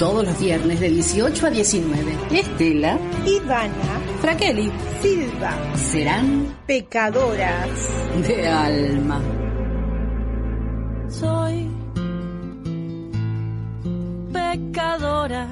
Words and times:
Todos 0.00 0.24
los 0.24 0.40
viernes 0.40 0.80
de 0.80 0.88
18 0.88 1.46
a 1.46 1.50
19. 1.50 2.16
Estela, 2.30 2.98
Ivana, 3.26 4.00
Fraqueli, 4.22 4.72
Silva, 5.02 5.52
serán 5.76 6.56
pecadoras. 6.66 7.68
de 8.26 8.48
alma. 8.48 9.20
soy 11.06 11.68
pecadora. 14.32 15.46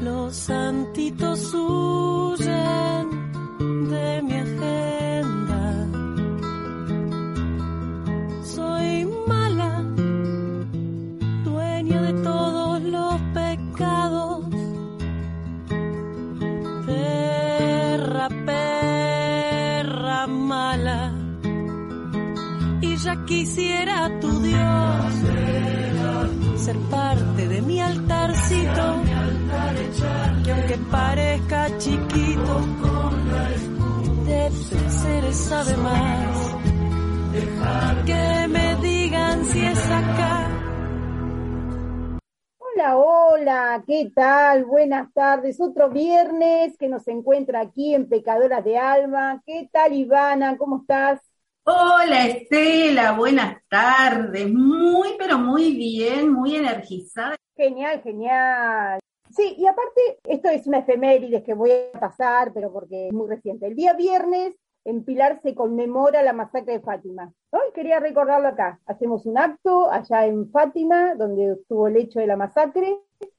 Los 0.00 0.36
santitos 0.36 1.54
huyen 1.54 3.05
ya 23.06 23.24
quisiera 23.24 24.10
tu 24.20 24.40
Dios 24.40 25.14
ser 26.56 26.76
parte 26.90 27.46
de 27.46 27.62
mi 27.62 27.80
altarcito 27.80 28.84
que 30.42 30.50
aunque 30.50 30.76
parezca 30.90 31.78
chiquito 31.78 32.54
de 34.26 34.50
placeres 34.50 35.36
sabe 35.36 35.76
más 35.76 36.54
que 38.06 38.48
me 38.48 38.74
digan 38.82 39.44
si 39.44 39.60
es 39.64 39.86
acá 39.86 40.32
Hola, 42.58 42.96
hola, 42.98 43.84
¿qué 43.86 44.12
tal? 44.14 44.66
Buenas 44.66 45.10
tardes. 45.14 45.58
Otro 45.62 45.88
viernes 45.88 46.76
que 46.76 46.90
nos 46.90 47.08
encuentra 47.08 47.60
aquí 47.60 47.94
en 47.94 48.06
Pecadoras 48.06 48.62
de 48.62 48.76
Alma. 48.76 49.42
¿Qué 49.46 49.70
tal, 49.72 49.94
Ivana? 49.94 50.58
¿Cómo 50.58 50.80
estás? 50.80 51.25
Hola 51.68 52.28
Estela, 52.28 53.16
buenas 53.16 53.60
tardes. 53.68 54.48
Muy, 54.52 55.08
pero 55.18 55.36
muy 55.36 55.74
bien, 55.74 56.32
muy 56.32 56.54
energizada. 56.54 57.34
Genial, 57.56 58.00
genial. 58.04 59.00
Sí, 59.30 59.56
y 59.58 59.66
aparte, 59.66 60.20
esto 60.28 60.48
es 60.48 60.68
una 60.68 60.78
efeméride 60.78 61.42
que 61.42 61.54
voy 61.54 61.72
a 61.92 61.98
pasar, 61.98 62.52
pero 62.54 62.72
porque 62.72 63.08
es 63.08 63.12
muy 63.12 63.28
reciente. 63.28 63.66
El 63.66 63.74
día 63.74 63.94
viernes 63.94 64.54
en 64.84 65.04
Pilar 65.04 65.40
se 65.42 65.56
conmemora 65.56 66.22
la 66.22 66.32
masacre 66.32 66.74
de 66.74 66.80
Fátima. 66.80 67.32
Hoy 67.50 67.72
quería 67.74 67.98
recordarlo 67.98 68.46
acá. 68.46 68.78
Hacemos 68.86 69.26
un 69.26 69.36
acto 69.36 69.90
allá 69.90 70.24
en 70.24 70.48
Fátima, 70.52 71.16
donde 71.16 71.54
estuvo 71.54 71.88
el 71.88 71.96
hecho 71.96 72.20
de 72.20 72.28
la 72.28 72.36
masacre. 72.36 72.96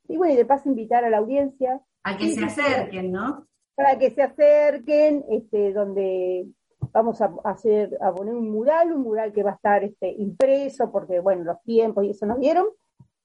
Y 0.10 0.18
bueno, 0.18 0.34
y 0.34 0.36
de 0.36 0.46
paso 0.46 0.68
invitar 0.68 1.06
a 1.06 1.10
la 1.10 1.20
audiencia 1.20 1.80
A 2.04 2.18
que 2.18 2.32
se 2.32 2.44
acerquen, 2.44 3.10
¿no? 3.10 3.48
para 3.78 4.00
que 4.00 4.10
se 4.10 4.24
acerquen, 4.24 5.24
este, 5.30 5.72
donde 5.72 6.48
vamos 6.92 7.22
a 7.22 7.32
hacer, 7.44 7.98
a 8.02 8.12
poner 8.12 8.34
un 8.34 8.50
mural, 8.50 8.92
un 8.92 9.02
mural 9.02 9.32
que 9.32 9.44
va 9.44 9.52
a 9.52 9.56
estar 9.56 9.84
este, 9.84 10.12
impreso, 10.12 10.92
porque 10.92 11.20
bueno, 11.20 11.44
los 11.44 11.62
tiempos 11.64 12.04
y 12.04 12.12
eso 12.12 12.26
nos 12.26 12.40
dieron, 12.40 12.68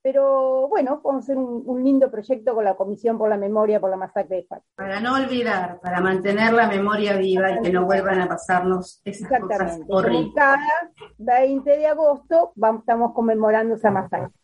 pero 0.03 0.67
bueno, 0.69 1.00
vamos 1.03 1.22
a 1.22 1.25
hacer 1.25 1.39
un, 1.39 1.62
un 1.64 1.84
lindo 1.84 2.11
proyecto 2.11 2.55
con 2.55 2.64
la 2.64 2.75
Comisión 2.75 3.17
por 3.17 3.28
la 3.28 3.36
Memoria 3.36 3.80
por 3.80 3.89
la 3.89 3.97
Masacre 3.97 4.36
de 4.36 4.42
Fátima. 4.45 4.67
Para 4.75 5.00
no 5.00 5.14
olvidar, 5.14 5.78
para 5.80 6.00
mantener 6.00 6.53
la 6.53 6.67
memoria 6.67 7.17
viva 7.17 7.53
y 7.53 7.61
que 7.62 7.73
no 7.73 7.84
vuelvan 7.84 8.20
a 8.20 8.28
pasarnos 8.28 9.00
esas 9.05 9.41
cosas 9.41 9.80
horribles. 9.89 10.33
cada 10.34 10.91
20 11.19 11.70
de 11.70 11.86
agosto 11.86 12.53
vamos, 12.56 12.80
estamos 12.80 13.12
conmemorando 13.12 13.77
esa 13.77 13.92
masacre. 13.92 14.34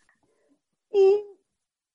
Y 0.92 1.24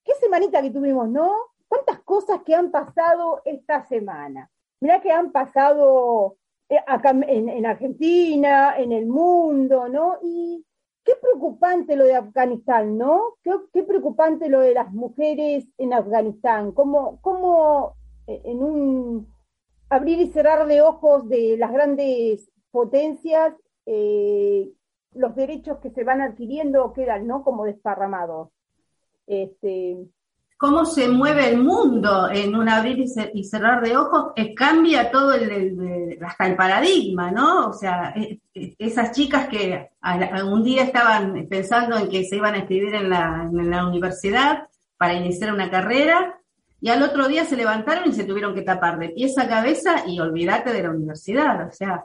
qué 0.04 0.14
semanita 0.20 0.62
que 0.62 0.70
tuvimos, 0.70 1.08
¿no? 1.08 1.32
¿Cuántas 1.70 2.02
cosas 2.02 2.42
que 2.46 2.54
han 2.54 2.70
pasado 2.70 3.42
esta 3.46 3.88
semana? 3.88 4.50
Mirá 4.82 5.00
que 5.02 5.12
han 5.12 5.32
pasado 5.32 6.36
acá 6.88 7.12
en, 7.12 7.50
en 7.50 7.66
Argentina, 7.66 8.76
en 8.78 8.92
el 8.92 9.06
mundo, 9.06 9.88
¿no? 9.90 10.18
Y 10.22 10.66
qué 11.04 11.14
preocupante 11.22 11.96
lo 11.96 12.06
de 12.06 12.16
Afganistán, 12.16 12.98
¿no? 12.98 13.36
Qué, 13.44 13.52
qué 13.74 13.84
preocupante 13.84 14.50
lo 14.50 14.62
de 14.62 14.74
las 14.74 14.92
mujeres 14.92 15.68
en 15.78 15.94
Afganistán. 15.94 16.72
Cómo, 16.72 17.20
cómo 17.22 17.96
eh, 18.28 18.42
en 18.46 18.64
un 18.64 19.34
abrir 19.90 20.20
y 20.20 20.32
cerrar 20.32 20.66
de 20.68 20.82
ojos 20.82 21.28
de 21.30 21.58
las 21.58 21.72
grandes 21.72 22.50
potencias, 22.72 23.54
eh, 23.86 24.72
los 25.14 25.36
derechos 25.36 25.78
que 25.80 25.92
se 25.92 26.04
van 26.04 26.22
adquiriendo 26.22 26.94
quedan, 26.94 27.28
¿no? 27.28 27.44
Como 27.44 27.66
desparramados. 27.66 28.50
Este, 29.28 29.98
Cómo 30.58 30.86
se 30.86 31.10
mueve 31.10 31.50
el 31.50 31.58
mundo 31.58 32.30
en 32.32 32.56
un 32.56 32.70
abrir 32.70 32.98
y, 33.00 33.06
cer- 33.06 33.32
y 33.34 33.44
cerrar 33.44 33.82
de 33.84 33.98
ojos, 33.98 34.32
cambia 34.56 35.12
todo 35.12 35.34
el, 35.34 36.18
hasta 36.26 36.48
el 36.48 36.56
paradigma, 36.56 37.32
¿no? 37.32 37.68
O 37.68 37.74
sea, 37.74 38.14
esas 38.54 39.12
chicas 39.12 39.48
que 39.50 39.90
a- 40.02 40.14
a- 40.14 40.46
un 40.46 40.64
día 40.64 40.84
estaban 40.84 41.48
pensando 41.50 41.98
en 41.98 42.08
que 42.10 42.24
se 42.24 42.38
iban 42.38 42.54
a 42.54 42.60
inscribir 42.60 42.96
en 42.96 43.10
la, 43.10 43.50
en 43.52 43.70
la 43.70 43.86
universidad 43.86 44.68
para 44.98 45.16
iniciar 45.16 45.54
una 45.54 45.70
carrera, 45.70 46.40
y 46.80 46.90
al 46.90 47.02
otro 47.04 47.28
día 47.28 47.46
se 47.46 47.56
levantaron 47.58 48.10
y 48.10 48.14
se 48.14 48.26
tuvieron 48.26 48.54
que 48.54 48.62
tapar 48.62 49.00
de 49.00 49.10
pies 49.10 49.38
a 49.38 49.48
cabeza 49.48 50.04
y 50.08 50.20
olvídate 50.20 50.72
de 50.74 50.84
la 50.84 50.90
universidad. 50.92 51.68
O 51.68 51.72
sea, 51.72 52.04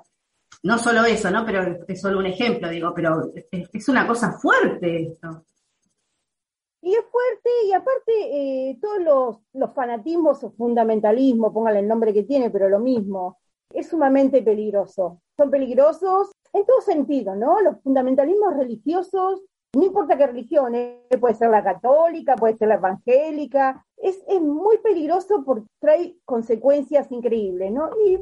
no 0.62 0.78
solo 0.78 1.04
eso, 1.04 1.30
¿no? 1.32 1.44
Pero 1.44 1.78
es 1.86 2.00
solo 2.00 2.18
un 2.18 2.26
ejemplo, 2.26 2.68
digo, 2.70 2.92
pero 2.94 3.30
es 3.50 3.88
una 3.88 4.06
cosa 4.06 4.32
fuerte 4.32 5.02
esto. 5.02 5.44
Y 6.88 6.94
es 6.94 7.04
fuerte, 7.10 7.50
y 7.66 7.72
aparte 7.72 8.12
eh, 8.70 8.78
todos 8.80 8.98
los, 9.00 9.36
los 9.52 9.74
fanatismos 9.74 10.42
o 10.42 10.52
fundamentalismo, 10.52 11.52
póngale 11.52 11.80
el 11.80 11.88
nombre 11.88 12.14
que 12.14 12.22
tiene, 12.22 12.48
pero 12.48 12.70
lo 12.70 12.78
mismo, 12.78 13.36
es 13.74 13.88
sumamente 13.88 14.40
peligroso. 14.40 15.20
Son 15.36 15.50
peligrosos 15.50 16.32
en 16.54 16.64
todo 16.64 16.80
sentido, 16.80 17.36
¿no? 17.36 17.60
Los 17.60 17.78
fundamentalismos 17.82 18.56
religiosos, 18.56 19.42
no 19.76 19.84
importa 19.84 20.16
qué 20.16 20.28
religión, 20.28 20.74
¿eh? 20.74 21.06
puede 21.20 21.34
ser 21.34 21.50
la 21.50 21.62
católica, 21.62 22.36
puede 22.36 22.56
ser 22.56 22.68
la 22.68 22.76
evangélica, 22.76 23.84
es, 23.98 24.24
es 24.26 24.40
muy 24.40 24.78
peligroso 24.78 25.44
porque 25.44 25.66
trae 25.80 26.16
consecuencias 26.24 27.12
increíbles, 27.12 27.70
¿no? 27.70 27.90
Y, 28.06 28.14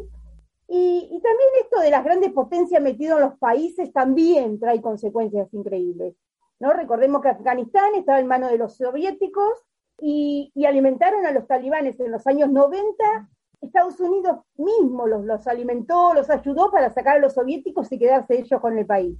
y, 0.66 1.08
y 1.08 1.20
también 1.20 1.50
esto 1.62 1.78
de 1.78 1.90
las 1.90 2.02
grandes 2.02 2.32
potencias 2.32 2.82
metidas 2.82 3.18
en 3.18 3.26
los 3.26 3.38
países 3.38 3.92
también 3.92 4.58
trae 4.58 4.82
consecuencias 4.82 5.54
increíbles. 5.54 6.16
¿No? 6.60 6.72
Recordemos 6.72 7.22
que 7.22 7.28
Afganistán 7.28 7.94
estaba 7.94 8.20
en 8.20 8.26
manos 8.26 8.50
de 8.50 8.58
los 8.58 8.76
soviéticos 8.76 9.64
y, 10.00 10.52
alimentaron 10.66 11.26
a 11.26 11.32
los 11.32 11.46
talibanes 11.46 11.98
en 12.00 12.12
los 12.12 12.26
años 12.26 12.50
90. 12.50 13.28
Estados 13.60 13.98
Unidos 14.00 14.40
mismo 14.56 15.06
los, 15.06 15.24
los 15.24 15.46
alimentó, 15.46 16.12
los 16.14 16.28
ayudó 16.28 16.70
para 16.70 16.90
sacar 16.90 17.16
a 17.16 17.20
los 17.20 17.34
soviéticos 17.34 17.90
y 17.90 17.98
quedarse 17.98 18.38
ellos 18.38 18.60
con 18.60 18.76
el 18.78 18.86
país. 18.86 19.18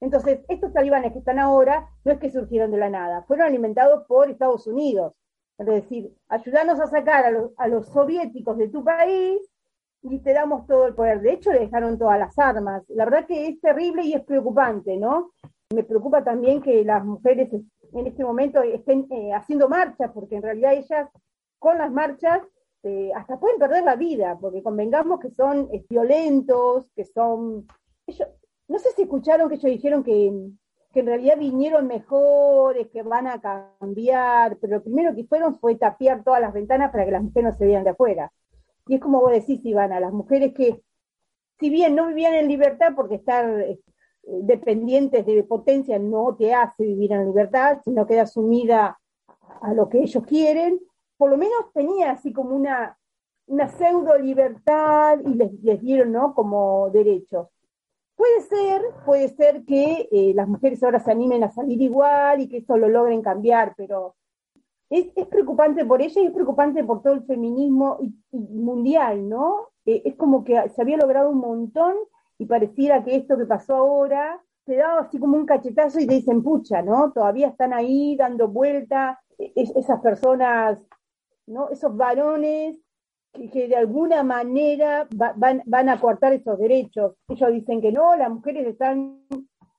Entonces, 0.00 0.40
estos 0.48 0.72
talibanes 0.72 1.12
que 1.12 1.20
están 1.20 1.38
ahora 1.38 1.88
no 2.04 2.12
es 2.12 2.18
que 2.18 2.30
surgieron 2.30 2.70
de 2.70 2.78
la 2.78 2.90
nada, 2.90 3.22
fueron 3.22 3.46
alimentados 3.46 4.04
por 4.06 4.28
Estados 4.28 4.66
Unidos. 4.66 5.14
Es 5.56 5.66
decir, 5.66 6.12
ayudarnos 6.28 6.80
a 6.80 6.88
sacar 6.88 7.24
a 7.24 7.30
los, 7.30 7.52
a 7.56 7.68
los 7.68 7.86
soviéticos 7.88 8.58
de 8.58 8.68
tu 8.68 8.82
país 8.82 9.40
y 10.02 10.18
te 10.18 10.34
damos 10.34 10.66
todo 10.66 10.88
el 10.88 10.94
poder. 10.94 11.20
De 11.20 11.32
hecho, 11.32 11.52
le 11.52 11.60
dejaron 11.60 11.96
todas 11.96 12.18
las 12.18 12.38
armas. 12.38 12.82
La 12.88 13.04
verdad 13.04 13.26
que 13.26 13.46
es 13.46 13.60
terrible 13.60 14.02
y 14.02 14.14
es 14.14 14.22
preocupante, 14.24 14.96
¿no? 14.96 15.32
Me 15.70 15.82
preocupa 15.82 16.22
también 16.22 16.60
que 16.62 16.84
las 16.84 17.04
mujeres 17.04 17.50
en 17.52 18.06
este 18.06 18.24
momento 18.24 18.62
estén 18.62 19.06
eh, 19.10 19.32
haciendo 19.32 19.68
marchas, 19.68 20.10
porque 20.12 20.36
en 20.36 20.42
realidad 20.42 20.74
ellas 20.74 21.08
con 21.58 21.78
las 21.78 21.90
marchas 21.90 22.40
eh, 22.82 23.10
hasta 23.14 23.38
pueden 23.38 23.58
perder 23.58 23.84
la 23.84 23.96
vida, 23.96 24.36
porque 24.38 24.62
convengamos 24.62 25.20
que 25.20 25.30
son 25.30 25.68
eh, 25.72 25.84
violentos, 25.88 26.90
que 26.94 27.04
son... 27.04 27.66
Ellos, 28.06 28.28
no 28.68 28.78
sé 28.78 28.90
si 28.90 29.02
escucharon 29.02 29.48
que 29.48 29.54
ellos 29.54 29.70
dijeron 29.70 30.02
que, 30.02 30.32
que 30.92 31.00
en 31.00 31.06
realidad 31.06 31.38
vinieron 31.38 31.86
mejores, 31.86 32.88
que 32.88 33.02
van 33.02 33.26
a 33.26 33.40
cambiar, 33.40 34.58
pero 34.60 34.76
lo 34.76 34.82
primero 34.82 35.14
que 35.14 35.24
fueron 35.24 35.58
fue 35.58 35.76
tapiar 35.76 36.22
todas 36.22 36.40
las 36.40 36.52
ventanas 36.52 36.90
para 36.90 37.04
que 37.04 37.10
las 37.10 37.22
mujeres 37.22 37.52
no 37.52 37.58
se 37.58 37.66
vean 37.66 37.84
de 37.84 37.90
afuera. 37.90 38.32
Y 38.86 38.96
es 38.96 39.00
como 39.00 39.20
vos 39.20 39.32
decís, 39.32 39.64
Ivana, 39.64 39.98
las 39.98 40.12
mujeres 40.12 40.52
que, 40.54 40.82
si 41.58 41.70
bien 41.70 41.94
no 41.94 42.08
vivían 42.08 42.34
en 42.34 42.48
libertad 42.48 42.92
porque 42.94 43.14
estar 43.14 43.64
dependientes 44.26 45.26
de 45.26 45.42
potencia 45.44 45.98
no 45.98 46.34
te 46.36 46.54
hace 46.54 46.84
vivir 46.84 47.12
en 47.12 47.26
libertad, 47.26 47.78
sino 47.84 48.06
queda 48.06 48.26
sumida 48.26 48.98
a 49.60 49.74
lo 49.74 49.88
que 49.88 50.02
ellos 50.02 50.24
quieren, 50.24 50.80
por 51.16 51.30
lo 51.30 51.36
menos 51.36 51.72
tenía 51.72 52.12
así 52.12 52.32
como 52.32 52.54
una, 52.54 52.98
una 53.46 53.68
pseudo 53.68 54.18
libertad 54.18 55.18
y 55.24 55.34
les, 55.34 55.52
les 55.62 55.80
dieron 55.80 56.12
¿no? 56.12 56.34
como 56.34 56.90
derechos. 56.90 57.48
Puede 58.16 58.40
ser, 58.42 58.82
puede 59.04 59.28
ser 59.28 59.64
que 59.64 60.08
eh, 60.12 60.32
las 60.34 60.48
mujeres 60.48 60.82
ahora 60.82 61.00
se 61.00 61.10
animen 61.10 61.42
a 61.42 61.50
salir 61.50 61.80
igual 61.82 62.40
y 62.40 62.48
que 62.48 62.58
esto 62.58 62.76
lo 62.76 62.88
logren 62.88 63.22
cambiar, 63.22 63.74
pero 63.76 64.14
es, 64.88 65.08
es 65.16 65.26
preocupante 65.26 65.84
por 65.84 66.00
ella 66.00 66.22
y 66.22 66.26
es 66.26 66.32
preocupante 66.32 66.84
por 66.84 67.02
todo 67.02 67.14
el 67.14 67.24
feminismo 67.24 67.98
y, 68.00 68.14
y 68.30 68.38
mundial, 68.38 69.28
¿no? 69.28 69.70
Eh, 69.84 70.02
es 70.04 70.14
como 70.14 70.44
que 70.44 70.68
se 70.70 70.80
había 70.80 70.96
logrado 70.96 71.30
un 71.30 71.38
montón 71.38 71.96
pareciera 72.46 73.02
que 73.04 73.16
esto 73.16 73.36
que 73.36 73.46
pasó 73.46 73.74
ahora 73.76 74.40
te 74.64 74.76
da 74.76 74.98
así 74.98 75.18
como 75.18 75.36
un 75.36 75.46
cachetazo 75.46 76.00
y 76.00 76.06
te 76.06 76.14
dicen, 76.14 76.42
pucha, 76.42 76.82
¿no? 76.82 77.12
Todavía 77.12 77.48
están 77.48 77.72
ahí 77.72 78.16
dando 78.16 78.48
vuelta 78.48 79.20
esas 79.38 80.00
personas, 80.00 80.78
¿no? 81.46 81.68
esos 81.70 81.94
varones 81.96 82.78
que, 83.32 83.68
de 83.68 83.76
alguna 83.76 84.22
manera 84.22 85.06
van, 85.14 85.62
van, 85.66 85.88
a 85.88 86.00
cortar 86.00 86.32
esos 86.32 86.58
derechos. 86.58 87.16
Ellos 87.28 87.52
dicen 87.52 87.80
que 87.80 87.92
no, 87.92 88.16
las 88.16 88.30
mujeres 88.30 88.66
están 88.66 89.26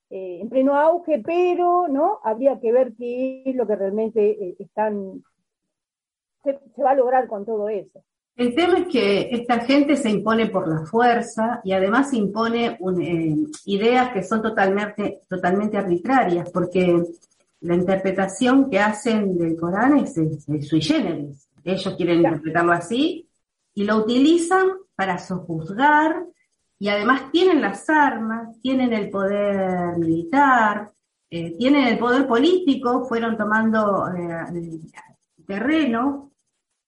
eh, 0.10 0.40
en 0.42 0.50
pleno 0.50 0.76
auge, 0.76 1.24
pero 1.26 1.88
no 1.88 2.20
habría 2.24 2.60
que 2.60 2.72
ver 2.72 2.94
qué 2.96 3.44
es 3.46 3.56
lo 3.56 3.66
que 3.66 3.76
realmente 3.76 4.50
eh, 4.50 4.56
están 4.60 5.24
se, 6.46 6.82
va 6.82 6.92
a 6.92 6.96
lograr 6.96 7.28
con 7.28 7.46
todo 7.46 7.70
eso. 7.70 8.04
El 8.36 8.54
tema 8.54 8.80
es 8.80 8.88
que 8.88 9.30
esta 9.32 9.60
gente 9.62 9.96
se 9.96 10.10
impone 10.10 10.48
por 10.48 10.68
la 10.68 10.86
fuerza 10.86 11.62
y 11.64 11.72
además 11.72 12.14
impone 12.14 12.78
eh, 13.02 13.36
ideas 13.66 14.12
que 14.12 14.24
son 14.24 14.42
totalmente, 14.42 15.22
totalmente 15.30 15.78
arbitrarias, 15.78 16.50
porque 16.52 17.02
la 17.62 17.76
interpretación 17.76 18.70
que 18.70 18.80
hacen 18.80 19.38
del 19.38 19.56
Corán 19.56 20.00
es, 20.00 20.16
sui 20.68 20.82
generis. 20.82 21.48
Ellos 21.64 21.96
quieren 21.96 22.18
interpretarlo 22.18 22.74
así 22.74 23.30
y 23.74 23.86
lo 23.86 23.98
utilizan 23.98 24.68
para 24.96 25.18
sojuzgar 25.18 26.26
y 26.78 26.90
además 26.90 27.32
tienen 27.32 27.62
las 27.62 27.90
armas, 27.90 28.60
tienen 28.62 28.92
el 28.92 29.10
poder 29.10 29.98
militar, 29.98 30.92
eh, 31.30 31.56
tienen 31.58 31.88
el 31.88 31.98
poder 31.98 32.28
político, 32.28 33.06
fueron 33.06 33.38
tomando 33.38 34.10
eh, 34.14 34.80
terreno 35.48 36.32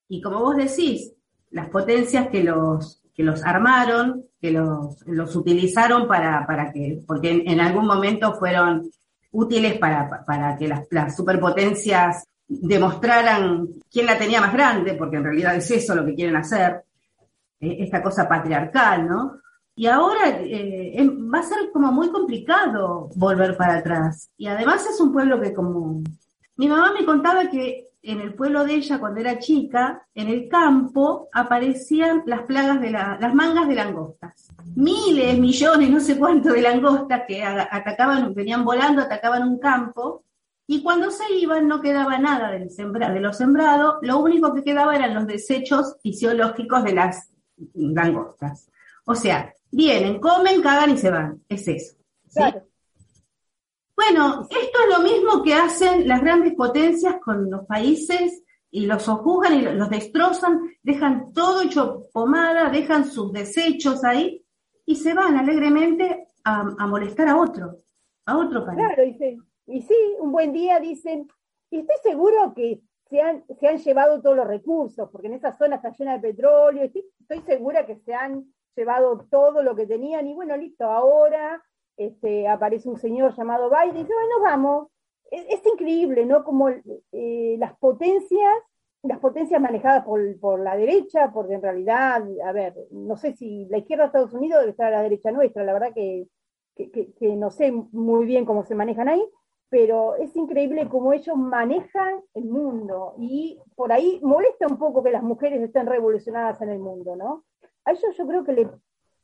y 0.09 0.21
como 0.21 0.41
vos 0.41 0.57
decís, 0.57 1.13
las 1.51 1.69
potencias 1.69 2.27
que 2.29 2.43
los, 2.43 3.01
que 3.13 3.23
los 3.23 3.43
armaron, 3.43 4.25
que 4.39 4.51
los, 4.51 5.01
los 5.07 5.35
utilizaron 5.35 6.07
para, 6.07 6.45
para 6.45 6.71
que, 6.71 6.99
porque 7.07 7.43
en, 7.45 7.59
algún 7.59 7.87
momento 7.87 8.35
fueron 8.35 8.89
útiles 9.31 9.77
para, 9.79 10.23
para 10.25 10.57
que 10.57 10.67
las, 10.67 11.15
superpotencias 11.15 12.25
demostraran 12.47 13.67
quién 13.91 14.05
la 14.05 14.17
tenía 14.17 14.39
más 14.39 14.53
grande, 14.53 14.93
porque 14.93 15.17
en 15.17 15.23
realidad 15.23 15.55
es 15.55 15.69
eso 15.71 15.95
lo 15.95 16.05
que 16.05 16.15
quieren 16.15 16.35
hacer, 16.35 16.83
eh, 17.59 17.77
esta 17.79 18.01
cosa 18.01 18.27
patriarcal, 18.27 19.07
¿no? 19.07 19.39
Y 19.75 19.85
ahora 19.85 20.29
eh, 20.29 20.93
em, 20.95 21.31
va 21.31 21.39
a 21.39 21.43
ser 21.43 21.71
como 21.71 21.91
muy 21.91 22.09
complicado 22.09 23.09
volver 23.15 23.55
para 23.55 23.77
atrás. 23.77 24.29
Y 24.35 24.47
además 24.47 24.85
es 24.87 24.99
un 24.99 25.13
pueblo 25.13 25.39
que 25.39 25.53
como... 25.53 26.01
Mi 26.55 26.67
mamá 26.67 26.91
me 26.91 27.05
contaba 27.05 27.47
que 27.47 27.85
en 28.07 28.21
el 28.21 28.33
pueblo 28.33 28.63
de 28.63 28.75
ella, 28.75 28.99
cuando 28.99 29.19
era 29.19 29.37
chica, 29.37 30.07
en 30.15 30.29
el 30.29 30.47
campo 30.47 31.27
aparecían 31.33 32.23
las 32.25 32.43
plagas 32.43 32.79
de 32.79 32.91
las 32.91 33.33
mangas 33.33 33.67
de 33.67 33.75
langostas. 33.75 34.47
Miles, 34.75 35.37
millones, 35.37 35.89
no 35.89 35.99
sé 35.99 36.17
cuánto 36.17 36.53
de 36.53 36.61
langostas 36.61 37.23
que 37.27 37.43
atacaban, 37.43 38.33
venían 38.33 38.63
volando, 38.63 39.01
atacaban 39.01 39.45
un 39.45 39.59
campo, 39.59 40.23
y 40.67 40.83
cuando 40.83 41.11
se 41.11 41.33
iban 41.33 41.67
no 41.67 41.81
quedaba 41.81 42.17
nada 42.17 42.51
de 42.51 43.19
lo 43.19 43.33
sembrado, 43.33 43.99
lo 44.01 44.19
único 44.19 44.53
que 44.53 44.63
quedaba 44.63 44.95
eran 44.95 45.13
los 45.13 45.27
desechos 45.27 45.97
fisiológicos 46.01 46.85
de 46.85 46.93
las 46.93 47.31
langostas. 47.73 48.69
O 49.05 49.15
sea, 49.15 49.53
vienen, 49.71 50.19
comen, 50.19 50.61
cagan 50.61 50.91
y 50.91 50.97
se 50.97 51.09
van. 51.09 51.41
Es 51.49 51.67
eso. 51.67 51.95
Bueno, 53.97 54.47
esto 54.51 54.79
es 54.79 54.95
lo 54.95 55.03
mismo 55.03 55.41
que 55.41 55.55
hacen 55.55 56.07
las 56.07 56.21
grandes 56.21 56.53
potencias 56.53 57.15
con 57.19 57.49
los 57.49 57.65
países 57.65 58.43
y 58.69 58.85
los 58.85 59.01
sojuzgan 59.01 59.55
y 59.55 59.61
los 59.63 59.89
destrozan, 59.89 60.61
dejan 60.83 61.33
todo 61.33 61.63
hecho 61.63 62.03
pomada, 62.13 62.69
dejan 62.69 63.05
sus 63.05 63.33
desechos 63.33 64.03
ahí 64.03 64.45
y 64.85 64.97
se 64.97 65.15
van 65.15 65.35
alegremente 65.35 66.27
a, 66.43 66.85
molestar 66.85 67.27
a 67.27 67.37
otro, 67.37 67.77
a 68.27 68.37
otro 68.37 68.63
país. 68.63 68.77
Claro, 68.77 69.03
y, 69.03 69.41
y 69.65 69.81
sí, 69.81 69.95
un 70.19 70.31
buen 70.31 70.53
día 70.53 70.79
dicen, 70.79 71.27
y 71.71 71.79
estoy 71.79 71.95
seguro 72.03 72.53
que 72.53 72.83
se 73.09 73.19
han, 73.19 73.45
se 73.59 73.67
han 73.67 73.79
llevado 73.79 74.21
todos 74.21 74.37
los 74.37 74.47
recursos, 74.47 75.09
porque 75.11 75.27
en 75.27 75.33
esa 75.33 75.57
zona 75.57 75.77
está 75.77 75.89
llena 75.89 76.13
de 76.13 76.33
petróleo, 76.33 76.83
estoy, 76.83 77.03
estoy 77.19 77.41
segura 77.41 77.87
que 77.87 77.95
se 77.95 78.13
han 78.13 78.45
llevado 78.75 79.25
todo 79.31 79.63
lo 79.63 79.75
que 79.75 79.87
tenían 79.87 80.27
y 80.27 80.35
bueno, 80.35 80.55
listo, 80.55 80.85
ahora 80.85 81.63
este, 81.97 82.47
aparece 82.47 82.89
un 82.89 82.97
señor 82.97 83.35
llamado 83.35 83.69
Biden 83.69 83.97
y 83.97 83.99
dice, 83.99 84.13
bueno, 84.13 84.41
vamos. 84.43 84.87
Es, 85.29 85.65
increíble, 85.65 86.25
¿no? 86.25 86.45
Como 86.45 86.69
eh, 86.69 87.57
las 87.59 87.77
potencias, 87.79 88.53
las 89.03 89.19
potencias 89.19 89.59
manejadas 89.59 90.05
por, 90.05 90.59
la 90.59 90.77
derecha, 90.77 91.31
porque 91.33 91.55
en 91.55 91.61
realidad, 91.61 92.23
a 92.45 92.51
ver, 92.53 92.75
no 92.91 93.17
sé 93.17 93.33
si 93.33 93.65
la 93.65 93.79
izquierda 93.79 94.03
de 94.03 94.07
Estados 94.07 94.33
Unidos 94.33 94.61
debe 94.61 94.71
estar 94.71 94.87
a 94.87 94.97
la 94.97 95.03
derecha 95.03 95.31
nuestra, 95.31 95.65
la 95.65 95.73
verdad 95.73 95.93
que, 95.93 96.27
que 96.75 97.35
no 97.35 97.51
sé 97.51 97.71
muy 97.71 98.25
bien 98.25 98.45
cómo 98.45 98.63
se 98.63 98.75
manejan 98.75 99.09
ahí, 99.09 99.23
pero 99.69 100.15
es 100.15 100.35
increíble 100.35 100.87
cómo 100.87 101.13
ellos 101.13 101.35
manejan 101.35 102.21
el 102.33 102.45
mundo 102.45 103.15
y 103.17 103.59
por 103.75 103.91
ahí 103.91 104.19
molesta 104.23 104.67
un 104.67 104.77
poco 104.77 105.03
que 105.03 105.11
las 105.11 105.23
mujeres 105.23 105.61
estén 105.61 105.87
revolucionadas 105.87 106.61
en 106.61 106.69
el 106.69 106.79
mundo, 106.79 107.15
¿no? 107.15 107.43
A 107.83 107.91
ellos 107.91 108.15
yo 108.17 108.27
creo 108.27 108.43
que 108.43 108.53
le, 108.53 108.69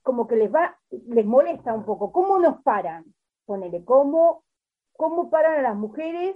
como 0.03 0.27
que 0.27 0.35
les 0.35 0.53
va, 0.53 0.77
les 0.89 1.25
molesta 1.25 1.73
un 1.73 1.85
poco. 1.85 2.11
¿Cómo 2.11 2.38
nos 2.38 2.61
paran? 2.61 3.05
Ponele, 3.45 3.83
¿cómo, 3.83 4.44
cómo 4.95 5.29
paran 5.29 5.59
a 5.59 5.61
las 5.61 5.75
mujeres 5.75 6.35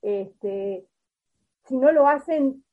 este, 0.00 0.86
si 1.66 1.76
no 1.76 1.92
lo 1.92 2.08
hacen 2.08 2.64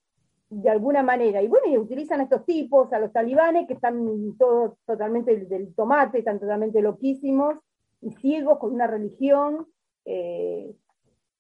de 0.50 0.69
alguna 0.69 1.03
manera? 1.03 1.41
Y 1.41 1.47
bueno, 1.47 1.68
y 1.68 1.77
utilizan 1.77 2.21
a 2.21 2.24
estos 2.24 2.45
tipos, 2.45 2.91
a 2.94 3.00
los 3.00 3.12
talibanes, 3.12 3.68
que 3.68 3.74
están 3.74 4.36
todos 4.38 4.77
totalmente 4.86 5.36
del, 5.45 5.75
tomate, 5.75 6.19
están 6.19 6.39
totalmente 6.39 6.81
loquísimos 6.81 7.56
y 8.01 8.12
ciegos 8.13 8.57
con 8.57 8.74
una 8.74 8.88
religión. 8.88 9.68
Eh, 10.06 10.74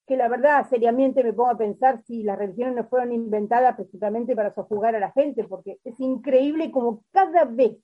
que 0.05 0.17
la 0.17 0.27
verdad, 0.27 0.67
seriamente 0.67 1.23
me 1.23 1.33
pongo 1.33 1.51
a 1.51 1.57
pensar 1.57 2.01
si 2.01 2.23
las 2.23 2.37
religiones 2.37 2.75
no 2.75 2.83
fueron 2.89 3.13
inventadas 3.13 3.75
precisamente 3.75 4.35
para 4.35 4.53
sojuzgar 4.55 4.95
a 4.95 4.99
la 4.99 5.11
gente, 5.11 5.43
porque 5.43 5.77
es 5.83 5.99
increíble 5.99 6.71
como 6.71 7.03
cada 7.11 7.45
vez 7.45 7.77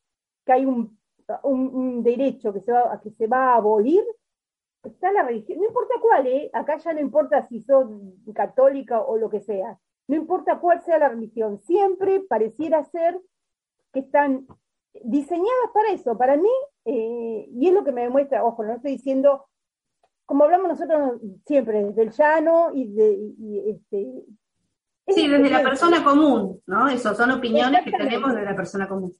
que 0.43 0.51
hay 0.51 0.65
un 0.65 0.97
un, 1.43 2.03
derecho 2.03 2.53
que 2.53 2.61
se, 2.61 2.71
va, 2.71 2.99
que 3.01 3.11
se 3.11 3.27
va 3.27 3.53
a 3.53 3.55
abolir, 3.57 4.03
está 4.83 5.11
la 5.11 5.23
religión, 5.23 5.59
no 5.59 5.65
importa 5.65 5.95
cuál, 6.01 6.27
¿eh? 6.27 6.49
acá 6.53 6.77
ya 6.77 6.93
no 6.93 6.99
importa 6.99 7.47
si 7.47 7.61
sos 7.61 7.89
católica 8.33 9.01
o 9.01 9.17
lo 9.17 9.29
que 9.29 9.41
sea, 9.41 9.77
no 10.07 10.15
importa 10.15 10.59
cuál 10.59 10.83
sea 10.83 10.99
la 10.99 11.09
religión, 11.09 11.59
siempre 11.63 12.21
pareciera 12.21 12.83
ser 12.85 13.19
que 13.91 14.01
están 14.01 14.45
diseñadas 15.03 15.71
para 15.73 15.91
eso, 15.91 16.17
para 16.17 16.37
mí, 16.37 16.51
eh, 16.85 17.49
y 17.51 17.67
es 17.67 17.73
lo 17.73 17.83
que 17.83 17.91
me 17.91 18.03
demuestra, 18.03 18.43
ojo, 18.43 18.63
no 18.63 18.73
estoy 18.73 18.91
diciendo, 18.91 19.45
como 20.25 20.43
hablamos 20.43 20.69
nosotros 20.69 21.19
siempre, 21.45 21.83
desde 21.83 22.03
el 22.03 22.11
llano 22.11 22.69
y 22.73 22.93
de... 22.93 23.71
este, 23.71 24.25
sí, 25.07 25.27
desde 25.27 25.49
la 25.49 25.63
persona 25.63 26.03
común, 26.03 26.61
¿no? 26.67 26.87
Eso 26.87 27.13
son 27.15 27.31
opiniones 27.31 27.83
que 27.83 27.91
tenemos 27.91 28.33
de 28.33 28.43
la 28.43 28.55
persona 28.55 28.87
común 28.87 29.11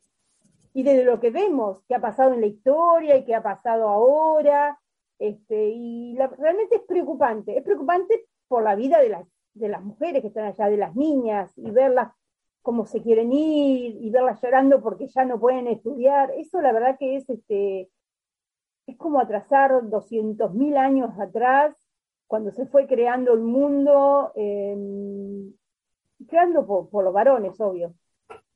y 0.76 0.84
desde 0.84 1.06
lo 1.06 1.22
que 1.22 1.32
vemos, 1.32 1.82
que 1.88 1.96
ha 1.96 2.02
pasado 2.02 2.34
en 2.34 2.42
la 2.42 2.48
historia 2.48 3.16
y 3.16 3.24
que 3.24 3.34
ha 3.34 3.42
pasado 3.42 3.88
ahora, 3.88 4.78
este, 5.18 5.70
y 5.70 6.18
realmente 6.18 6.76
es 6.76 6.82
preocupante, 6.82 7.58
es 7.58 7.64
preocupante 7.64 8.26
por 8.50 8.62
la 8.62 8.76
vida 8.76 9.00
de 9.00 9.08
las, 9.08 9.26
de 9.54 9.70
las 9.70 9.82
mujeres 9.82 10.22
que 10.22 10.28
están 10.28 10.44
allá, 10.44 10.70
de 10.70 10.76
las 10.76 10.94
niñas, 10.94 11.58
y 11.58 11.72
verlas 11.72 12.12
cómo 12.62 12.86
se 12.86 13.02
quieren 13.02 13.32
ir, 13.32 14.04
y 14.04 14.10
verlas 14.10 14.42
llorando 14.42 14.82
porque 14.82 15.08
ya 15.08 15.24
no 15.24 15.40
pueden 15.40 15.68
estudiar, 15.68 16.32
eso 16.32 16.60
la 16.60 16.74
verdad 16.74 16.98
que 17.00 17.16
es, 17.16 17.30
este, 17.30 17.90
es 18.86 18.98
como 18.98 19.22
atrasar 19.22 19.72
200.000 19.72 20.76
años 20.76 21.18
atrás, 21.18 21.74
cuando 22.28 22.52
se 22.52 22.66
fue 22.66 22.86
creando 22.86 23.32
el 23.32 23.40
mundo, 23.40 24.34
eh, 24.36 24.76
creando 26.28 26.66
por, 26.66 26.90
por 26.90 27.06
los 27.06 27.14
varones, 27.14 27.62
obvio, 27.62 27.94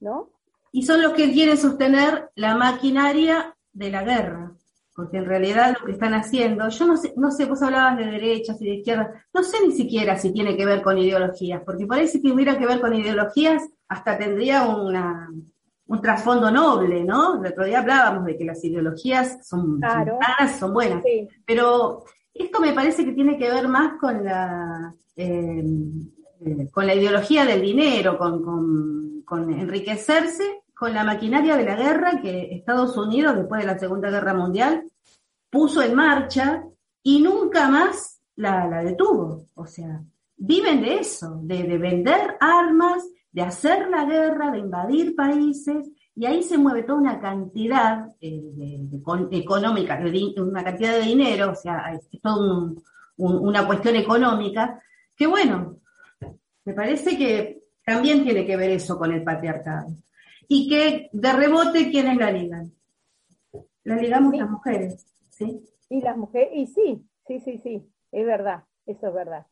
¿no? 0.01 0.31
Y 0.71 0.83
son 0.83 1.01
los 1.01 1.13
que 1.13 1.31
quieren 1.31 1.57
sostener 1.57 2.29
la 2.35 2.55
maquinaria 2.55 3.55
de 3.73 3.91
la 3.91 4.03
guerra, 4.03 4.51
porque 4.95 5.17
en 5.17 5.25
realidad 5.25 5.77
lo 5.79 5.85
que 5.85 5.93
están 5.93 6.13
haciendo, 6.13 6.67
yo 6.69 6.85
no 6.85 6.97
sé, 6.97 7.13
no 7.15 7.31
sé, 7.31 7.45
vos 7.45 7.61
hablabas 7.61 7.97
de 7.97 8.05
derechas 8.05 8.61
y 8.61 8.65
de 8.65 8.75
izquierdas, 8.75 9.09
no 9.33 9.43
sé 9.43 9.57
ni 9.65 9.73
siquiera 9.73 10.17
si 10.17 10.33
tiene 10.33 10.57
que 10.57 10.65
ver 10.65 10.81
con 10.81 10.97
ideologías, 10.97 11.61
porque 11.65 11.88
parece 11.88 12.21
que 12.21 12.31
hubiera 12.31 12.57
que 12.57 12.65
ver 12.65 12.81
con 12.81 12.93
ideologías, 12.93 13.63
hasta 13.88 14.17
tendría 14.17 14.67
una, 14.67 15.29
un 15.88 16.01
trasfondo 16.01 16.51
noble, 16.51 17.03
¿no? 17.03 17.43
El 17.43 17.51
otro 17.51 17.65
día 17.65 17.79
hablábamos 17.79 18.25
de 18.25 18.38
que 18.38 18.45
las 18.45 18.63
ideologías 18.63 19.47
son, 19.47 19.79
son 20.59 20.73
buenas, 20.73 21.03
pero 21.45 22.03
esto 22.33 22.59
me 22.59 22.73
parece 22.73 23.05
que 23.05 23.13
tiene 23.13 23.38
que 23.38 23.49
ver 23.49 23.67
más 23.67 23.93
con 23.99 24.23
la, 24.23 24.93
eh, 25.15 25.63
eh, 26.46 26.69
con 26.72 26.88
la 26.88 26.96
ideología 26.96 27.46
del 27.46 27.62
dinero, 27.62 28.17
con, 28.17 28.43
con, 28.43 29.22
con 29.24 29.53
enriquecerse 29.53 30.60
con 30.79 30.93
la 30.93 31.03
maquinaria 31.03 31.58
de 31.58 31.65
la 31.65 31.75
guerra 31.75 32.22
que 32.22 32.55
Estados 32.55 32.96
Unidos, 32.96 33.36
después 33.36 33.60
de 33.60 33.67
la 33.67 33.77
Segunda 33.77 34.10
Guerra 34.10 34.34
Mundial, 34.34 34.86
puso 35.50 35.81
en 35.81 35.93
marcha 35.93 36.63
y 37.03 37.22
nunca 37.22 37.67
más 37.67 38.22
la, 38.38 38.81
detuvo. 38.81 39.48
O 39.55 39.65
sea, 39.65 40.01
viven 40.38 40.81
de 40.81 41.00
eso, 41.00 41.41
de, 41.43 41.77
vender 41.77 42.38
armas, 42.39 43.03
de 43.29 43.41
hacer 43.41 43.89
la 43.89 44.05
guerra, 44.05 44.51
de 44.51 44.60
invadir 44.60 45.17
países, 45.17 45.91
y 46.15 46.25
ahí 46.25 46.43
se 46.43 46.58
mueve 46.58 46.84
toda 46.84 47.00
una 47.00 47.19
cantidad 47.19 48.08
eh, 48.22 48.88
económica, 49.31 50.00
una 50.38 50.63
cantidad 50.63 50.93
de 50.93 51.01
dinero, 51.01 51.51
o 51.51 51.55
sea, 51.55 51.93
es 51.93 52.08
toda 52.22 52.72
una 53.17 53.67
cuestión 53.67 53.98
económica, 53.98 54.81
que 55.13 55.27
bueno, 55.27 55.79
Me 56.69 56.75
parece 56.75 57.17
que 57.17 57.63
también 57.83 58.23
tiene 58.23 58.45
que 58.45 58.55
ver 58.55 58.69
eso 58.69 58.95
con 58.99 59.11
el 59.11 59.23
patriarcado. 59.23 59.88
Y 60.47 60.69
que 60.69 61.09
de 61.11 61.33
rebote, 61.33 61.89
¿quiénes 61.89 62.15
la 62.15 62.29
ligan? 62.29 62.71
La 63.85 63.95
ligamos 63.95 64.38
las 64.38 64.47
mujeres, 64.47 65.03
¿sí? 65.31 65.65
Y 65.89 65.99
las 66.01 66.15
mujeres, 66.15 66.51
y 66.53 66.67
sí, 66.67 67.03
sí, 67.25 67.39
sí, 67.39 67.57
sí, 67.57 67.91
es 68.11 68.23
verdad, 68.23 68.65
eso 68.85 69.07
es 69.07 69.13
verdad. 69.15 69.47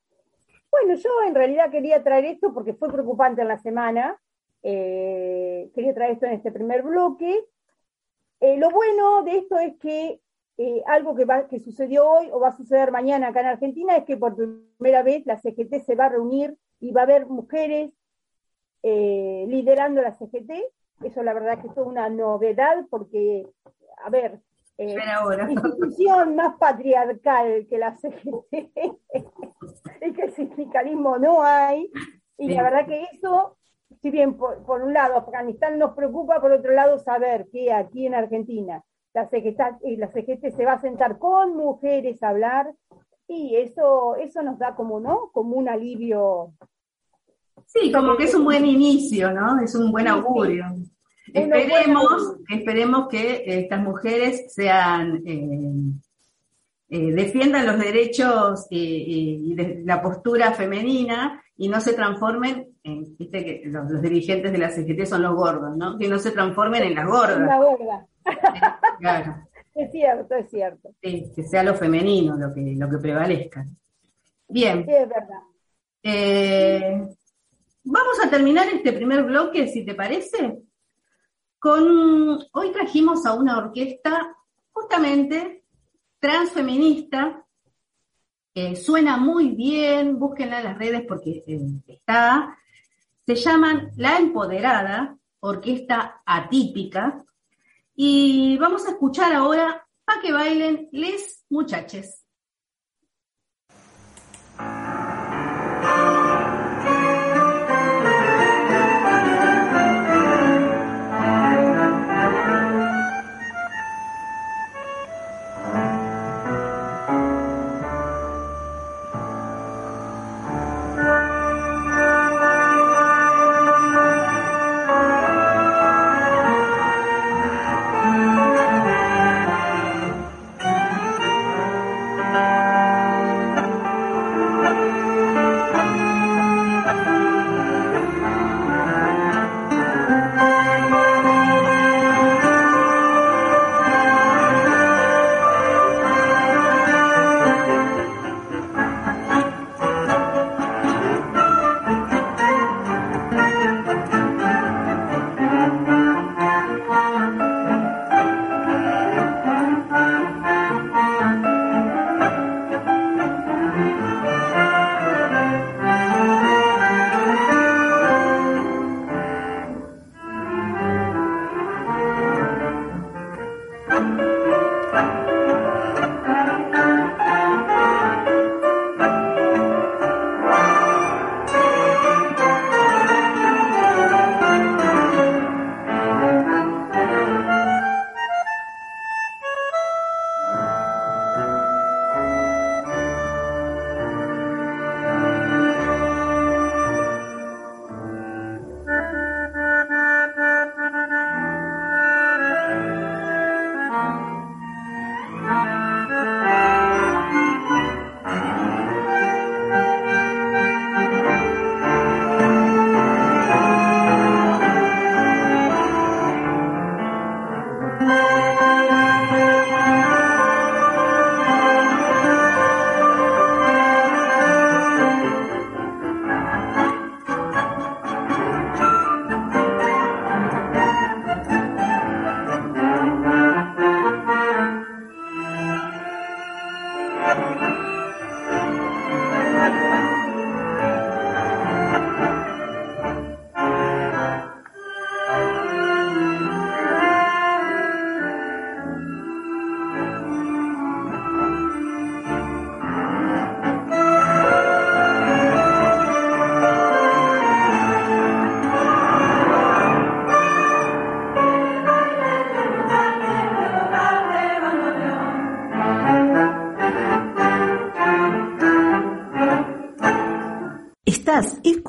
Bueno, 0.70 0.94
yo 0.94 1.10
en 1.26 1.34
realidad 1.34 1.72
quería 1.72 2.04
traer 2.04 2.26
esto 2.26 2.54
porque 2.54 2.76
fue 2.76 2.92
preocupante 2.92 3.42
en 3.42 3.48
la 3.48 3.58
semana. 3.58 4.22
Eh, 4.62 5.72
quería 5.74 5.96
traer 5.96 6.12
esto 6.12 6.28
en 6.28 6.34
este 6.34 6.52
primer 6.52 6.84
bloque. 6.84 7.46
Eh, 8.42 8.58
lo 8.58 8.70
bueno 8.70 9.24
de 9.24 9.40
esto 9.40 9.58
es 9.58 9.76
que 9.78 10.22
eh, 10.60 10.84
algo 10.86 11.16
que, 11.16 11.26
va, 11.26 11.48
que 11.48 11.60
sucedió 11.62 12.08
hoy 12.08 12.30
o 12.32 12.40
va 12.40 12.50
a 12.50 12.58
suceder 12.58 12.92
mañana 12.92 13.30
acá 13.30 13.40
en 13.40 13.48
Argentina 13.48 13.98
es 13.98 14.04
que 14.04 14.18
por 14.18 14.36
primera 14.36 15.02
vez 15.02 15.26
la 15.26 15.42
CGT 15.42 15.84
se 15.84 15.96
va 15.96 16.06
a 16.06 16.10
reunir 16.10 16.56
y 16.80 16.92
va 16.92 17.02
a 17.02 17.04
haber 17.06 17.26
mujeres 17.28 17.92
liderando 18.84 20.02
la 20.02 20.14
CGT. 20.14 20.52
Eso 21.04 21.22
la 21.22 21.34
verdad 21.34 21.62
que 21.62 21.68
es 21.68 21.78
una 21.78 22.10
novedad 22.10 22.86
porque, 22.90 23.46
a 24.04 24.10
ver, 24.10 24.40
eh, 24.80 24.96
institución 25.50 26.36
más 26.36 26.56
patriarcal 26.58 27.66
que 27.68 27.80
la 27.80 27.96
CGT 27.98 28.54
y 30.02 30.14
que 30.14 30.22
el 30.22 30.32
sindicalismo 30.34 31.18
no 31.18 31.44
hay. 31.44 31.92
Y 32.38 32.50
la 32.54 32.62
verdad 32.62 32.86
que 32.86 33.08
eso, 33.12 33.58
si 34.02 34.12
bien 34.12 34.38
por, 34.38 34.82
un 34.82 34.94
lado 34.94 35.18
Afganistán 35.18 35.80
nos 35.80 35.96
preocupa, 35.96 36.40
por 36.40 36.52
otro 36.52 36.74
lado 36.74 37.00
saber 37.00 37.48
que 37.52 37.74
aquí 37.74 38.06
en 38.06 38.14
Argentina 38.14 38.84
la 39.14 39.28
CGT, 39.28 39.82
la 39.98 40.12
CGT 40.12 40.56
se 40.56 40.66
va 40.66 40.74
a 40.74 40.82
sentar 40.82 41.18
con 41.18 41.56
mujeres 41.56 42.22
a 42.22 42.30
hablar 42.30 42.72
y 43.28 43.56
eso, 43.58 44.16
eso 44.16 44.42
nos 44.42 44.58
da 44.58 44.76
como, 44.76 45.00
¿no? 45.00 45.30
Como 45.34 45.56
un 45.58 45.70
alivio. 45.70 46.54
Sí, 47.66 47.92
como 47.92 48.16
que 48.16 48.26
es 48.26 48.34
un 48.34 48.46
buen 48.46 48.66
inicio, 48.66 49.32
¿no? 49.32 49.60
Es 49.60 49.76
un 49.76 49.92
buen 49.92 50.08
augurio. 50.08 50.66
Esperemos, 51.34 52.38
esperemos 52.50 53.08
que 53.10 53.44
estas 53.46 53.82
mujeres 53.82 54.54
sean 54.54 55.22
eh, 55.26 55.92
eh, 56.90 57.12
defiendan 57.12 57.66
los 57.66 57.80
derechos 57.80 58.66
y, 58.70 59.56
la 59.84 60.02
postura 60.02 60.54
femenina 60.54 61.44
y 61.58 61.68
no 61.68 61.82
se 61.82 61.94
transformen 61.94 62.70
en, 62.82 63.18
viste 63.18 63.44
que 63.44 63.64
los, 63.66 64.02
dirigentes 64.02 64.54
de 64.54 64.58
la 64.58 64.70
CGT 64.70 65.06
son 65.06 65.24
los 65.24 65.36
gordos, 65.36 65.76
¿no? 65.76 65.98
Que 65.98 66.08
no 66.08 66.18
se 66.18 66.32
transformen 66.32 66.84
en 66.84 66.96
las 66.96 67.06
gordas. 67.06 67.40
La 67.40 67.58
gorda. 67.58 68.08
claro. 69.00 69.36
Es 69.78 69.92
cierto, 69.92 70.34
es 70.34 70.50
cierto. 70.50 70.90
Sí, 71.04 71.32
que 71.36 71.44
sea 71.44 71.62
lo 71.62 71.76
femenino 71.76 72.36
lo 72.36 72.52
que, 72.52 72.74
lo 72.76 72.90
que 72.90 72.98
prevalezca. 72.98 73.64
Bien. 74.48 74.84
Sí, 74.84 74.92
es 74.92 75.08
verdad. 75.08 75.40
Eh, 76.02 77.08
vamos 77.84 78.20
a 78.24 78.30
terminar 78.30 78.68
este 78.70 78.92
primer 78.94 79.24
bloque, 79.24 79.68
si 79.68 79.86
te 79.86 79.94
parece, 79.94 80.58
con, 81.60 82.40
hoy 82.54 82.72
trajimos 82.72 83.26
a 83.28 83.34
una 83.34 83.60
orquesta 83.60 84.36
justamente 84.72 85.64
transfeminista, 86.20 87.46
suena 88.76 89.18
muy 89.18 89.50
bien, 89.52 90.18
búsquenla 90.18 90.60
en 90.60 90.64
las 90.64 90.78
redes 90.80 91.04
porque 91.08 91.44
eh, 91.46 91.60
está, 91.86 92.58
se 93.26 93.36
llaman 93.36 93.92
La 93.96 94.18
Empoderada, 94.18 95.18
orquesta 95.42 96.22
atípica, 96.26 97.24
y 98.00 98.58
vamos 98.60 98.86
a 98.86 98.92
escuchar 98.92 99.34
ahora 99.34 99.84
para 100.06 100.22
que 100.22 100.32
bailen 100.32 100.88
les 100.92 101.44
muchaches. 101.50 102.27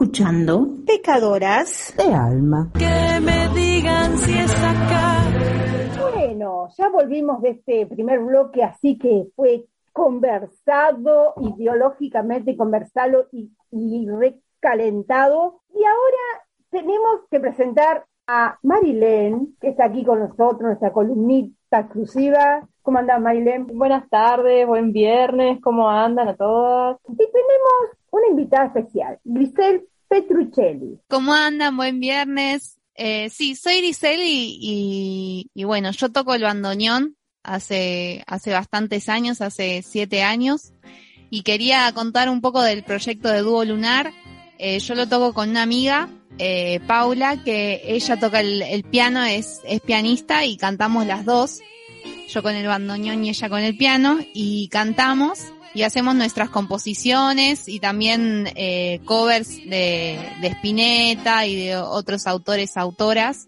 Escuchando 0.09 0.67
Pecadoras 0.87 1.93
de 1.99 2.15
Alma. 2.15 2.71
Que 2.73 3.21
me 3.21 3.49
digan 3.55 4.17
si 4.17 4.39
es 4.39 4.55
acá. 4.65 5.19
Bueno, 6.01 6.69
ya 6.79 6.89
volvimos 6.89 7.43
de 7.43 7.51
este 7.51 7.85
primer 7.85 8.21
bloque, 8.21 8.65
así 8.65 8.97
que 8.97 9.27
fue 9.37 9.67
conversado, 9.93 11.35
ideológicamente 11.43 12.57
conversado 12.57 13.27
y, 13.33 13.51
calentado. 14.61 15.61
Y 15.75 15.85
ahora 15.85 16.47
tenemos 16.71 17.21
que 17.31 17.41
presentar 17.41 18.07
a 18.27 18.59
Marilén, 18.63 19.57
que 19.61 19.69
está 19.69 19.85
aquí 19.85 20.05
con 20.07 20.21
nosotros, 20.21 20.63
nuestra 20.63 20.91
columnista 20.91 21.81
exclusiva. 21.81 22.67
¿Cómo 22.81 22.99
andas, 22.99 23.21
Marilén? 23.21 23.67
Buenas 23.67 24.09
tardes, 24.09 24.67
buen 24.67 24.91
viernes, 24.93 25.61
¿cómo 25.61 25.91
andan 25.91 26.29
a 26.29 26.35
todas? 26.37 26.97
Y 27.07 27.15
tenemos 27.15 27.99
una 28.11 28.27
invitada 28.29 28.67
especial, 28.69 29.19
Grisel 29.23 29.87
Petruccelli. 30.09 30.99
¿Cómo 31.09 31.35
andan? 31.35 31.77
Buen 31.77 32.01
viernes. 32.01 32.79
Eh, 32.95 33.31
sí, 33.31 33.55
soy 33.55 33.79
Grisel 33.79 34.21
y, 34.23 35.51
y, 35.55 35.65
bueno, 35.65 35.93
yo 35.93 36.11
toco 36.11 36.35
el 36.35 36.43
bandoneón 36.43 37.17
hace, 37.45 38.25
hace 38.27 38.53
bastantes 38.53 39.09
años, 39.09 39.41
hace 39.41 39.83
siete 39.87 40.23
años, 40.25 40.73
y 41.31 41.43
quería 41.43 41.93
contar 41.93 42.29
un 42.29 42.41
poco 42.41 42.63
del 42.63 42.83
proyecto 42.83 43.29
de 43.29 43.41
Dúo 43.41 43.65
Lunar. 43.65 44.13
Eh, 44.59 44.81
yo 44.81 44.97
lo 44.97 45.09
toco 45.09 45.33
con 45.33 45.51
una 45.51 45.63
amiga 45.63 46.09
eh, 46.39 46.81
Paula, 46.87 47.43
que 47.45 47.83
ella 47.85 48.19
toca 48.19 48.41
el, 48.41 48.85
piano, 48.85 49.25
es, 49.25 49.61
es 49.65 49.81
pianista 49.81 50.45
y 50.45 50.57
cantamos 50.57 51.07
las 51.07 51.25
dos, 51.25 51.61
yo 52.29 52.43
con 52.43 52.55
el 52.55 52.67
bandoneón 52.67 53.25
y 53.25 53.31
ella 53.31 53.49
con 53.49 53.61
el 53.61 53.77
piano, 53.77 54.19
y 54.35 54.69
cantamos 54.69 55.53
y 55.79 55.85
hacemos 55.85 56.17
nuestras 56.17 56.51
composiciones 56.51 57.69
y 57.69 57.79
también 57.79 58.49
eh, 58.57 59.01
covers 59.05 59.59
de, 59.59 60.19
de 60.41 60.49
Spinetta 60.49 61.47
y 61.47 61.55
de 61.55 61.77
otros 61.77 62.27
autores, 62.27 62.77
autoras. 62.77 63.47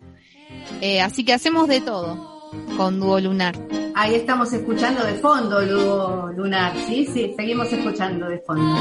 Eh, 0.80 1.00
así 1.00 1.24
que 1.24 1.32
hacemos 1.32 1.66
de 1.66 1.80
todo 1.80 2.48
con 2.76 3.00
Dúo 3.00 3.18
Lunar. 3.18 3.56
Ahí 3.96 4.14
estamos 4.14 4.52
escuchando 4.52 5.04
de 5.04 5.14
fondo 5.14 5.60
Dúo 5.66 6.30
Lunar, 6.36 6.72
sí, 6.86 7.04
sí, 7.12 7.34
seguimos 7.36 7.72
escuchando 7.72 8.28
de 8.28 8.38
fondo. 8.38 8.76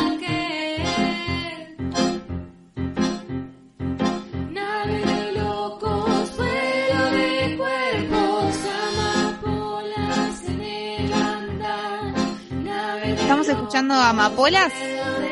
Escuchando 13.70 13.94
Amapolas? 13.94 14.74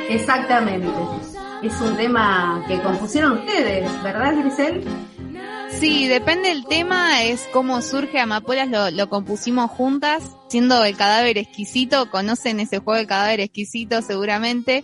Exactamente. 0.09 0.87
Es 1.63 1.73
un 1.81 1.97
tema 1.97 2.63
que 2.67 2.79
compusieron 2.81 3.39
ustedes, 3.39 3.91
¿verdad, 4.03 4.35
Grisel? 4.37 4.83
Sí, 5.79 6.07
depende 6.07 6.49
del 6.49 6.63
tema, 6.67 7.23
es 7.23 7.47
cómo 7.51 7.81
surge 7.81 8.19
Amapolas, 8.19 8.69
lo, 8.69 8.91
lo 8.91 9.09
compusimos 9.09 9.71
juntas, 9.71 10.21
siendo 10.49 10.83
el 10.83 10.95
cadáver 10.95 11.39
exquisito, 11.39 12.11
conocen 12.11 12.59
ese 12.59 12.77
juego 12.77 12.99
de 12.99 13.07
cadáver 13.07 13.39
exquisito 13.39 14.03
seguramente, 14.03 14.83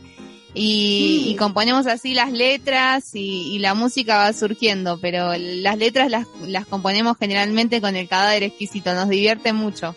y, 0.55 1.35
componemos 1.37 1.85
así 1.85 2.15
las 2.15 2.31
letras 2.31 3.11
y, 3.13 3.59
la 3.59 3.75
música 3.75 4.17
va 4.17 4.33
surgiendo, 4.33 4.99
pero 4.99 5.33
las 5.37 5.77
letras 5.77 6.09
las, 6.09 6.25
las 6.47 6.65
componemos 6.65 7.17
generalmente 7.19 7.81
con 7.81 7.95
el 7.95 8.07
cadáver 8.07 8.41
exquisito, 8.41 8.95
nos 8.95 9.09
divierte 9.09 9.53
mucho 9.53 9.95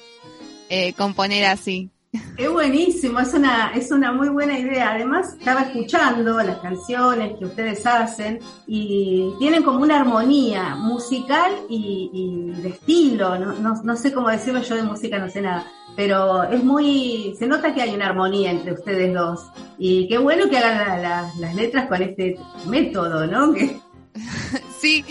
eh, 0.68 0.92
componer 0.92 1.46
así. 1.46 1.90
Es 2.36 2.50
buenísimo, 2.50 3.20
es 3.20 3.32
una, 3.34 3.72
es 3.74 3.90
una 3.90 4.12
muy 4.12 4.28
buena 4.28 4.58
idea. 4.58 4.92
Además, 4.92 5.34
estaba 5.38 5.62
escuchando 5.62 6.40
las 6.42 6.58
canciones 6.58 7.38
que 7.38 7.44
ustedes 7.44 7.86
hacen 7.86 8.38
y 8.66 9.32
tienen 9.38 9.62
como 9.62 9.80
una 9.80 10.00
armonía 10.00 10.76
musical 10.76 11.52
y, 11.68 12.52
de 12.62 12.68
estilo. 12.70 13.38
No, 13.38 13.96
sé 13.96 14.12
cómo 14.12 14.28
decirlo, 14.28 14.62
yo 14.62 14.76
de 14.76 14.82
música 14.82 15.18
no 15.18 15.28
sé 15.28 15.40
nada, 15.42 15.66
pero 15.96 16.44
es 16.44 16.62
muy, 16.62 17.34
se 17.38 17.46
nota 17.46 17.74
que 17.74 17.82
hay 17.82 17.94
una 17.94 18.06
armonía 18.08 18.50
entre 18.50 18.72
ustedes 18.72 19.14
dos. 19.14 19.40
Y 19.78 20.08
qué 20.08 20.18
bueno 20.18 20.48
que 20.48 20.58
hagan 20.58 21.02
las 21.40 21.54
letras 21.54 21.88
con 21.88 22.02
este 22.02 22.36
método, 22.66 23.26
¿no? 23.26 23.54
sí. 24.80 25.04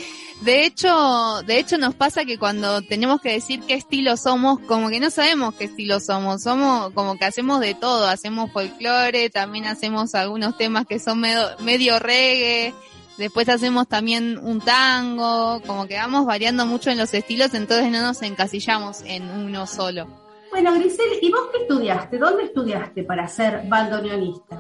De 0.46 0.64
hecho, 0.64 1.42
de 1.48 1.58
hecho 1.58 1.80
nos 1.80 1.96
pasa 1.96 2.24
que 2.24 2.38
cuando 2.38 2.84
tenemos 2.84 3.20
que 3.20 3.32
decir 3.32 3.62
qué 3.62 3.74
estilo 3.74 4.16
somos, 4.16 4.60
como 4.60 4.90
que 4.90 5.00
no 5.00 5.10
sabemos 5.10 5.56
qué 5.56 5.64
estilo 5.64 6.00
somos. 6.00 6.44
Somos 6.44 6.94
como 6.94 7.18
que 7.18 7.26
hacemos 7.26 7.60
de 7.62 7.74
todo, 7.74 8.08
hacemos 8.08 8.52
folclore, 8.52 9.32
también 9.32 9.66
hacemos 9.66 10.14
algunos 10.14 10.56
temas 10.56 10.86
que 10.86 11.00
son 11.00 11.20
medio, 11.20 11.48
medio 11.62 11.98
reggae, 11.98 12.76
después 13.18 13.50
hacemos 13.50 13.88
también 13.88 14.38
un 14.38 14.62
tango, 14.62 15.64
como 15.66 15.88
que 15.88 15.96
vamos 15.96 16.28
variando 16.28 16.68
mucho 16.68 16.92
en 16.92 17.00
los 17.00 17.12
estilos, 17.16 17.56
entonces 17.56 17.92
no 17.92 18.04
nos 18.04 18.22
encasillamos 18.22 19.02
en 19.04 19.28
uno 19.28 19.66
solo. 19.66 20.06
Bueno, 20.52 20.76
Grisel, 20.76 21.10
¿y 21.24 21.32
vos 21.32 21.50
qué 21.52 21.64
estudiaste? 21.64 22.20
¿Dónde 22.20 22.44
estudiaste 22.44 23.02
para 23.04 23.28
ser 23.28 23.64
bandoneonista? 23.68 24.60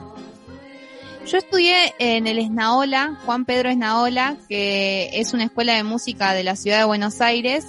Yo 1.26 1.40
estudié 1.40 1.96
en 1.98 2.28
el 2.28 2.38
Esnaola, 2.38 3.20
Juan 3.26 3.46
Pedro 3.46 3.70
Esnaola, 3.70 4.38
que 4.48 5.10
es 5.14 5.34
una 5.34 5.46
escuela 5.46 5.74
de 5.74 5.84
música 5.84 6.34
de 6.34 6.44
la 6.44 6.56
ciudad 6.56 6.78
de 6.78 6.84
Buenos 6.84 7.20
Aires, 7.20 7.66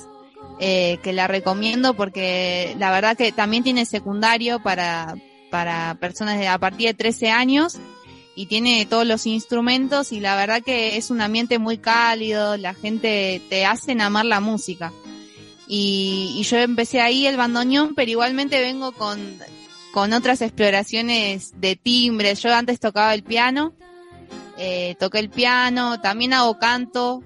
eh, 0.61 0.99
que 1.03 1.15
la 1.15 1.27
recomiendo 1.27 1.95
porque 1.95 2.77
la 2.79 2.91
verdad 2.91 3.17
que 3.17 3.33
también 3.33 3.63
tiene 3.63 3.87
secundario 3.87 4.63
para, 4.63 5.15
para 5.51 5.97
personas 5.99 6.39
de 6.39 6.49
a 6.49 6.59
partir 6.59 6.89
de 6.89 6.95
13 6.95 7.31
años 7.31 7.79
y 8.35 8.45
tiene 8.45 8.85
todos 8.85 9.07
los 9.07 9.25
instrumentos 9.27 10.13
y 10.13 10.21
la 10.21 10.37
verdad 10.37 10.63
que 10.63 10.99
es 10.99 11.11
un 11.11 11.23
ambiente 11.23 11.59
muy 11.59 11.79
cálido, 11.79 12.59
la 12.59 12.75
gente 12.75 13.41
te 13.49 13.65
hacen 13.65 14.03
amar 14.03 14.27
la 14.27 14.41
música. 14.41 14.93
Y, 15.67 16.35
y 16.37 16.43
yo 16.43 16.59
empecé 16.59 17.01
ahí 17.01 17.27
el 17.27 17.39
bandoneón, 17.39 17.95
pero 17.95 18.11
igualmente 18.11 18.61
vengo 18.61 18.93
con 18.93 19.19
con 19.97 20.13
otras 20.13 20.43
exploraciones 20.43 21.59
de 21.59 21.75
timbres. 21.75 22.43
Yo 22.43 22.53
antes 22.53 22.79
tocaba 22.79 23.15
el 23.15 23.23
piano, 23.23 23.73
eh, 24.59 24.95
toqué 24.99 25.21
el 25.21 25.31
piano, 25.31 26.03
también 26.03 26.35
hago 26.35 26.59
canto. 26.59 27.23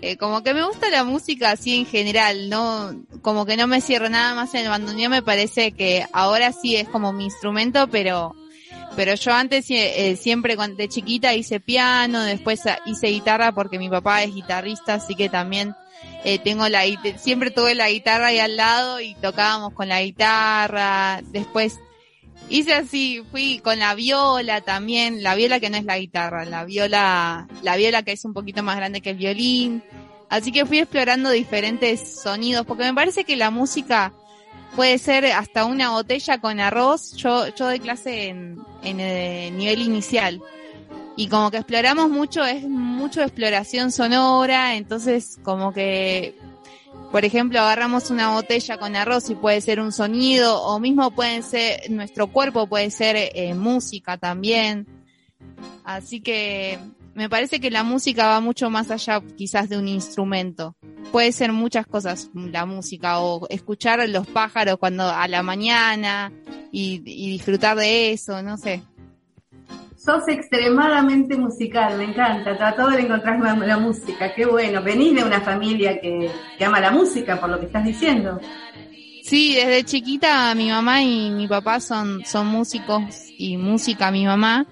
Eh, 0.00 0.16
como 0.16 0.42
que 0.42 0.54
me 0.54 0.64
gusta 0.64 0.88
la 0.88 1.04
música 1.04 1.50
así 1.50 1.76
en 1.76 1.84
general, 1.84 2.48
no, 2.48 2.94
como 3.20 3.44
que 3.44 3.58
no 3.58 3.66
me 3.66 3.82
cierro 3.82 4.08
nada 4.08 4.34
más 4.34 4.54
en 4.54 4.62
el 4.62 4.70
bandoneón, 4.70 5.10
me 5.10 5.20
parece 5.20 5.72
que 5.72 6.06
ahora 6.14 6.52
sí 6.52 6.76
es 6.76 6.88
como 6.88 7.12
mi 7.12 7.24
instrumento, 7.24 7.88
pero, 7.88 8.34
pero 8.96 9.16
yo 9.16 9.32
antes 9.34 9.66
eh, 9.68 10.16
siempre 10.18 10.56
de 10.56 10.88
chiquita 10.88 11.34
hice 11.34 11.60
piano, 11.60 12.22
después 12.22 12.62
hice 12.86 13.08
guitarra 13.08 13.52
porque 13.52 13.78
mi 13.78 13.90
papá 13.90 14.22
es 14.22 14.34
guitarrista, 14.34 14.94
así 14.94 15.14
que 15.14 15.28
también 15.28 15.74
eh, 16.24 16.38
tengo 16.38 16.70
la 16.70 16.84
siempre 17.18 17.50
tuve 17.50 17.74
la 17.74 17.90
guitarra 17.90 18.28
ahí 18.28 18.38
al 18.38 18.56
lado 18.56 18.98
y 19.02 19.14
tocábamos 19.16 19.74
con 19.74 19.90
la 19.90 20.00
guitarra, 20.00 21.20
después 21.22 21.80
hice 22.48 22.74
así, 22.74 23.22
fui 23.30 23.58
con 23.58 23.78
la 23.78 23.94
viola 23.94 24.60
también, 24.60 25.22
la 25.22 25.34
viola 25.34 25.60
que 25.60 25.70
no 25.70 25.76
es 25.76 25.84
la 25.84 25.98
guitarra, 25.98 26.44
la 26.44 26.64
viola, 26.64 27.48
la 27.62 27.76
viola 27.76 28.02
que 28.02 28.12
es 28.12 28.24
un 28.24 28.32
poquito 28.32 28.62
más 28.62 28.76
grande 28.76 29.00
que 29.00 29.10
el 29.10 29.16
violín. 29.16 29.82
Así 30.28 30.52
que 30.52 30.66
fui 30.66 30.78
explorando 30.78 31.30
diferentes 31.30 32.20
sonidos, 32.22 32.66
porque 32.66 32.84
me 32.84 32.94
parece 32.94 33.24
que 33.24 33.36
la 33.36 33.50
música 33.50 34.12
puede 34.74 34.98
ser 34.98 35.26
hasta 35.26 35.64
una 35.64 35.90
botella 35.90 36.38
con 36.38 36.60
arroz. 36.60 37.12
Yo, 37.16 37.48
yo 37.54 37.66
doy 37.66 37.78
clase 37.78 38.28
en, 38.28 38.58
en 38.82 39.00
el 39.00 39.56
nivel 39.56 39.82
inicial. 39.82 40.40
Y 41.16 41.28
como 41.28 41.50
que 41.50 41.58
exploramos 41.58 42.10
mucho, 42.10 42.44
es 42.44 42.64
mucho 42.64 43.22
exploración 43.22 43.92
sonora, 43.92 44.74
entonces 44.74 45.38
como 45.44 45.72
que 45.72 46.34
por 47.10 47.24
ejemplo, 47.24 47.60
agarramos 47.60 48.10
una 48.10 48.32
botella 48.32 48.76
con 48.78 48.96
arroz 48.96 49.30
y 49.30 49.34
puede 49.34 49.60
ser 49.60 49.80
un 49.80 49.92
sonido, 49.92 50.60
o 50.62 50.80
mismo 50.80 51.10
pueden 51.12 51.42
ser, 51.42 51.90
nuestro 51.90 52.26
cuerpo 52.28 52.66
puede 52.66 52.90
ser 52.90 53.16
eh, 53.16 53.54
música 53.54 54.16
también. 54.16 54.86
Así 55.84 56.20
que 56.20 56.78
me 57.14 57.28
parece 57.28 57.60
que 57.60 57.70
la 57.70 57.84
música 57.84 58.26
va 58.26 58.40
mucho 58.40 58.70
más 58.70 58.90
allá 58.90 59.22
quizás 59.36 59.68
de 59.68 59.78
un 59.78 59.86
instrumento. 59.86 60.76
Puede 61.12 61.30
ser 61.30 61.52
muchas 61.52 61.86
cosas 61.86 62.30
la 62.34 62.66
música, 62.66 63.20
o 63.20 63.46
escuchar 63.48 64.08
los 64.08 64.26
pájaros 64.26 64.78
cuando 64.78 65.08
a 65.08 65.28
la 65.28 65.42
mañana 65.42 66.32
y 66.72 66.98
disfrutar 66.98 67.76
de 67.76 68.10
eso, 68.12 68.42
no 68.42 68.56
sé. 68.56 68.82
Sos 70.04 70.28
extremadamente 70.28 71.34
musical, 71.34 71.96
me 71.96 72.04
encanta. 72.04 72.58
Trató 72.58 72.88
de 72.88 73.00
encontrar 73.00 73.40
la, 73.40 73.78
música, 73.78 74.34
qué 74.34 74.44
bueno. 74.44 74.82
Venís 74.82 75.14
de 75.14 75.24
una 75.24 75.40
familia 75.40 75.98
que, 75.98 76.30
ama 76.62 76.78
la 76.78 76.90
música, 76.90 77.40
por 77.40 77.48
lo 77.48 77.58
que 77.58 77.66
estás 77.66 77.86
diciendo. 77.86 78.38
Sí, 79.22 79.54
desde 79.54 79.82
chiquita 79.84 80.54
mi 80.54 80.68
mamá 80.68 81.02
y 81.02 81.30
mi 81.30 81.48
papá 81.48 81.80
son, 81.80 82.22
son 82.26 82.48
músicos 82.48 83.02
y 83.38 83.56
música 83.56 84.10
mi 84.10 84.26
mamá. 84.26 84.66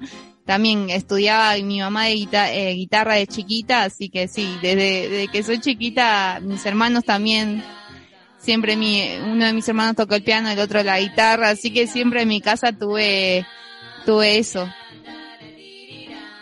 También 0.45 0.91
estudiaba 0.91 1.57
mi 1.63 1.81
mamá 1.81 2.07
de 2.07 2.13
eh, 2.13 2.75
guitarra, 2.75 3.15
de 3.15 3.27
chiquita, 3.27 3.85
así 3.85 4.11
que 4.11 4.29
sí, 4.29 4.59
desde, 4.61 5.09
desde, 5.09 5.29
que 5.29 5.43
soy 5.43 5.61
chiquita, 5.61 6.41
mis 6.43 6.67
hermanos 6.67 7.05
también, 7.05 7.65
siempre 8.37 8.77
mi, 8.77 9.03
uno 9.25 9.47
de 9.47 9.55
mis 9.55 9.67
hermanos 9.67 9.97
tocó 9.97 10.15
el 10.15 10.25
piano, 10.25 10.51
el 10.51 10.59
otro 10.59 10.83
la 10.83 11.01
guitarra, 11.01 11.51
así 11.51 11.73
que 11.73 11.87
siempre 11.87 12.23
en 12.23 12.29
mi 12.29 12.43
casa 12.43 12.73
tuve, 12.73 13.47
tuve 14.05 14.37
eso. 14.37 14.69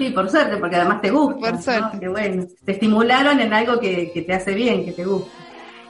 Sí, 0.01 0.09
por 0.13 0.31
suerte, 0.31 0.57
porque 0.57 0.77
además 0.77 1.03
te 1.03 1.11
gusta. 1.11 1.51
Por 1.51 1.63
suerte. 1.63 2.09
bueno, 2.09 2.47
te 2.65 2.73
estimularon 2.73 3.39
en 3.39 3.53
algo 3.53 3.79
que, 3.79 4.25
te 4.27 4.33
hace 4.33 4.55
bien, 4.55 4.87
que 4.87 4.93
te 4.93 5.05
gusta. 5.05 5.31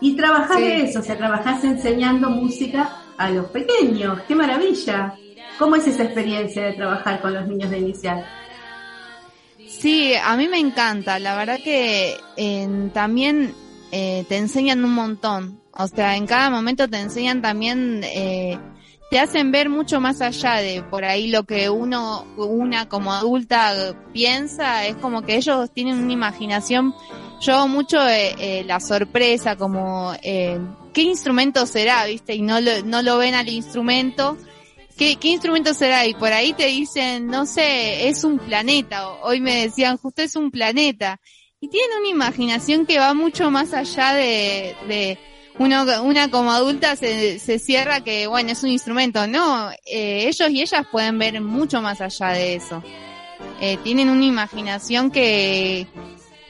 Y 0.00 0.16
trabajás 0.16 0.56
de 0.56 0.82
eso, 0.82 0.98
o 0.98 1.02
sea, 1.02 1.16
trabajás 1.16 1.62
enseñando 1.62 2.28
música 2.28 2.90
a 3.16 3.30
los 3.30 3.46
pequeños. 3.50 4.20
¡Qué 4.26 4.34
maravilla! 4.34 5.14
¿Cómo 5.60 5.76
es 5.76 5.86
esa 5.86 6.02
experiencia 6.02 6.64
de 6.64 6.72
trabajar 6.72 7.20
con 7.20 7.34
los 7.34 7.46
niños 7.46 7.70
de 7.70 7.78
inicial? 7.78 8.26
Sí, 9.68 10.14
a 10.20 10.36
mí 10.36 10.48
me 10.48 10.58
encanta. 10.58 11.20
La 11.20 11.36
verdad 11.36 11.58
que 11.62 12.16
también 12.92 13.54
eh, 13.92 14.24
te 14.28 14.38
enseñan 14.38 14.84
un 14.84 14.92
montón. 14.92 15.60
O 15.70 15.86
sea, 15.86 16.16
en 16.16 16.26
cada 16.26 16.50
momento 16.50 16.88
te 16.88 16.98
enseñan 16.98 17.42
también, 17.42 18.00
eh, 18.02 18.58
te 19.10 19.18
hacen 19.18 19.50
ver 19.50 19.68
mucho 19.68 20.00
más 20.00 20.20
allá 20.20 20.56
de 20.56 20.82
por 20.82 21.04
ahí 21.04 21.28
lo 21.28 21.44
que 21.44 21.68
uno, 21.68 22.24
una 22.36 22.88
como 22.88 23.12
adulta 23.12 23.94
piensa. 24.12 24.86
Es 24.86 24.96
como 24.96 25.22
que 25.22 25.36
ellos 25.36 25.70
tienen 25.72 25.98
una 25.98 26.12
imaginación. 26.12 26.94
Yo 27.40 27.66
mucho 27.68 27.98
eh, 28.06 28.62
la 28.66 28.80
sorpresa, 28.80 29.56
como 29.56 30.12
qué 30.22 31.02
instrumento 31.02 31.66
será, 31.66 32.04
viste, 32.04 32.34
y 32.34 32.42
no 32.42 32.60
lo, 32.60 32.82
no 32.82 33.02
lo 33.02 33.18
ven 33.18 33.34
al 33.34 33.48
instrumento 33.48 34.36
¿Qué, 35.00 35.16
instrumento 35.22 35.72
será? 35.72 36.06
Y 36.06 36.12
por 36.12 36.30
ahí 36.30 36.52
te 36.52 36.66
dicen, 36.66 37.26
no 37.26 37.46
sé, 37.46 38.08
es 38.10 38.22
un 38.22 38.38
planeta. 38.38 39.08
Hoy 39.22 39.40
me 39.40 39.62
decían, 39.62 39.96
justo 39.96 40.20
es 40.20 40.36
un 40.36 40.50
planeta. 40.50 41.18
Y 41.58 41.68
tienen 41.68 42.00
una 42.00 42.08
imaginación 42.10 42.84
que 42.84 42.98
va 42.98 43.14
mucho 43.14 43.50
más 43.50 43.72
allá 43.72 44.12
de, 44.12 44.76
de 44.88 45.18
uno, 45.58 45.84
una 46.02 46.30
como 46.30 46.52
adulta 46.52 46.96
se, 46.96 47.38
se 47.38 47.58
cierra 47.58 48.02
que, 48.02 48.26
bueno, 48.26 48.50
es 48.50 48.62
un 48.62 48.70
instrumento. 48.70 49.26
No, 49.26 49.70
eh, 49.86 50.28
ellos 50.28 50.50
y 50.50 50.62
ellas 50.62 50.86
pueden 50.90 51.18
ver 51.18 51.40
mucho 51.40 51.82
más 51.82 52.00
allá 52.00 52.28
de 52.28 52.54
eso. 52.54 52.82
Eh, 53.60 53.78
tienen 53.82 54.08
una 54.08 54.24
imaginación 54.24 55.10
que, 55.10 55.86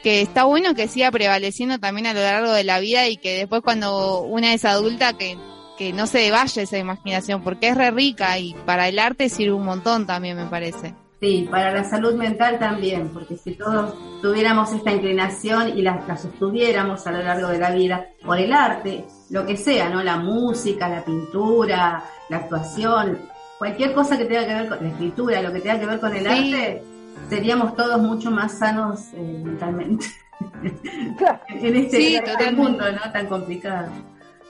que 0.03 0.23
está 0.23 0.45
bueno 0.45 0.75
que 0.75 0.89
siga 0.89 1.11
prevaleciendo 1.11 1.79
también 1.79 2.07
a 2.07 2.15
lo 2.15 2.21
largo 2.21 2.53
de 2.53 2.65
la 2.65 2.81
vida 2.81 3.09
y 3.09 3.17
que 3.17 3.37
después 3.37 3.63
cuando 3.63 4.23
una 4.23 4.55
es 4.55 4.65
adulta 4.65 5.17
que 5.17 5.37
que 5.81 5.95
no 5.95 6.07
se 6.07 6.31
vaya 6.31 6.61
esa 6.61 6.77
imaginación, 6.77 7.43
porque 7.43 7.69
es 7.69 7.75
re 7.75 7.91
rica 7.91 8.39
y 8.39 8.53
para 8.67 8.87
el 8.87 8.99
arte 8.99 9.31
sirve 9.31 9.55
un 9.55 9.65
montón 9.65 10.07
también, 10.07 10.37
me 10.37 10.45
parece. 10.45 10.95
Sí, 11.21 11.47
para 11.51 11.71
la 11.71 11.85
salud 11.85 12.15
mental 12.15 12.59
también, 12.59 13.11
porque 13.11 13.37
si 13.37 13.53
todos 13.53 13.95
tuviéramos 14.23 14.73
esta 14.73 14.91
inclinación 14.91 15.77
y 15.77 15.83
las, 15.83 16.09
las 16.09 16.23
sostuviéramos 16.23 17.07
a 17.07 17.13
lo 17.13 17.23
largo 17.23 17.49
de 17.49 17.59
la 17.59 17.71
vida 17.73 18.07
por 18.25 18.39
el 18.39 18.53
arte, 18.53 19.05
lo 19.29 19.45
que 19.45 19.57
sea, 19.57 19.91
¿no? 19.91 20.03
La 20.03 20.17
música, 20.17 20.89
la 20.89 21.05
pintura, 21.05 22.03
la 22.31 22.37
actuación, 22.37 23.19
cualquier 23.59 23.93
cosa 23.93 24.17
que 24.17 24.25
tenga 24.25 24.47
que 24.47 24.55
ver 24.55 24.69
con 24.69 24.83
la 24.83 24.89
escritura, 24.89 25.43
lo 25.43 25.53
que 25.53 25.61
tenga 25.61 25.79
que 25.79 25.87
ver 25.87 26.01
con 26.01 26.17
el 26.17 26.27
arte, 26.27 26.83
seríamos 27.29 27.77
todos 27.77 28.01
mucho 28.01 28.31
más 28.31 28.59
sanos 28.59 29.13
eh, 29.13 29.43
mentalmente. 29.45 30.07
en 31.49 31.77
este, 31.77 32.17
este 32.17 32.53
mundo, 32.53 32.85
¿no? 32.91 33.13
Tan 33.13 33.27
complicado 33.27 33.91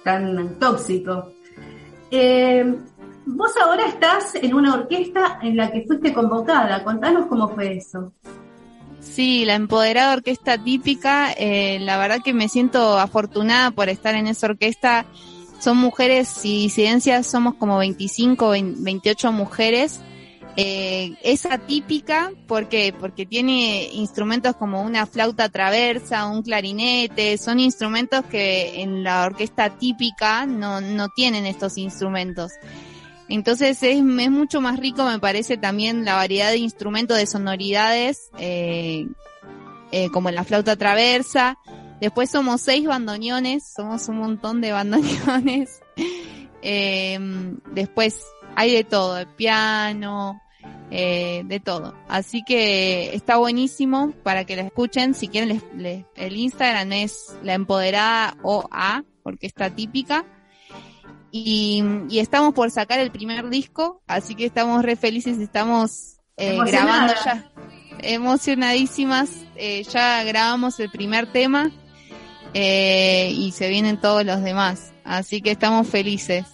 tan 0.03 0.59
tóxico. 0.59 1.33
Eh, 2.11 2.75
vos 3.37 3.53
ahora 3.63 3.87
estás 3.87 4.35
en 4.35 4.55
una 4.55 4.75
orquesta 4.75 5.39
en 5.43 5.57
la 5.57 5.71
que 5.71 5.83
fuiste 5.87 6.13
convocada. 6.13 6.85
Contanos 6.85 7.27
cómo 7.27 7.49
fue 7.49 7.77
eso. 7.77 8.13
Sí, 9.01 9.45
la 9.45 9.55
empoderada 9.55 10.13
orquesta 10.13 10.63
típica. 10.63 11.33
Eh, 11.33 11.79
la 11.81 11.99
verdad 11.99 12.21
que 12.25 12.35
me 12.35 12.49
siento 12.49 12.99
afortunada 12.99 13.71
por 13.71 13.89
estar 13.89 14.15
en 14.15 14.27
esa 14.27 14.47
orquesta. 14.47 15.07
Son 15.59 15.77
mujeres 15.77 16.45
y 16.45 16.63
disidencias, 16.63 17.27
somos 17.27 17.55
como 17.55 17.79
25, 17.79 18.51
28 18.51 19.33
mujeres 19.33 20.01
eh, 20.57 21.15
es 21.23 21.47
atípica 21.47 22.33
porque 22.49 22.93
porque 22.99 23.25
tiene 23.25 23.89
instrumentos 23.93 24.57
como 24.57 24.83
una 24.83 25.07
flauta 25.07 25.49
traversa, 25.49 26.27
un 26.27 26.43
clarinete, 26.43 27.39
son 27.39 27.61
instrumentos 27.61 28.25
que 28.27 28.83
en 28.83 29.05
la 29.05 29.25
orquesta 29.25 29.79
típica 29.79 30.47
no, 30.47 30.81
no 30.81 31.09
tienen 31.09 31.47
estos 31.47 31.79
instrumentos. 31.79 32.53
Entonces 33.31 33.83
es, 33.83 33.97
es 33.97 34.31
mucho 34.31 34.61
más 34.61 34.79
rico, 34.79 35.05
me 35.05 35.19
parece, 35.19 35.57
también 35.57 36.05
la 36.05 36.17
variedad 36.17 36.51
de 36.51 36.59
instrumentos, 36.59 37.17
de 37.17 37.27
sonoridades, 37.27 38.31
eh, 38.39 39.07
eh, 39.93 40.11
como 40.11 40.31
la 40.31 40.45
flauta 40.45 40.77
traversa. 40.77 41.57
Después 42.01 42.31
somos 42.31 42.61
seis 42.61 42.87
bandoneones, 42.87 43.73
somos 43.75 44.09
un 44.09 44.19
montón 44.19 44.61
de 44.61 44.73
bandoneones. 44.73 45.81
Eh, 46.63 47.19
después 47.73 48.23
hay 48.57 48.75
de 48.75 48.85
todo, 48.85 49.15
de 49.15 49.27
piano, 49.27 50.41
eh, 50.91 51.43
de 51.45 51.61
todo. 51.61 51.95
Así 52.09 52.43
que 52.43 53.15
está 53.15 53.37
buenísimo 53.37 54.13
para 54.25 54.45
que 54.45 54.57
la 54.57 54.63
escuchen. 54.63 55.15
Si 55.15 55.29
quieren, 55.29 55.63
el 56.17 56.37
Instagram 56.37 56.93
es 56.93 57.37
la 57.43 57.55
empoderada 57.55 58.37
OA, 58.43 59.05
porque 59.23 59.47
está 59.47 59.71
típica. 59.71 60.25
Y, 61.33 61.83
estamos 62.13 62.55
por 62.55 62.71
sacar 62.71 62.99
el 62.99 63.11
primer 63.11 63.49
disco, 63.49 64.03
así 64.07 64.35
que 64.35 64.47
estamos 64.47 64.83
re 64.83 64.97
felices, 64.97 65.39
estamos 65.39 66.19
eh, 66.37 66.59
grabando 66.67 67.15
ya, 67.25 67.51
emocionadísimas, 68.01 69.31
eh, 69.55 69.85
ya 69.85 70.25
grabamos 70.25 70.81
el 70.81 70.91
primer 70.91 71.31
tema 71.31 71.71
eh, 72.55 73.31
y 73.33 73.53
se 73.53 73.69
vienen 73.69 74.01
todos 74.01 74.25
los 74.25 74.43
demás, 74.43 74.93
así 75.05 75.41
que 75.41 75.53
estamos 75.53 75.87
felices. 75.87 76.47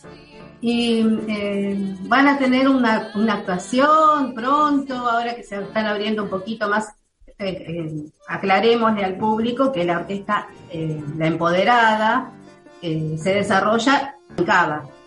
Y 0.61 1.07
eh, 1.29 1.97
van 2.03 2.29
a 2.29 2.39
tener 2.39 2.69
una, 2.69 3.13
una, 3.15 3.35
actuación 3.35 4.35
pronto, 4.35 4.95
ahora 4.95 5.37
que 5.37 5.43
se 5.43 5.61
están 5.61 5.87
abriendo 5.87 6.25
un 6.25 6.31
poquito 6.31 6.69
más, 6.69 6.95
eh, 7.39 8.07
aclarémosle 8.27 9.05
al 9.05 9.17
público 9.17 9.71
que 9.71 9.85
la 9.85 9.99
orquesta 9.99 10.49
eh, 10.71 11.03
La 11.19 11.27
Empoderada 11.27 12.33
se 12.81 13.35
desarrolla 13.35 14.16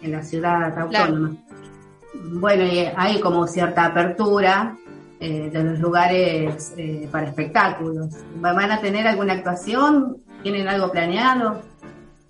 en 0.01 0.11
la 0.11 0.23
ciudad 0.23 0.77
autónoma. 0.77 1.35
Bueno, 2.33 2.63
y 2.63 2.87
hay 2.95 3.19
como 3.19 3.47
cierta 3.47 3.85
apertura 3.85 4.75
de 5.19 5.63
los 5.63 5.79
lugares 5.79 6.73
para 7.11 7.27
espectáculos. 7.27 8.15
¿Van 8.35 8.71
a 8.71 8.79
tener 8.79 9.07
alguna 9.07 9.33
actuación? 9.33 10.17
¿Tienen 10.43 10.67
algo 10.67 10.91
planeado? 10.91 11.61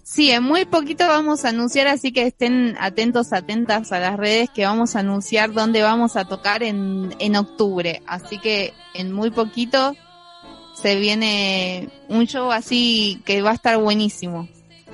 Sí, 0.10 0.32
en 0.32 0.42
muy 0.42 0.66
poquito 0.66 1.08
vamos 1.08 1.46
a 1.46 1.50
anunciar, 1.50 1.86
así 1.86 2.12
que 2.12 2.24
estén 2.24 2.76
atentos, 2.80 3.32
atentas 3.32 3.92
a 3.92 4.00
las 4.00 4.18
redes 4.18 4.50
que 4.50 4.66
vamos 4.66 4.96
a 4.96 5.02
anunciar 5.02 5.54
dónde 5.54 5.84
vamos 5.84 6.16
a 6.16 6.26
tocar 6.26 6.64
en, 6.64 7.14
en 7.20 7.36
octubre. 7.36 8.02
Así 8.08 8.40
que 8.40 8.74
en 8.96 9.14
muy 9.14 9.30
poquito 9.30 9.96
se 10.74 10.96
viene 10.96 11.90
un 12.08 12.26
show 12.26 12.52
así 12.52 13.22
que 13.24 13.44
va 13.44 13.52
a 13.52 13.54
estar 13.54 13.78
buenísimo. 13.78 14.50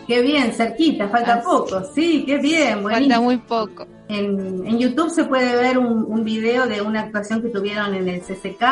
Qué 0.08 0.22
bien, 0.22 0.52
cerquita, 0.54 1.08
falta 1.10 1.42
poco, 1.42 1.84
sí, 1.84 2.24
qué 2.26 2.38
bien, 2.38 2.84
buenísimo. 2.84 3.16
Falta 3.16 3.22
muy 3.22 3.38
poco. 3.38 3.88
En, 4.08 4.66
en 4.68 4.78
YouTube 4.78 5.10
se 5.10 5.24
puede 5.26 5.56
ver 5.56 5.80
un, 5.80 6.06
un 6.08 6.24
video 6.24 6.68
de 6.68 6.82
una 6.82 7.02
actuación 7.02 7.42
que 7.42 7.50
tuvieron 7.50 7.94
en 7.96 8.08
el 8.08 8.22
CCK 8.22 8.64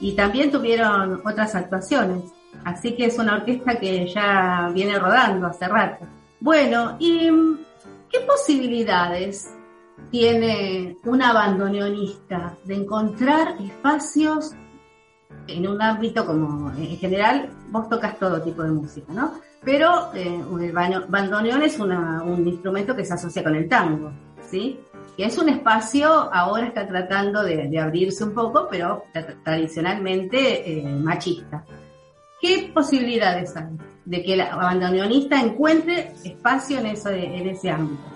y 0.00 0.12
también 0.12 0.50
tuvieron 0.50 1.20
otras 1.24 1.54
actuaciones. 1.54 2.24
Así 2.64 2.96
que 2.96 3.06
es 3.06 3.18
una 3.18 3.36
orquesta 3.36 3.78
que 3.78 4.06
ya 4.06 4.70
viene 4.72 4.98
rodando 4.98 5.46
hace 5.46 5.68
rato. 5.68 6.06
Bueno, 6.40 6.96
¿y 6.98 7.30
qué 8.10 8.20
posibilidades 8.20 9.54
tiene 10.10 10.96
un 11.04 11.22
abandoneonista 11.22 12.56
de 12.64 12.76
encontrar 12.76 13.56
espacios 13.60 14.52
en 15.46 15.68
un 15.68 15.80
ámbito 15.80 16.26
como 16.26 16.70
en 16.70 16.96
general 16.96 17.50
vos 17.70 17.88
tocas 17.88 18.18
todo 18.18 18.40
tipo 18.42 18.62
de 18.62 18.70
música, 18.70 19.12
¿no? 19.12 19.34
Pero 19.64 20.12
eh, 20.14 20.42
el 20.60 20.72
bandoneón 20.72 21.62
es 21.62 21.78
un 21.78 22.46
instrumento 22.46 22.94
que 22.94 23.04
se 23.04 23.14
asocia 23.14 23.42
con 23.42 23.54
el 23.54 23.68
tango, 23.68 24.12
¿sí? 24.50 24.78
Que 25.16 25.24
es 25.26 25.38
un 25.38 25.48
espacio, 25.48 26.32
ahora 26.32 26.66
está 26.66 26.86
tratando 26.86 27.42
de, 27.42 27.78
abrirse 27.78 28.24
un 28.24 28.34
poco, 28.34 28.68
pero 28.70 29.04
tradicionalmente 29.42 30.78
eh, 30.78 30.82
machista. 30.82 31.64
¿Qué 32.40 32.70
posibilidades 32.74 33.56
hay 33.56 33.76
de 34.04 34.22
que 34.22 34.34
el 34.34 34.42
abandoneonista 34.42 35.40
encuentre 35.40 36.12
espacio 36.24 36.78
en, 36.78 36.86
en 36.86 37.48
ese 37.48 37.70
ámbito? 37.70 38.13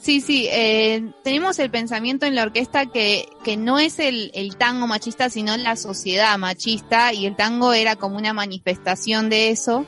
Sí, 0.00 0.20
sí, 0.20 0.48
eh, 0.50 1.12
tenemos 1.24 1.58
el 1.58 1.70
pensamiento 1.70 2.24
en 2.24 2.34
la 2.34 2.44
orquesta 2.44 2.86
que, 2.86 3.28
que 3.44 3.56
no 3.56 3.78
es 3.78 3.98
el, 3.98 4.30
el, 4.32 4.56
tango 4.56 4.86
machista, 4.86 5.28
sino 5.28 5.56
la 5.56 5.76
sociedad 5.76 6.38
machista, 6.38 7.12
y 7.12 7.26
el 7.26 7.36
tango 7.36 7.72
era 7.72 7.96
como 7.96 8.16
una 8.16 8.32
manifestación 8.32 9.28
de 9.28 9.50
eso. 9.50 9.84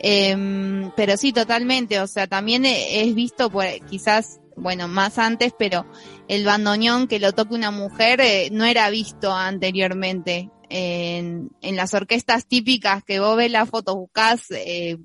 Eh, 0.00 0.90
pero 0.96 1.16
sí, 1.16 1.32
totalmente, 1.32 2.00
o 2.00 2.06
sea, 2.06 2.26
también 2.26 2.64
es 2.66 3.14
visto 3.14 3.50
por 3.50 3.64
quizás, 3.88 4.40
bueno, 4.56 4.88
más 4.88 5.18
antes, 5.18 5.52
pero 5.58 5.86
el 6.28 6.44
bandoneón 6.44 7.08
que 7.08 7.18
lo 7.18 7.32
toque 7.32 7.54
una 7.54 7.70
mujer 7.70 8.20
eh, 8.20 8.48
no 8.50 8.64
era 8.64 8.90
visto 8.90 9.32
anteriormente 9.32 10.50
en, 10.68 11.50
en 11.60 11.76
las 11.76 11.94
orquestas 11.94 12.46
típicas 12.46 13.04
que 13.04 13.20
vos 13.20 13.36
ves 13.36 13.50
las 13.50 13.68
fotos, 13.68 13.94
buscás 13.94 14.50
eh, 14.50 14.98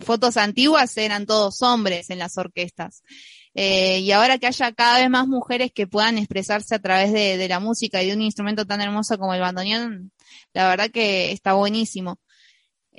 fotos 0.00 0.36
antiguas, 0.36 0.96
eran 0.96 1.26
todos 1.26 1.62
hombres 1.62 2.10
en 2.10 2.18
las 2.18 2.36
orquestas. 2.38 3.02
Eh, 3.60 3.98
y 4.02 4.12
ahora 4.12 4.38
que 4.38 4.46
haya 4.46 4.70
cada 4.70 5.00
vez 5.00 5.10
más 5.10 5.26
mujeres 5.26 5.72
que 5.72 5.88
puedan 5.88 6.16
expresarse 6.16 6.76
a 6.76 6.78
través 6.78 7.12
de, 7.12 7.48
la 7.48 7.58
música 7.58 8.00
y 8.00 8.06
de 8.06 8.14
un 8.14 8.22
instrumento 8.22 8.64
tan 8.64 8.80
hermoso 8.80 9.18
como 9.18 9.34
el 9.34 9.40
bandoneón, 9.40 10.12
la 10.52 10.68
verdad 10.68 10.92
que 10.92 11.32
está 11.32 11.54
buenísimo. 11.54 12.20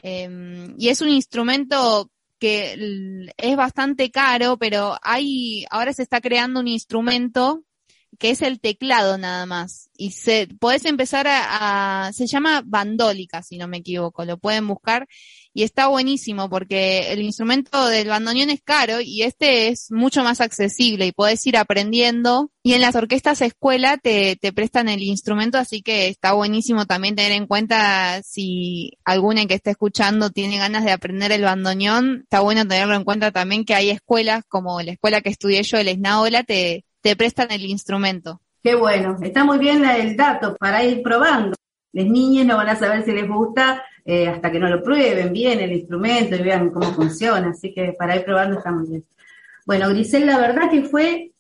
Eh, 0.04 0.68
y 0.78 0.90
es 0.90 1.00
un 1.00 1.08
instrumento 1.08 2.12
que 2.40 3.32
es 3.38 3.56
bastante 3.56 4.12
caro, 4.12 4.58
pero 4.58 4.98
hay, 5.02 5.66
ahora 5.70 5.94
se 5.94 6.04
está 6.04 6.20
creando 6.20 6.60
un 6.60 6.68
instrumento 6.68 7.64
que 8.18 8.32
es 8.32 8.42
el 8.42 8.60
teclado 8.60 9.18
nada 9.18 9.46
más. 9.46 9.90
Y 9.96 10.12
se, 10.12 10.50
podés 10.60 10.84
empezar 10.84 11.26
a, 11.30 12.08
a, 12.08 12.12
se 12.12 12.28
llama 12.28 12.64
bandólica, 12.66 13.44
si 13.44 13.58
no 13.58 13.70
me 13.70 13.78
equivoco, 13.78 14.26
lo 14.26 14.38
pueden 14.38 14.68
buscar 14.68 15.08
y 15.54 15.64
está 15.64 15.88
buenísimo 15.88 16.50
porque 16.50 17.12
el 17.12 17.22
instrumento 17.22 17.88
del 17.88 18.08
bandoneón 18.08 18.50
es 18.50 18.62
caro 18.62 19.02
y 19.02 19.24
este 19.24 19.70
es 19.70 19.92
mucho 19.92 20.24
más 20.24 20.42
accesible 20.42 21.08
y 21.08 21.12
podés 21.12 21.46
ir 21.46 21.58
aprendiendo 21.58 22.52
y 22.64 22.74
en 22.74 22.82
las 22.82 22.96
orquestas 22.96 23.42
escuela 23.42 23.98
te, 23.98 24.36
te 24.36 24.54
prestan 24.54 24.90
el 24.90 25.02
instrumento, 25.02 25.58
así 25.58 25.82
que 25.82 26.08
está 26.08 26.34
buenísimo 26.34 26.86
también 26.86 27.16
tener 27.16 27.32
en 27.32 27.48
cuenta 27.48 28.22
si 28.24 28.98
alguna 29.06 29.46
que 29.46 29.56
esté 29.56 29.72
escuchando 29.72 30.30
tiene 30.30 30.58
ganas 30.58 30.84
de 30.84 30.92
aprender 30.92 31.32
el 31.32 31.44
bandoneón, 31.44 32.22
está 32.24 32.42
bueno 32.42 32.68
tenerlo 32.68 32.96
en 32.96 33.04
cuenta 33.04 33.32
también 33.32 33.66
que 33.66 33.76
hay 33.76 33.90
escuelas 33.90 34.44
como 34.48 34.82
la 34.82 34.92
escuela 34.92 35.22
que 35.22 35.30
estudié 35.30 35.64
yo, 35.64 35.78
el 35.78 35.88
Esnaola, 35.88 36.44
te, 36.44 36.86
te 37.02 37.16
prestan 37.16 37.52
el 37.52 37.66
instrumento. 37.66 38.42
Qué 38.62 38.76
bueno, 38.76 39.18
está 39.22 39.44
muy 39.44 39.58
bien 39.58 39.86
el 39.86 40.18
dato 40.18 40.56
para 40.58 40.84
ir 40.84 41.02
probando. 41.02 41.56
Las 41.94 42.06
niñas 42.06 42.46
no 42.46 42.58
van 42.58 42.70
a 42.70 42.76
saber 42.76 43.04
si 43.04 43.12
les 43.12 43.28
gusta 43.28 43.84
eh, 44.12 44.28
hasta 44.28 44.52
que 44.52 44.58
no 44.58 44.68
lo 44.68 44.82
prueben 44.82 45.32
bien 45.32 45.60
el 45.60 45.72
instrumento 45.72 46.36
y 46.36 46.42
vean 46.42 46.72
cómo 46.72 46.88
funciona, 46.94 47.50
así 47.50 47.72
que 47.72 47.94
para 47.94 48.16
ir 48.16 48.26
probando 48.26 48.58
está 48.58 48.72
muy 48.72 48.90
bien. 48.90 49.06
Bueno, 49.68 49.88
Grisel, 49.90 50.26
la 50.26 50.40
verdad 50.40 50.72
que 50.72 50.82
fue 50.82 51.32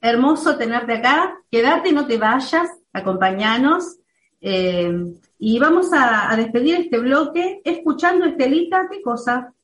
hermoso 0.00 0.56
tenerte 0.56 0.94
acá. 0.94 1.38
Quédate, 1.48 1.92
no 1.92 2.08
te 2.08 2.18
vayas, 2.18 2.68
acompañanos. 2.92 3.98
Eh, 4.40 4.92
y 5.38 5.60
vamos 5.60 5.92
a, 5.92 6.32
a, 6.32 6.36
despedir 6.36 6.80
este 6.80 6.98
bloque 6.98 7.60
escuchando, 7.62 8.26
Estelita, 8.26 8.88
¿qué 8.90 9.00
cosa? 9.02 9.54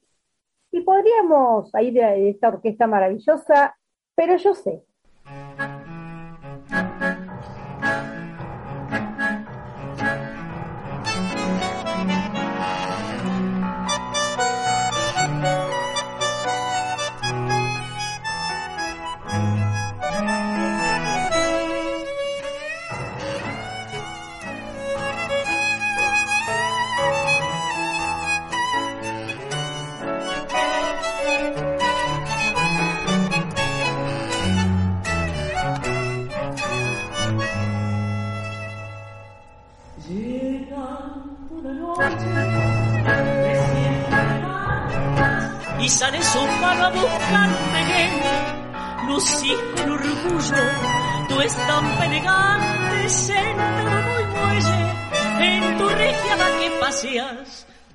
Y 0.70 0.82
podríamos 0.82 1.68
ir 1.82 1.94
de 1.94 2.30
esta 2.30 2.46
orquesta 2.46 2.86
maravillosa, 2.86 3.76
pero 4.14 4.36
yo 4.36 4.54
sé. 4.54 4.84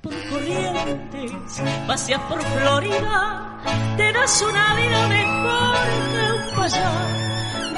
Por 0.00 0.14
corrientes, 0.30 1.62
paseas 1.86 2.20
por 2.22 2.42
Florida, 2.42 3.60
te 3.96 4.12
das 4.12 4.42
una 4.42 4.74
vida 4.74 5.06
mejor 5.08 5.76
que 6.12 6.32
un 6.32 6.56
payar, 6.56 7.08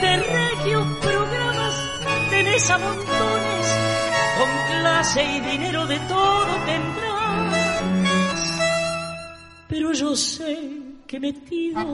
de 0.00 0.16
regios 0.16 0.86
programas 1.02 1.74
tenés 2.30 2.70
a 2.70 2.78
montones, 2.78 3.66
con 4.38 4.48
clase 4.80 5.24
y 5.24 5.40
dinero 5.40 5.86
de 5.86 5.98
todo 5.98 6.56
tendrás. 6.66 7.14
Pero 9.68 9.92
yo 9.92 10.14
sé 10.14 10.70
que 11.08 11.18
metido 11.18 11.84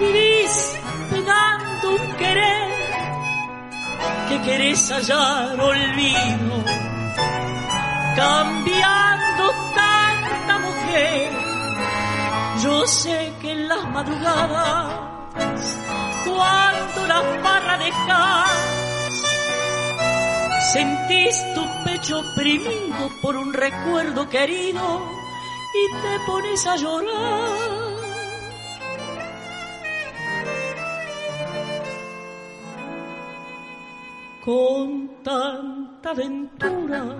vivís 0.00 0.76
pegando 1.10 1.90
un 1.90 2.12
querer 2.16 2.74
que 4.28 4.40
querés 4.42 4.90
hallar 4.90 5.60
olvido, 5.60 6.64
cambiando 8.16 9.50
tanta 9.74 10.58
mujer. 10.58 11.32
Yo 12.62 12.86
sé 12.86 13.32
que 13.40 13.52
en 13.52 13.68
las 13.68 13.88
madrugadas, 13.90 15.78
cuando 16.24 17.06
la 17.06 17.20
barra 17.42 17.78
dejas, 17.78 18.52
sentís 20.72 21.44
tu 21.54 21.64
pecho 21.84 22.20
oprimido 22.20 23.10
por 23.20 23.36
un 23.36 23.52
recuerdo 23.52 24.28
querido 24.28 25.02
y 25.74 26.02
te 26.02 26.20
pones 26.26 26.66
a 26.66 26.76
llorar. 26.76 27.74
Con 34.44 35.22
tanta 35.22 36.10
aventura, 36.10 37.16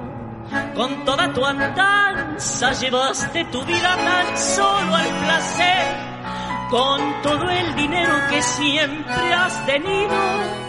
con 0.74 1.04
toda 1.04 1.33
tu 1.33 1.44
andanza, 1.44 2.72
llevaste 2.72 3.44
tu 3.46 3.64
vida 3.64 3.96
tan 3.96 4.38
solo 4.38 4.94
al 4.94 5.09
placer, 5.24 5.87
con 6.70 7.22
todo 7.22 7.50
el 7.50 7.74
dinero 7.74 8.14
que 8.30 8.42
siempre 8.42 9.35
has 9.35 9.66
tenido 9.66 10.64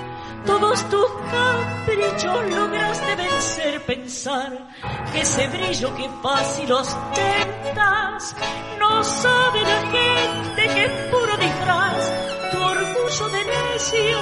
todos 0.46 0.90
tus 0.90 1.08
caprichos 1.32 2.52
lograste 2.52 3.16
vencer, 3.16 3.82
pensar 3.86 4.68
que 5.12 5.22
ese 5.22 5.48
brillo 5.48 5.96
que 5.96 6.08
fácil 6.22 6.72
ostentas 6.72 8.36
no 8.80 9.04
sabe 9.04 9.62
la 9.62 9.82
gente 9.82 10.68
que 10.74 10.86
es 10.86 10.92
puro 11.10 11.38
disfraz. 11.38 12.12
Tu 12.52 12.62
orgullo 12.62 13.30
de 13.30 13.44
necio 13.44 14.20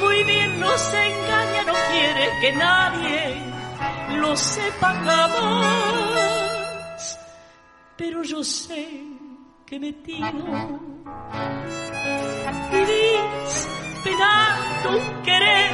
muy 0.00 0.24
bien 0.24 0.60
nos 0.60 0.92
engaña, 0.92 1.62
no 1.64 1.74
quiere 1.90 2.40
que 2.40 2.52
nadie 2.52 3.55
lo 4.14 4.36
sepa 4.36 4.94
jamás. 5.04 6.00
Pero 7.96 8.22
yo 8.22 8.44
sé 8.44 8.88
que 9.66 9.80
me 9.80 9.92
tiro 9.92 10.80
vivís 12.70 13.68
esperando 13.96 14.98
un 14.98 15.22
querer 15.22 15.72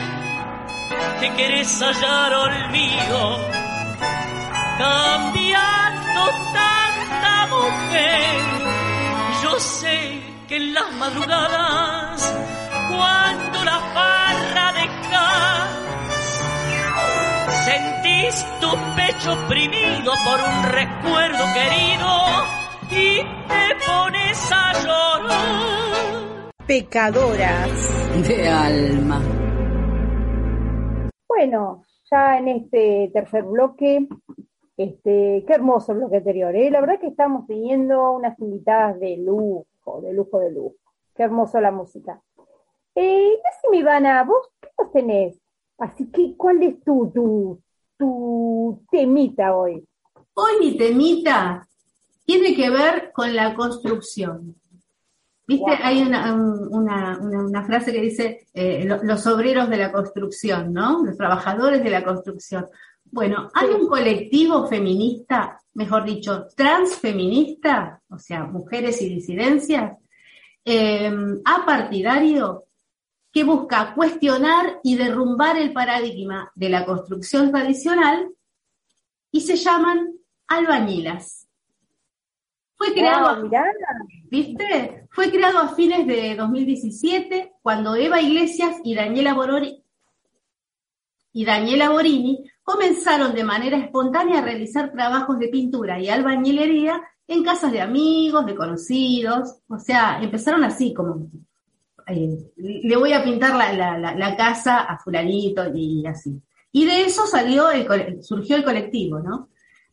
que 1.21 1.29
querés 1.35 1.83
hallar 1.83 2.33
olvido, 2.35 3.39
cambiando 4.79 6.23
tanta 6.53 7.47
mujer. 7.55 8.41
Yo 9.43 9.61
sé 9.61 10.23
que 10.49 10.57
en 10.57 10.75
las 10.75 10.93
madrugadas, 10.95 12.35
cuando 12.91 13.65
la 13.65 13.79
farra 13.95 14.73
dejas, 14.73 15.69
sentís 17.65 18.45
tu 18.61 18.71
pecho 18.97 19.33
oprimido 19.45 20.13
por 20.25 20.39
un 20.41 20.59
recuerdo 20.73 21.45
querido 21.55 22.11
y 22.91 23.19
te 23.49 23.65
pones 23.87 24.51
a 24.53 24.73
llorar 24.83 26.51
pecadoras 26.67 28.27
de 28.27 28.49
alma. 28.49 29.21
Bueno, 31.29 31.85
ya 32.11 32.39
en 32.39 32.49
este 32.49 33.11
tercer 33.13 33.45
bloque, 33.45 34.09
este, 34.77 35.45
qué 35.47 35.53
hermoso 35.55 35.95
bloque 35.95 36.17
anterior, 36.17 36.55
¿eh? 36.57 36.71
La 36.71 36.81
verdad 36.81 37.01
que 37.01 37.09
estamos 37.09 37.47
teniendo 37.47 38.13
unas 38.13 38.39
invitadas 38.41 38.99
de 39.01 39.17
lujo, 39.19 40.01
de 40.03 40.13
lujo, 40.13 40.39
de 40.41 40.53
lujo. 40.53 40.77
Qué 41.15 41.25
hermoso 41.25 41.61
la 41.61 41.71
música. 41.71 42.21
Eh, 42.95 43.39
mi 43.71 43.79
Ivana, 43.79 44.25
¿vos 44.25 44.49
qué 44.61 44.69
nos 44.79 44.93
tenés? 44.93 45.42
Así 45.83 46.07
que, 46.13 46.37
¿cuál 46.37 46.63
es 46.63 46.81
tu, 46.85 47.11
tu, 47.13 47.61
tu 47.99 48.85
temita 48.89 49.53
hoy? 49.53 49.85
Hoy 50.35 50.53
mi 50.61 50.77
temita 50.79 51.67
tiene 52.25 52.55
que 52.55 52.71
ver 52.71 53.11
con 53.13 53.35
la 53.35 53.53
construcción. 53.53 54.55
¿Viste? 55.45 55.65
Wow. 55.65 55.79
Hay 55.83 56.03
una, 56.03 56.35
una, 56.35 57.19
una, 57.19 57.45
una, 57.45 57.65
frase 57.65 57.93
que 57.93 58.01
dice 58.01 58.47
eh, 58.55 58.85
lo, 58.85 59.03
los 59.03 59.27
obreros 59.27 59.69
de 59.69 59.77
la 59.77 59.91
construcción, 59.91 60.73
¿no? 60.73 61.05
Los 61.05 61.17
trabajadores 61.17 61.83
de 61.83 61.91
la 61.91 62.05
construcción. 62.05 62.65
Bueno, 63.11 63.51
hay 63.53 63.71
un 63.71 63.89
colectivo 63.89 64.69
feminista, 64.69 65.59
mejor 65.75 66.05
dicho, 66.05 66.47
transfeminista, 66.57 68.01
o 68.09 68.21
sea, 68.21 68.45
mujeres 68.45 69.03
y 69.03 69.09
disidencias, 69.09 69.99
eh, 70.65 71.13
apartidario, 71.45 72.67
que 73.33 73.45
busca 73.45 73.95
cuestionar 73.95 74.81
y 74.83 74.97
derrumbar 74.97 75.57
el 75.57 75.73
paradigma 75.73 76.53
de 76.55 76.69
la 76.69 76.85
construcción 76.85 77.51
tradicional 77.51 78.29
y 79.31 79.41
se 79.41 79.57
llaman 79.57 80.13
albañilas. 80.47 81.49
Fue 82.77 82.93
creado, 82.93 83.49
¿viste? 84.31 85.07
Fue 85.11 85.31
creado 85.31 85.59
a 85.61 85.69
fines 85.69 86.07
de 86.07 86.35
2017 86.35 87.55
cuando 87.63 87.95
Eva 87.95 88.21
Iglesias 88.21 88.77
y 88.85 88.95
Daniela 88.95 89.35
Borori 89.35 89.83
y 91.33 91.45
Daniela 91.45 91.91
Borini 91.91 92.45
comenzaron 92.63 93.35
de 93.35 93.45
manera 93.45 93.79
espontánea 93.79 94.41
a 94.41 94.45
realizar 94.45 94.93
trabajos 94.93 95.39
de 95.39 95.49
pintura 95.49 95.99
y 95.99 96.09
albañilería 96.09 97.03
en 97.27 97.43
casas 97.43 97.73
de 97.73 97.81
amigos, 97.81 98.45
de 98.45 98.55
conocidos, 98.55 99.61
o 99.69 99.79
sea, 99.79 100.21
empezaron 100.23 100.65
así 100.65 100.93
como 100.93 101.31
le 102.07 102.97
voy 102.97 103.13
a 103.13 103.23
pintar 103.23 103.55
la, 103.55 104.37
casa 104.37 104.81
a 104.81 104.99
fulanito 104.99 105.65
y 105.75 106.07
así. 106.07 106.41
Y 106.73 106.87
de 106.87 107.03
eso 107.03 107.27
salió 107.27 107.71
el, 107.71 108.23
surgió 108.23 108.57
el 108.57 108.65
colectivo, 108.65 109.21
¿no? 109.21 109.51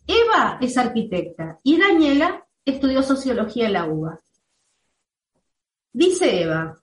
Eva 0.07 0.57
es 0.61 0.77
arquitecta 0.77 1.59
y 1.63 1.77
Daniela 1.77 2.45
estudió 2.65 3.03
sociología 3.03 3.67
en 3.67 3.73
la 3.73 3.85
UBA. 3.85 4.19
Dice 5.91 6.41
Eva, 6.41 6.79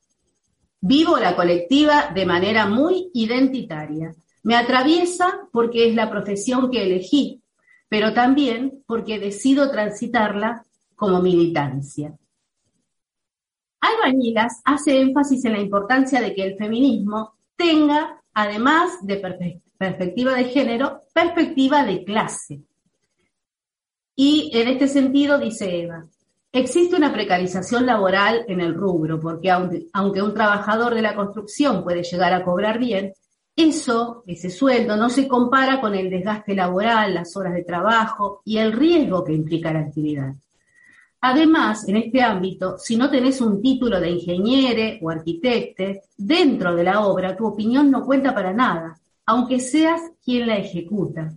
vivo 0.81 1.19
la 1.19 1.35
colectiva 1.35 2.13
de 2.15 2.27
manera 2.27 2.67
muy 2.67 3.11
identitaria. 3.15 4.15
Me 4.43 4.55
atraviesa 4.55 5.49
porque 5.53 5.89
es 5.89 5.95
la 5.95 6.11
profesión 6.11 6.71
que 6.71 6.85
elegí, 6.85 7.43
pero 7.89 8.13
también 8.13 8.85
porque 8.87 9.19
decido 9.19 9.71
transitarla 9.71 10.65
como 10.95 11.21
militancia. 11.21 12.15
Albañilas 13.87 14.61
hace 14.65 15.01
énfasis 15.01 15.45
en 15.45 15.53
la 15.53 15.61
importancia 15.61 16.21
de 16.21 16.35
que 16.35 16.43
el 16.43 16.57
feminismo 16.57 17.35
tenga, 17.57 18.21
además 18.35 18.99
de 19.03 19.17
perspectiva 19.79 20.35
de 20.35 20.45
género, 20.45 21.03
perspectiva 21.13 21.85
de 21.85 22.05
clase. 22.05 22.63
Y 24.15 24.51
en 24.55 24.69
este 24.69 24.89
sentido, 24.89 25.39
dice 25.39 25.83
Eva, 25.83 26.05
existe 26.51 26.97
una 26.97 27.13
precarización 27.13 27.87
laboral 27.87 28.45
en 28.49 28.61
el 28.61 28.75
rubro, 28.75 29.21
porque 29.21 29.51
aunque 29.51 30.23
un 30.23 30.35
trabajador 30.35 30.95
de 30.95 31.03
la 31.03 31.15
construcción 31.15 31.85
puede 31.85 32.03
llegar 32.03 32.33
a 32.33 32.45
cobrar 32.45 32.79
bien, 32.79 33.13
eso, 33.55 34.23
ese 34.27 34.51
sueldo, 34.51 34.97
no 34.97 35.09
se 35.09 35.29
compara 35.29 35.81
con 35.81 35.95
el 35.95 36.11
desgaste 36.11 36.55
laboral, 36.55 37.15
las 37.15 37.37
horas 37.37 37.55
de 37.55 37.65
trabajo 37.65 38.43
y 38.45 38.59
el 38.59 38.73
riesgo 38.73 39.25
que 39.25 39.33
implica 39.33 39.73
la 39.73 39.81
actividad. 39.81 40.35
Además, 41.21 41.89
en 41.89 41.97
este 41.97 42.23
ámbito, 42.23 42.79
si 42.79 42.97
no 42.97 43.11
tenés 43.11 43.41
un 43.41 43.61
título 43.63 44.01
de 44.01 44.11
ingeniero 44.11 44.99
o 45.01 45.11
arquitecto 45.11 45.85
dentro 46.17 46.75
de 46.75 46.85
la 46.85 47.01
obra, 47.01 47.37
tu 47.37 47.47
opinión 47.47 47.91
no 47.91 48.05
cuenta 48.05 48.35
para 48.35 48.53
nada, 48.53 48.99
aunque 49.25 49.59
seas 49.59 50.01
quien 50.25 50.47
la 50.47 50.59
ejecuta. 50.59 51.33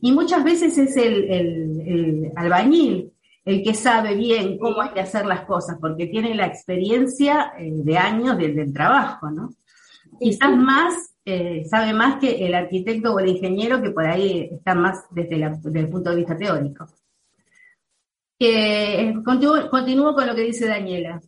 Y 0.00 0.12
muchas 0.12 0.44
veces 0.44 0.76
es 0.78 0.96
el, 0.96 2.32
albañil 2.36 3.10
el 3.44 3.62
que 3.62 3.74
sabe 3.74 4.14
bien 4.14 4.56
cómo 4.56 4.80
hay 4.80 4.90
que 4.90 5.00
hacer 5.00 5.26
las 5.26 5.42
cosas, 5.42 5.76
porque 5.78 6.06
tiene 6.06 6.34
la 6.34 6.46
experiencia 6.46 7.52
eh, 7.58 7.70
de 7.74 7.98
años 7.98 8.38
del, 8.38 8.72
trabajo, 8.72 9.30
¿no? 9.30 9.50
Quizás 10.18 10.56
más, 10.56 11.14
eh, 11.26 11.66
sabe 11.68 11.92
más 11.92 12.18
que 12.18 12.46
el 12.46 12.54
arquitecto 12.54 13.12
o 13.12 13.18
el 13.18 13.28
ingeniero 13.28 13.82
que 13.82 13.90
por 13.90 14.06
ahí 14.06 14.48
está 14.50 14.74
más 14.74 15.04
desde, 15.10 15.36
desde 15.62 15.80
el 15.80 15.88
punto 15.90 16.08
de 16.10 16.16
vista 16.16 16.36
teórico 16.36 16.86
que 18.38 19.14
continúo, 19.24 20.14
con 20.14 20.26
lo 20.26 20.34
que 20.34 20.42
dice 20.42 20.66
Daniela. 20.66 21.20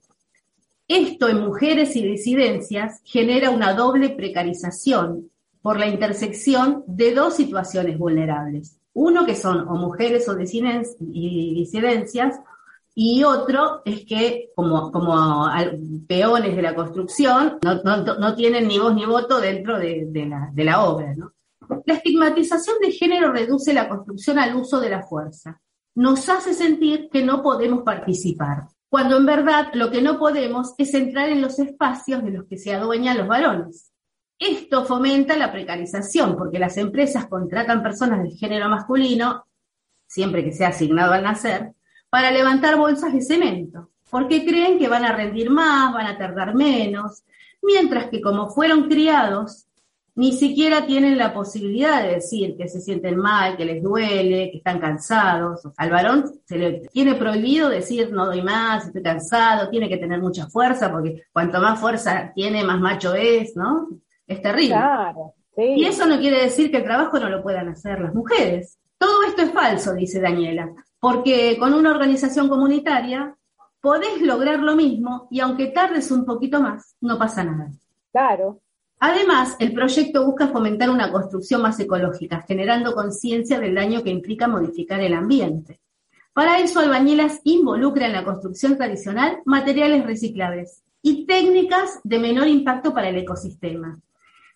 Esto 0.88 1.29
en 1.29 1.40
mujeres 1.40 1.97
y 1.97 2.03
disidencias 2.03 3.01
genera 3.05 3.51
una 3.51 3.75
doble 3.75 4.11
precarización 4.11 5.31
por 5.61 5.79
la 5.79 5.88
intersección 5.88 6.85
de 6.87 7.12
dos 7.12 7.35
situaciones 7.35 7.99
vulnerables. 7.99 8.79
Uno 8.92 9.27
que 9.27 9.35
son 9.35 9.66
o 9.69 9.75
mujeres 9.75 10.29
o 10.29 10.37
disidencias 10.37 10.97
y 12.95 13.25
otro 13.25 13.83
es 13.85 14.07
que 14.07 14.53
como, 14.55 14.90
peones 16.07 16.57
de 16.57 16.62
la 16.62 16.75
construcción 16.75 17.59
no, 17.62 18.35
tienen 18.35 18.69
ni 18.69 18.79
voz 18.79 18.95
ni 18.95 19.05
voto 19.05 19.40
dentro 19.40 19.79
de, 19.79 20.55
la, 20.57 20.85
obra. 20.85 21.14
La 21.85 21.95
estigmatización 21.95 22.79
de 22.81 22.92
género 22.92 23.33
reduce 23.33 23.75
la 23.75 23.88
construcción 23.88 24.38
al 24.38 24.57
uso 24.57 24.81
de 24.81 24.90
la 24.90 25.03
fuerza 25.03 25.61
nos 25.97 26.29
hace 26.29 26.53
sentir 26.53 27.09
que 27.11 27.25
no 27.25 27.43
podemos 27.43 27.83
participar, 27.83 28.69
cuando 28.89 29.17
en 29.17 29.25
verdad 29.25 29.71
lo 29.73 29.91
que 29.91 30.03
no 30.03 30.19
podemos 30.19 30.75
es 30.77 30.93
entrar 30.93 31.31
en 31.31 31.41
los 31.41 31.59
espacios 31.59 32.23
de 32.23 32.31
los 32.31 32.45
que 32.45 32.59
se 32.59 32.75
adueñan 32.75 33.17
los 33.17 33.27
varones. 33.27 33.91
Esto 34.39 34.85
fomenta 34.85 35.37
la 35.37 35.51
precarización, 35.51 36.37
porque 36.37 36.59
las 36.59 36.77
empresas 36.77 37.27
contratan 37.27 37.83
personas 37.83 38.23
del 38.23 38.37
género 38.37 38.69
masculino, 38.69 39.47
siempre 40.07 40.45
que 40.45 40.53
sea 40.53 40.69
asignado 40.69 41.15
al 41.15 41.23
nacer, 41.23 41.73
para 42.11 42.31
levantar 42.31 42.77
bolsas 42.77 43.15
de 43.15 43.23
cemento, 43.23 43.91
porque 44.11 44.45
creen 44.45 44.79
que 44.79 44.89
van 44.89 45.07
a 45.07 45.17
rendir 45.17 45.49
más, 45.49 45.95
van 45.95 46.07
a 46.07 46.19
tardar 46.19 46.55
menos, 46.55 47.25
mientras 47.63 48.11
que 48.11 48.21
como 48.21 48.51
fueron 48.51 48.87
criados 48.87 49.65
ni 50.16 50.33
siquiera 50.33 50.87
tienen 50.87 51.18
la 51.18 51.35
posibilidad 51.35 52.02
de 52.02 52.14
decir 52.14 52.57
que 52.57 52.68
se 52.68 52.81
sienten 52.81 53.18
mal, 53.18 53.55
que 53.55 53.66
les 53.66 53.83
duele, 53.83 54.50
que 54.50 54.59
están 54.59 54.81
cansados. 54.81 55.61
Al 55.76 55.90
varón 55.90 56.40
se 56.46 56.57
le 56.57 56.72
tiene 56.88 57.14
prohibido 57.14 57.68
decir 57.68 58.11
no 58.11 58.24
doy 58.24 58.40
más, 58.40 58.87
estoy 58.87 59.02
cansado, 59.02 59.68
tiene 59.68 59.90
que 59.90 59.98
tener 59.98 60.18
mucha 60.20 60.46
fuerza, 60.46 60.90
porque 60.90 61.24
cuanto 61.31 61.61
más 61.61 61.79
fuerza 61.79 62.33
tiene, 62.35 62.64
más 62.64 62.81
macho 62.81 63.14
es, 63.14 63.55
¿no? 63.57 63.88
Es 64.26 64.40
terrible. 64.40 64.74
Claro, 64.74 65.35
Y 65.59 65.85
eso 65.85 66.07
no 66.07 66.18
quiere 66.18 66.44
decir 66.44 66.70
que 66.70 66.79
el 66.79 66.85
trabajo 66.85 67.18
no 67.18 67.29
lo 67.29 67.42
puedan 67.42 67.68
hacer 67.68 68.00
las 68.00 68.14
mujeres. 68.14 68.79
Todo 68.96 69.22
esto 69.24 69.42
es 69.42 69.52
falso, 69.52 69.92
dice 69.92 70.18
Daniela, 70.18 70.72
porque 70.98 71.59
con 71.59 71.74
una 71.74 71.90
organización 71.90 72.48
comunitaria 72.48 73.37
podés 73.83 74.22
lograr 74.22 74.61
lo 74.61 74.74
mismo 74.76 75.29
y 75.31 75.40
aunque 75.40 75.66
tardes 75.66 76.11
un 76.11 76.24
poquito 76.24 76.59
más, 76.62 76.96
no 77.02 77.18
pasa 77.18 77.44
nada. 77.44 77.70
Claro, 78.11 78.62
Además, 78.99 79.57
el 79.59 79.73
proyecto 79.73 80.25
busca 80.25 80.49
fomentar 80.49 80.89
una 80.89 81.13
construcción 81.13 81.63
más 81.63 81.79
ecológica, 81.81 82.45
generando 82.49 82.95
conciencia 82.95 83.61
del 83.61 83.75
daño 83.75 84.03
que 84.03 84.11
implica 84.11 84.49
modificar 84.49 85.01
el 85.01 85.15
ambiente. 85.15 85.81
Para 86.33 86.59
eso, 86.59 86.81
Albañilas 86.81 87.41
involucra 87.45 88.07
en 88.07 88.13
la 88.13 88.25
construcción 88.25 88.77
tradicional 88.77 89.39
materiales 89.45 90.05
reciclables 90.05 90.83
y 91.03 91.27
técnicas 91.27 92.01
de 92.05 92.19
menor 92.19 92.49
impacto 92.49 92.93
para 92.93 93.09
el 93.09 93.17
ecosistema. 93.17 93.99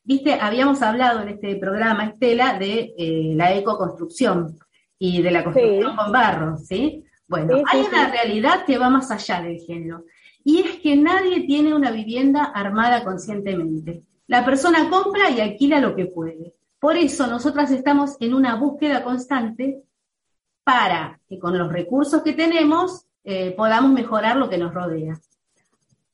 Viste, 0.03 0.35
habíamos 0.35 0.83
hablado 0.83 1.23
en 1.23 1.29
este 1.29 1.57
programa, 1.57 2.07
Estela, 2.07 2.59
de 2.59 2.95
eh, 2.97 3.33
la 3.35 3.55
ecoconstrucción 3.55 4.59
y 4.99 5.23
de 5.23 5.31
la 5.31 5.45
construcción 5.45 5.97
con 5.97 6.13
barro, 6.13 6.59
¿sí? 6.59 7.05
Bueno, 7.29 7.63
hay 7.71 7.81
una 7.83 8.11
realidad 8.11 8.65
que 8.65 8.77
va 8.77 8.91
más 8.91 9.11
allá 9.11 9.41
del 9.41 9.61
género, 9.61 10.05
y 10.43 10.61
es 10.61 10.81
que 10.81 10.97
nadie 10.97 11.43
tiene 11.47 11.75
una 11.75 11.91
vivienda 11.93 12.45
armada 12.45 13.05
conscientemente. 13.05 14.03
La 14.31 14.45
persona 14.45 14.89
compra 14.89 15.29
y 15.29 15.41
alquila 15.41 15.81
lo 15.81 15.97
que 15.97 16.07
puede. 16.07 16.55
Por 16.79 16.97
eso 16.97 17.27
nosotras 17.27 17.73
estamos 17.73 18.17
en 18.21 18.33
una 18.33 18.55
búsqueda 18.55 19.03
constante 19.03 19.83
para 20.63 21.21
que 21.29 21.41
con 21.41 21.59
los 21.59 21.73
recursos 21.73 22.23
que 22.23 22.33
tenemos 22.33 23.07
eh, 23.25 23.53
podamos 23.57 23.91
mejorar 23.91 24.37
lo 24.37 24.49
que 24.49 24.57
nos 24.57 24.73
rodea. 24.73 25.19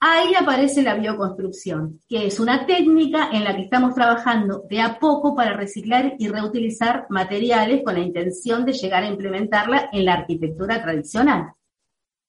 Ahí 0.00 0.35
aparece 0.35 0.83
la 0.83 0.94
bioconstrucción, 0.94 2.00
que 2.09 2.26
es 2.26 2.40
una 2.40 2.64
técnica 2.64 3.29
en 3.33 3.44
la 3.44 3.55
que 3.55 3.64
estamos 3.64 3.94
trabajando 3.94 4.64
de 4.70 4.81
a 4.81 4.98
poco 4.98 5.37
para 5.37 5.52
reciclar 5.52 6.14
y 6.18 6.29
reutilizar 6.29 7.07
materiales 7.11 7.83
con 7.85 7.96
la 7.96 8.00
intención 8.00 8.64
de 8.64 8.72
llegar 8.72 9.02
a 9.02 9.11
implementarla 9.11 9.90
en 9.92 10.07
la 10.07 10.14
arquitectura 10.14 10.83
tradicional. 10.83 11.52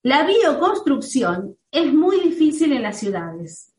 La 0.04 0.26
bioconstrucción 0.26 1.56
es 1.72 1.94
muy 1.94 2.20
difícil 2.20 2.74
en 2.74 2.84
las 2.84 3.00
ciudades 3.00 3.74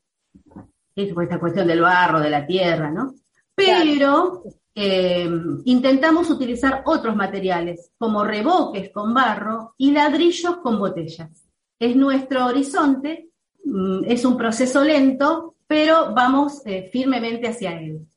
esta 0.95 1.39
cuestión 1.39 1.67
del 1.67 1.81
barro, 1.81 2.19
de 2.19 2.29
la 2.29 2.45
tierra, 2.45 2.91
¿no? 2.91 3.13
Pero 3.55 4.43
eh, 4.75 5.29
intentamos 5.65 6.29
utilizar 6.29 6.83
otros 6.85 7.15
materiales, 7.15 7.91
como 7.97 8.23
reboques 8.23 8.91
con 8.91 9.13
barro 9.13 9.73
y 9.77 9.91
ladrillos 9.91 10.57
con 10.57 10.79
botellas. 10.79 11.49
Es 11.77 11.95
nuestro 11.95 12.45
horizonte, 12.45 13.29
mm, 13.65 14.05
es 14.05 14.23
un 14.25 14.37
proceso 14.37 14.83
lento, 14.83 15.55
pero 15.67 16.13
vamos 16.13 16.61
eh, 16.65 16.89
firmemente 16.91 17.47
hacia 17.47 17.79
él. 17.79 18.07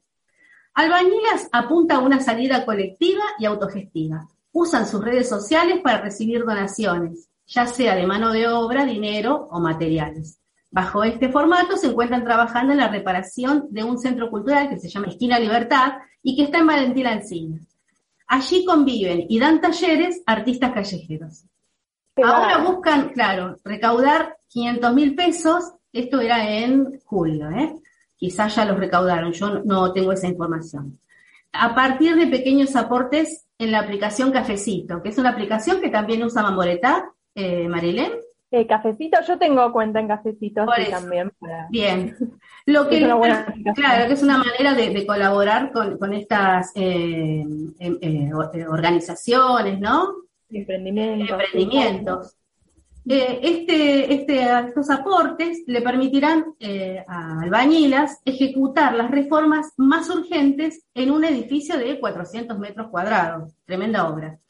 Albañilas 0.74 1.48
apunta 1.52 1.96
a 1.96 2.00
una 2.00 2.20
salida 2.20 2.64
colectiva 2.64 3.24
y 3.38 3.44
autogestiva. 3.44 4.28
Usan 4.52 4.86
sus 4.86 5.04
redes 5.04 5.28
sociales 5.28 5.80
para 5.82 6.00
recibir 6.00 6.44
donaciones, 6.44 7.28
ya 7.46 7.66
sea 7.66 7.94
de 7.94 8.06
mano 8.06 8.32
de 8.32 8.48
obra, 8.48 8.86
dinero 8.86 9.48
o 9.50 9.60
materiales. 9.60 10.41
Bajo 10.72 11.04
este 11.04 11.28
formato 11.28 11.76
se 11.76 11.88
encuentran 11.88 12.24
trabajando 12.24 12.72
en 12.72 12.78
la 12.78 12.88
reparación 12.88 13.66
de 13.68 13.84
un 13.84 13.98
centro 13.98 14.30
cultural 14.30 14.70
que 14.70 14.78
se 14.78 14.88
llama 14.88 15.08
Esquina 15.08 15.38
Libertad 15.38 15.98
y 16.22 16.34
que 16.34 16.44
está 16.44 16.58
en 16.58 16.66
Valentín 16.66 17.06
Alcina. 17.06 17.60
Allí 18.26 18.64
conviven 18.64 19.26
y 19.28 19.38
dan 19.38 19.60
talleres 19.60 20.22
artistas 20.24 20.72
callejeros. 20.72 21.44
Ahora 22.16 22.56
buscan, 22.64 23.10
claro, 23.10 23.58
recaudar 23.62 24.38
500 24.48 24.94
mil 24.94 25.14
pesos. 25.14 25.74
Esto 25.92 26.22
era 26.22 26.50
en 26.50 27.00
julio, 27.04 27.50
¿eh? 27.50 27.74
Quizás 28.16 28.56
ya 28.56 28.64
los 28.64 28.78
recaudaron, 28.78 29.32
yo 29.32 29.62
no 29.64 29.92
tengo 29.92 30.12
esa 30.12 30.28
información. 30.28 30.98
A 31.52 31.74
partir 31.74 32.16
de 32.16 32.28
pequeños 32.28 32.76
aportes 32.76 33.44
en 33.58 33.72
la 33.72 33.80
aplicación 33.80 34.32
Cafecito, 34.32 35.02
que 35.02 35.10
es 35.10 35.18
una 35.18 35.30
aplicación 35.30 35.82
que 35.82 35.90
también 35.90 36.22
usa 36.22 36.42
Mamoretá 36.42 37.12
eh, 37.34 37.68
Marilén? 37.68 38.12
Eh, 38.54 38.66
cafecito, 38.66 39.18
yo 39.26 39.38
tengo 39.38 39.72
cuenta 39.72 39.98
en 39.98 40.08
cafecito 40.08 40.66
también. 40.90 41.32
Bien. 41.70 42.14
Lo 42.66 42.86
que, 42.86 42.98
claro, 43.74 44.06
que 44.06 44.12
es 44.12 44.22
una 44.22 44.36
manera 44.36 44.74
de, 44.74 45.06
colaborar 45.06 45.72
con, 45.72 46.12
estas 46.12 46.70
eh, 46.74 47.42
em, 47.78 47.98
eh, 48.02 48.30
organizaciones, 48.68 49.80
¿no? 49.80 50.16
Emprendimientos. 50.50 51.30
Emprendimientos. 51.30 52.36
este, 53.06 54.12
este, 54.12 54.66
estos 54.66 54.90
aportes 54.90 55.62
le 55.66 55.80
permitirán 55.80 56.44
a 57.08 57.40
albañilas 57.40 58.20
ejecutar 58.26 58.94
las 58.94 59.10
reformas 59.10 59.72
más 59.78 60.10
urgentes 60.10 60.84
en 60.92 61.10
un 61.10 61.24
edificio 61.24 61.78
de 61.78 61.98
400 61.98 62.58
metros 62.58 62.88
cuadrados. 62.90 63.54
Tremenda 63.64 64.06
obra. 64.10 64.41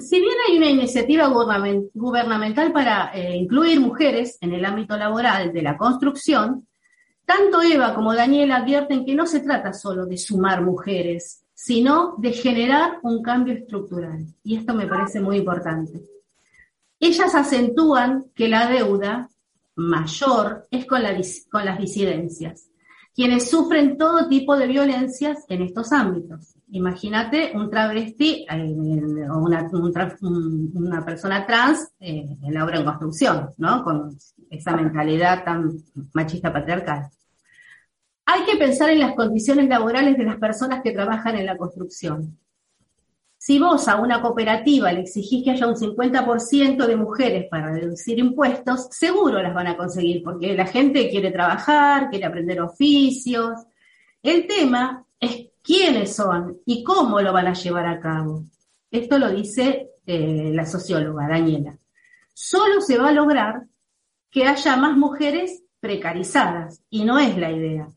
Si 0.00 0.18
bien 0.18 0.34
hay 0.48 0.56
una 0.56 0.70
iniciativa 0.70 1.28
gubernamental 1.28 2.72
para 2.72 3.12
eh, 3.12 3.36
incluir 3.36 3.80
mujeres 3.80 4.38
en 4.40 4.54
el 4.54 4.64
ámbito 4.64 4.96
laboral 4.96 5.52
de 5.52 5.62
la 5.62 5.76
construcción, 5.76 6.66
tanto 7.26 7.62
Eva 7.62 7.94
como 7.94 8.14
Daniel 8.14 8.52
advierten 8.52 9.04
que 9.04 9.14
no 9.14 9.26
se 9.26 9.40
trata 9.40 9.72
solo 9.72 10.06
de 10.06 10.16
sumar 10.16 10.62
mujeres, 10.62 11.44
sino 11.54 12.14
de 12.18 12.32
generar 12.32 12.98
un 13.02 13.22
cambio 13.22 13.54
estructural. 13.54 14.24
Y 14.42 14.56
esto 14.56 14.74
me 14.74 14.86
parece 14.86 15.20
muy 15.20 15.36
importante. 15.36 16.02
Ellas 16.98 17.34
acentúan 17.34 18.24
que 18.34 18.48
la 18.48 18.66
deuda 18.68 19.28
mayor 19.76 20.66
es 20.70 20.86
con, 20.86 21.02
con 21.50 21.64
las 21.64 21.78
disidencias, 21.78 22.70
quienes 23.14 23.50
sufren 23.50 23.98
todo 23.98 24.28
tipo 24.28 24.56
de 24.56 24.66
violencias 24.66 25.44
en 25.48 25.62
estos 25.62 25.92
ámbitos. 25.92 26.54
Imagínate 26.72 27.52
un 27.54 27.68
travesti 27.68 28.46
eh, 28.48 29.28
o 29.28 29.38
una, 29.38 29.68
persona 31.04 31.44
trans 31.44 31.92
eh, 31.98 32.36
en 32.42 32.54
la 32.54 32.64
obra 32.64 32.78
en 32.78 32.84
construcción, 32.84 33.50
¿no? 33.58 33.82
Con 33.82 34.16
esa 34.48 34.76
mentalidad 34.76 35.44
tan 35.44 35.72
machista 36.12 36.52
patriarcal. 36.52 37.08
Hay 38.26 38.44
que 38.44 38.56
pensar 38.56 38.90
en 38.90 39.00
las 39.00 39.14
condiciones 39.14 39.68
laborales 39.68 40.16
de 40.16 40.24
las 40.24 40.36
personas 40.36 40.82
que 40.82 40.92
trabajan 40.92 41.36
en 41.36 41.46
la 41.46 41.56
construcción. 41.56 42.38
Si 43.36 43.58
vos 43.58 43.88
a 43.88 43.96
una 43.96 44.20
cooperativa 44.20 44.92
le 44.92 45.00
exigís 45.00 45.42
que 45.42 45.50
haya 45.50 45.66
un 45.66 45.74
50% 45.74 46.86
de 46.86 46.96
mujeres 46.96 47.46
para 47.50 47.72
reducir 47.72 48.18
impuestos, 48.18 48.88
seguro 48.90 49.42
las 49.42 49.54
van 49.54 49.66
a 49.66 49.76
conseguir, 49.76 50.22
porque 50.22 50.54
la 50.54 50.66
gente 50.66 51.08
quiere 51.08 51.32
trabajar, 51.32 52.10
quiere 52.10 52.26
aprender 52.26 52.60
oficios. 52.60 53.58
El 54.22 54.46
tema 54.46 55.04
es 55.18 55.49
quiénes 55.62 56.14
son 56.14 56.58
y 56.66 56.82
cómo 56.82 57.20
lo 57.20 57.32
van 57.32 57.46
a 57.46 57.54
llevar 57.54 57.86
a 57.86 58.00
cabo. 58.00 58.44
Esto 58.90 59.18
lo 59.18 59.30
dice 59.30 59.90
eh, 60.06 60.50
la 60.52 60.66
socióloga 60.66 61.28
Daniela. 61.28 61.76
Solo 62.34 62.80
se 62.80 62.98
va 62.98 63.08
a 63.08 63.12
lograr 63.12 63.62
que 64.30 64.46
haya 64.46 64.76
más 64.76 64.96
mujeres 64.96 65.64
precarizadas 65.80 66.82
y 66.90 67.04
no 67.04 67.18
es 67.18 67.36
la 67.36 67.50
idea. 67.50 67.88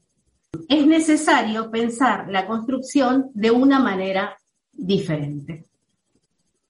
Es 0.70 0.86
necesario 0.86 1.72
pensar 1.72 2.30
la 2.30 2.46
construcción 2.46 3.32
de 3.34 3.52
una 3.52 3.80
manera 3.80 4.38
diferente. 4.72 5.66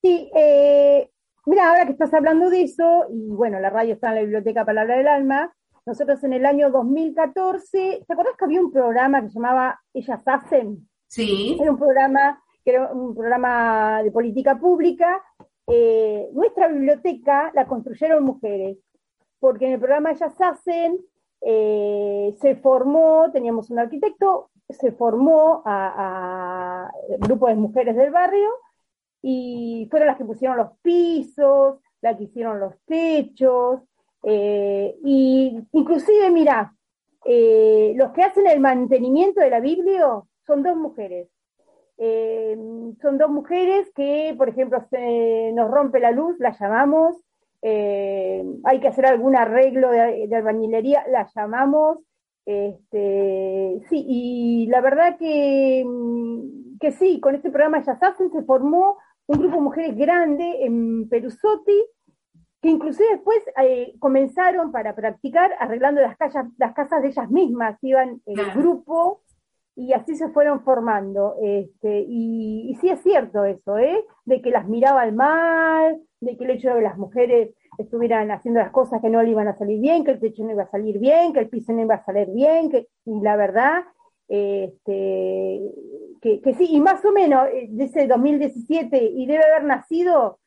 Sí, 0.01 0.29
eh, 0.35 1.09
mira, 1.45 1.69
ahora 1.69 1.85
que 1.85 1.93
estás 1.93 2.13
hablando 2.13 2.49
de 2.49 2.63
eso, 2.63 3.05
y 3.09 3.29
bueno, 3.29 3.59
la 3.59 3.69
radio 3.69 3.93
está 3.93 4.09
en 4.09 4.15
la 4.15 4.21
Biblioteca 4.21 4.65
Palabra 4.65 4.97
del 4.97 5.07
Alma, 5.07 5.53
nosotros 5.85 6.23
en 6.23 6.33
el 6.33 6.45
año 6.45 6.69
2014, 6.69 8.03
¿te 8.07 8.13
acuerdas 8.13 8.35
que 8.37 8.45
había 8.45 8.61
un 8.61 8.71
programa 8.71 9.21
que 9.21 9.29
se 9.29 9.35
llamaba 9.35 9.79
Ellas 9.93 10.21
Hacen? 10.25 10.89
Sí. 11.07 11.57
Era 11.59 11.71
un 11.71 11.77
programa, 11.77 12.41
que 12.63 12.71
era 12.71 12.91
un 12.93 13.13
programa 13.13 14.01
de 14.01 14.11
política 14.11 14.57
pública. 14.57 15.21
Eh, 15.67 16.29
nuestra 16.33 16.67
biblioteca 16.69 17.51
la 17.53 17.67
construyeron 17.67 18.23
mujeres, 18.23 18.77
porque 19.39 19.65
en 19.65 19.73
el 19.73 19.79
programa 19.79 20.11
Ellas 20.11 20.39
Hacen 20.39 20.99
eh, 21.41 22.33
se 22.39 22.55
formó, 22.55 23.29
teníamos 23.31 23.69
un 23.69 23.79
arquitecto, 23.79 24.51
se 24.69 24.93
formó 24.93 25.61
a, 25.65 26.87
a 26.87 26.91
grupo 27.19 27.47
de 27.47 27.55
mujeres 27.55 27.95
del 27.97 28.11
barrio 28.11 28.49
y 29.21 29.87
fueron 29.91 30.07
las 30.07 30.17
que 30.17 30.25
pusieron 30.25 30.57
los 30.57 30.71
pisos, 30.81 31.79
las 32.01 32.17
que 32.17 32.23
hicieron 32.23 32.59
los 32.59 32.73
techos, 32.85 33.81
eh, 34.23 34.95
y 35.03 35.59
inclusive, 35.73 36.31
mira, 36.31 36.73
eh, 37.25 37.93
los 37.95 38.11
que 38.13 38.23
hacen 38.23 38.47
el 38.47 38.59
mantenimiento 38.59 39.41
de 39.41 39.49
la 39.49 39.59
Biblia 39.59 40.05
son 40.45 40.63
dos 40.63 40.77
mujeres. 40.77 41.29
Eh, 41.97 42.57
son 43.01 43.17
dos 43.17 43.29
mujeres 43.29 43.91
que, 43.95 44.33
por 44.37 44.49
ejemplo, 44.49 44.83
se 44.89 45.51
nos 45.53 45.69
rompe 45.69 45.99
la 45.99 46.11
luz, 46.11 46.35
las 46.39 46.59
llamamos, 46.59 47.17
hay 47.61 48.79
que 48.81 48.89
hacer 48.89 49.05
algún 49.05 49.37
arreglo 49.37 49.89
de, 49.91 50.27
albañilería, 50.35 51.05
las 51.09 51.33
llamamos. 51.33 51.99
Este, 52.45 53.81
sí, 53.87 54.05
y 54.05 54.67
la 54.67 54.81
verdad 54.81 55.17
que, 55.17 55.85
que 56.81 56.91
sí, 56.91 57.21
con 57.21 57.35
este 57.35 57.51
programa 57.51 57.81
ya 57.81 57.97
se 57.97 58.43
formó 58.43 58.97
un 59.27 59.39
grupo 59.39 59.55
de 59.55 59.61
mujeres 59.61 59.95
grande 59.95 60.65
en 60.65 61.07
Perusotti, 61.07 61.85
que 62.63 62.69
inclusive 62.69 63.09
después 63.11 63.39
eh, 63.61 63.93
comenzaron 63.99 64.71
para 64.71 64.95
practicar 64.95 65.51
arreglando 65.59 65.99
las, 65.99 66.15
calles, 66.15 66.45
las 66.57 66.73
casas 66.73 67.01
de 67.01 67.09
ellas 67.09 67.29
mismas, 67.29 67.77
iban 67.81 68.21
en 68.25 68.39
el 68.39 68.51
grupo 68.51 69.21
y 69.75 69.91
así 69.91 70.15
se 70.15 70.29
fueron 70.29 70.63
formando. 70.63 71.35
Este, 71.43 72.05
y, 72.07 72.73
sí 72.79 72.87
es 72.87 73.01
cierto 73.01 73.43
eso, 73.43 73.77
¿eh? 73.77 74.05
de 74.23 74.41
que 74.41 74.49
las 74.49 74.65
miraban 74.65 75.13
mal, 75.13 76.01
de 76.21 76.37
que 76.37 76.45
el 76.45 76.51
hecho 76.51 76.69
de 76.69 76.75
que 76.75 76.81
las 76.83 76.97
mujeres 76.97 77.53
estuvieran 77.77 78.31
haciendo 78.31 78.61
las 78.61 78.71
cosas 78.71 79.01
que 79.01 79.09
no 79.09 79.21
le 79.21 79.31
iban 79.31 79.49
a 79.49 79.57
salir 79.57 79.81
bien, 79.81 80.05
que 80.05 80.11
el 80.11 80.21
techo 80.21 80.45
no 80.45 80.51
iba 80.51 80.63
a 80.63 80.71
salir 80.71 80.99
bien, 80.99 81.33
que 81.33 81.41
el 81.41 81.49
piso 81.49 81.73
no 81.73 81.81
iba 81.81 81.95
a 81.95 82.05
salir 82.05 82.29
bien, 82.29 82.71
que, 82.71 82.87
y 83.03 83.19
la 83.19 83.35
verdad, 83.35 83.83
este, 84.29 85.59
que, 86.21 86.39
que 86.41 86.53
sí, 86.53 86.67
y 86.69 86.79
más 86.79 87.03
o 87.03 87.11
menos, 87.11 87.45
eh, 87.49 87.67
desde 87.71 88.07
2017, 88.07 89.03
y 89.03 89.25
debe 89.25 89.43
haber 89.43 89.65
nacido 89.65 90.39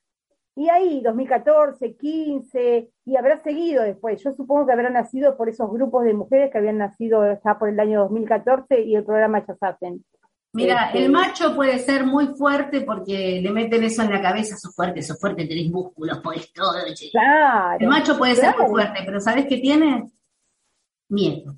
y 0.56 0.70
ahí, 0.70 1.02
2014, 1.02 1.96
15, 1.96 2.90
y 3.04 3.16
habrá 3.16 3.36
seguido 3.42 3.82
después. 3.82 4.24
Yo 4.24 4.32
supongo 4.32 4.66
que 4.66 4.72
habrá 4.72 4.88
nacido 4.88 5.36
por 5.36 5.50
esos 5.50 5.70
grupos 5.70 6.04
de 6.04 6.14
mujeres 6.14 6.50
que 6.50 6.56
habían 6.56 6.78
nacido 6.78 7.38
ya 7.44 7.58
por 7.58 7.68
el 7.68 7.78
año 7.78 8.00
2014 8.00 8.80
y 8.80 8.96
el 8.96 9.04
programa 9.04 9.44
ya 9.46 9.54
hacen. 9.60 10.02
Mira, 10.54 10.86
este, 10.86 11.04
el 11.04 11.12
macho 11.12 11.54
puede 11.54 11.78
ser 11.78 12.06
muy 12.06 12.28
fuerte 12.28 12.80
porque 12.80 13.38
le 13.42 13.50
meten 13.50 13.84
eso 13.84 14.00
en 14.02 14.10
la 14.10 14.22
cabeza, 14.22 14.56
sos 14.56 14.74
fuerte, 14.74 15.02
sos 15.02 15.20
fuerte, 15.20 15.44
tenés 15.44 15.70
músculos, 15.70 16.20
podés 16.20 16.50
todo. 16.54 16.72
Claro, 17.12 17.76
el 17.78 17.88
macho 17.88 18.16
puede 18.16 18.34
ser 18.36 18.56
muy 18.56 18.66
fuerte, 18.68 19.00
pero 19.04 19.20
¿sabes 19.20 19.44
qué 19.46 19.58
tiene? 19.58 20.10
Miedo. 21.10 21.54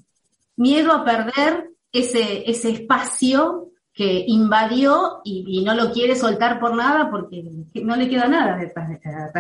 Miedo 0.57 0.93
a 0.93 1.05
perder 1.05 1.71
ese, 1.93 2.51
ese 2.51 2.71
espacio 2.71 3.68
que 3.99 4.27
invadió 4.29 5.23
y, 5.25 5.65
no 5.65 5.75
lo 5.75 5.91
quiere 5.91 6.15
soltar 6.15 6.61
por 6.61 6.77
nada 6.77 7.11
porque 7.11 7.43
no 7.83 7.97
le 7.97 8.09
queda 8.09 8.29
nada 8.29 8.57
detrás 8.57 8.89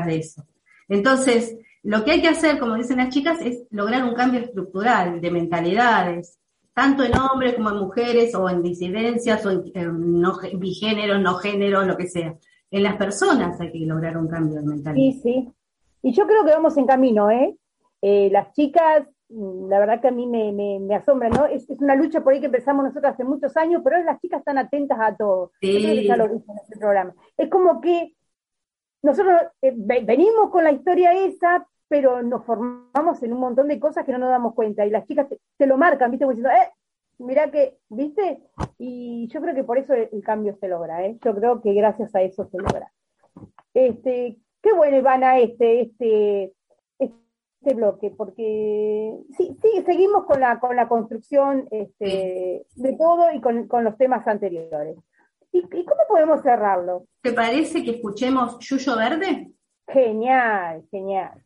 de, 0.04 0.16
eso. 0.16 0.44
Entonces, 0.88 1.56
lo 1.84 2.02
que 2.02 2.10
hay 2.10 2.20
que 2.20 2.26
hacer, 2.26 2.58
como 2.58 2.74
dicen 2.74 2.96
las 2.96 3.10
chicas, 3.10 3.38
es 3.40 3.68
lograr 3.70 4.02
un 4.02 4.14
cambio 4.14 4.40
estructural 4.40 5.20
de 5.20 5.30
mentalidades, 5.30 6.40
tanto 6.74 7.04
en 7.04 7.16
hombres 7.16 7.54
como 7.54 7.70
en 7.70 7.76
mujeres, 7.76 8.34
o 8.34 8.50
en 8.50 8.60
disidencias, 8.60 9.46
o 9.46 9.50
en, 9.52 10.20
no, 10.20 10.40
bigéneros, 10.54 11.20
no 11.20 11.36
géneros, 11.36 11.86
lo 11.86 11.96
que 11.96 12.08
sea. 12.08 12.34
En 12.72 12.82
las 12.82 12.96
personas 12.96 13.60
hay 13.60 13.70
que 13.70 13.86
lograr 13.86 14.18
un 14.18 14.26
cambio 14.26 14.56
de 14.56 14.66
mentalidad. 14.66 15.12
Sí, 15.12 15.20
sí. 15.22 15.48
Y 16.02 16.12
yo 16.12 16.26
creo 16.26 16.44
que 16.44 16.50
vamos 16.50 16.76
en 16.76 16.86
camino, 16.86 17.30
¿eh? 17.30 17.54
eh 18.02 18.28
las 18.32 18.52
chicas 18.54 19.06
la 19.30 19.78
verdad 19.78 20.00
que 20.00 20.08
a 20.08 20.12
mí 20.12 20.26
me, 20.26 20.52
me, 20.52 20.94
asombra, 20.94 21.28
¿no? 21.28 21.44
Es, 21.46 21.68
una 21.68 21.94
lucha 21.94 22.22
por 22.22 22.32
ahí 22.32 22.40
que 22.40 22.46
empezamos 22.46 22.84
nosotros 22.84 23.12
hace 23.12 23.24
muchos 23.24 23.56
años, 23.56 23.82
pero 23.84 24.02
las 24.02 24.20
chicas 24.20 24.40
están 24.40 24.58
atentas 24.58 24.98
a 25.00 25.16
todo. 25.16 25.52
Sí. 25.60 26.06
ya 26.06 26.16
lo 26.16 26.24
en 26.24 26.42
este 26.62 26.78
programa. 26.78 27.14
Es 27.36 27.50
como 27.50 27.80
que 27.80 28.14
nosotros 29.02 29.42
eh, 29.62 29.74
venimos 29.76 30.50
con 30.50 30.64
la 30.64 30.72
historia 30.72 31.12
esa, 31.12 31.66
pero 31.88 32.22
nos 32.22 32.44
formamos 32.44 33.22
en 33.22 33.32
un 33.32 33.40
montón 33.40 33.68
de 33.68 33.78
cosas 33.78 34.04
que 34.04 34.12
no 34.12 34.18
nos 34.18 34.30
damos 34.30 34.54
cuenta. 34.54 34.86
Y 34.86 34.90
las 34.90 35.06
chicas 35.06 35.26
te, 35.56 35.66
lo 35.66 35.76
marcan, 35.76 36.10
¿viste? 36.10 36.26
diciendo, 36.26 36.50
eh, 36.50 36.72
mira 37.18 37.50
que, 37.50 37.78
¿viste? 37.90 38.40
Y 38.78 39.28
yo 39.28 39.40
creo 39.42 39.54
que 39.54 39.64
por 39.64 39.78
eso 39.78 39.92
el, 39.92 40.22
cambio 40.22 40.56
se 40.56 40.68
logra, 40.68 41.04
¿eh? 41.04 41.18
Yo 41.22 41.34
creo 41.34 41.60
que 41.60 41.74
gracias 41.74 42.14
a 42.14 42.22
eso 42.22 42.46
se 42.46 42.58
logra. 42.58 42.90
Este, 43.74 44.38
qué 44.62 44.72
bueno, 44.72 44.96
Ivana, 44.96 45.38
este, 45.38 45.82
este, 45.82 46.52
este 47.60 47.74
bloque, 47.74 48.12
porque 48.16 49.14
sí, 49.36 49.56
sí, 49.60 49.82
seguimos 49.84 50.24
con 50.26 50.40
la, 50.40 50.60
con 50.60 50.76
la 50.76 50.88
construcción 50.88 51.66
este, 51.70 52.64
de 52.76 52.96
todo 52.96 53.32
y 53.32 53.40
con, 53.40 53.66
con, 53.66 53.84
los 53.84 53.96
temas 53.96 54.26
anteriores. 54.26 54.96
¿Y, 55.52 55.58
¿Y, 55.58 55.84
cómo 55.84 56.02
podemos 56.08 56.42
cerrarlo? 56.42 57.06
¿Te 57.22 57.32
parece 57.32 57.82
que 57.82 57.92
escuchemos 57.92 58.58
Yuyo 58.60 58.96
Verde? 58.96 59.50
Genial, 59.88 60.84
genial. 60.90 61.42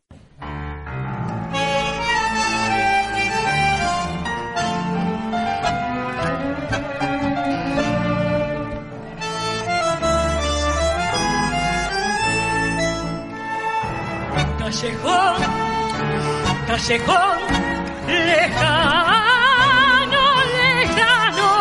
callejón, 14.73 15.62
callejón 16.65 17.37
lejano, 18.07 19.43
lejano. 20.57 21.51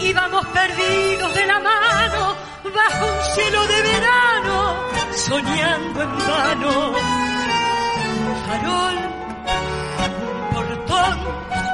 Íbamos 0.00 0.46
perdidos 0.46 1.34
de 1.34 1.46
la 1.46 1.58
mano 1.60 2.36
bajo 2.74 3.06
un 3.06 3.22
cielo 3.34 3.66
de 3.66 3.82
verano, 3.82 4.74
soñando 5.14 6.02
en 6.02 6.18
vano. 6.18 6.92
Farol, 8.46 8.96
portón, 10.52 11.18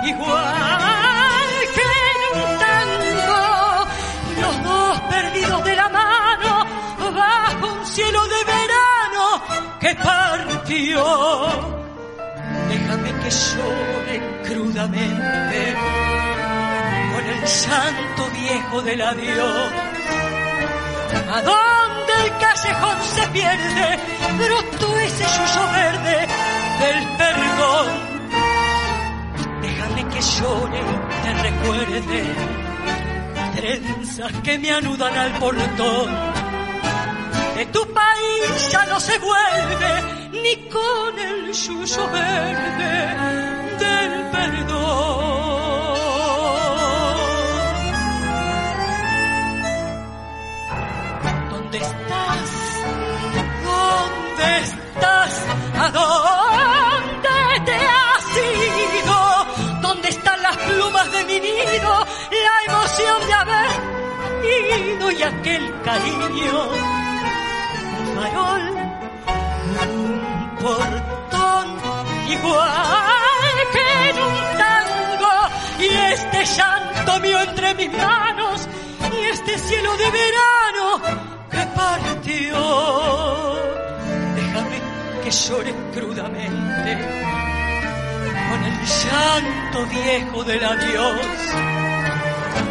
igual 0.05 1.51
que 1.75 1.83
en 2.11 2.21
un 2.43 2.51
tango, 2.65 3.43
los 4.41 4.55
dos 4.65 5.01
perdidos 5.01 5.65
de 5.65 5.77
la 5.77 5.89
mano 5.89 6.67
bajo 7.15 7.67
un 7.73 7.87
cielo 7.87 8.21
de 8.27 8.45
verano 8.45 9.43
que 9.81 9.95
partió. 9.95 11.74
Llore 13.35 14.17
crudamente 14.45 15.75
con 17.13 17.25
el 17.27 17.49
santo 17.49 18.31
viejo 18.31 18.83
del 18.83 19.01
adiós. 19.03 19.73
A 21.33 21.43
dónde 21.43 22.13
el 22.25 22.31
callejón 22.39 22.97
se 23.03 23.27
pierde, 23.29 23.99
brotó 24.39 24.99
ese 24.99 25.25
yuyo 25.25 25.73
verde 25.73 26.29
del 26.83 27.01
perdón. 27.19 27.87
Déjame 29.63 30.09
que 30.13 30.21
llore, 30.21 30.83
te 31.23 31.33
recuerde, 31.49 32.35
trenzas 33.57 34.33
que 34.45 34.59
me 34.61 34.71
anudan 34.71 35.19
al 35.19 35.33
portón. 35.41 36.09
De 37.57 37.67
tu 37.67 37.93
país 37.93 38.71
ya 38.71 38.85
no 38.87 39.01
se 39.01 39.19
vuelve 39.19 40.24
ni 40.43 40.55
con 40.69 41.19
el 41.19 41.53
yuyo 41.53 42.11
verde 42.11 42.95
del 43.79 44.13
perdón. 44.33 45.55
¿Dónde 51.51 51.79
estás? 51.79 52.51
¿Dónde 53.65 54.59
estás? 54.65 55.47
¿A 55.79 55.91
dónde 55.91 57.39
te 57.67 57.75
has 57.75 58.27
ido? 59.03 59.19
¿Dónde 59.83 60.09
están 60.09 60.43
las 60.43 60.57
plumas 60.57 61.13
de 61.13 61.25
mi 61.25 61.41
nido? 61.41 62.07
La 62.47 62.57
emoción 62.73 63.27
de 63.27 63.33
haber 63.33 63.71
ido 64.91 65.11
y 65.13 65.23
aquel 65.23 65.81
cariño. 65.83 66.69
Farol, 68.15 68.74
portón, 70.65 71.67
igual 72.27 73.57
que 73.75 73.87
en 74.11 74.19
un 74.31 74.37
tango. 74.63 75.35
Y 75.79 75.89
este 76.13 76.45
llanto 76.57 77.21
mío 77.21 77.39
entre 77.41 77.75
mis 77.75 77.93
manos 77.93 78.67
y 79.13 79.25
este 79.27 79.59
cielo 79.59 79.91
de 79.97 80.11
verano 80.11 80.87
que 81.51 81.63
partió. 81.81 82.61
Déjame 84.37 84.79
que 85.23 85.31
llore 85.31 85.75
crudamente 85.93 86.91
con 88.49 88.61
el 88.71 88.77
llanto 89.03 89.87
viejo 89.87 90.45
del 90.45 90.65
adiós. 90.65 91.21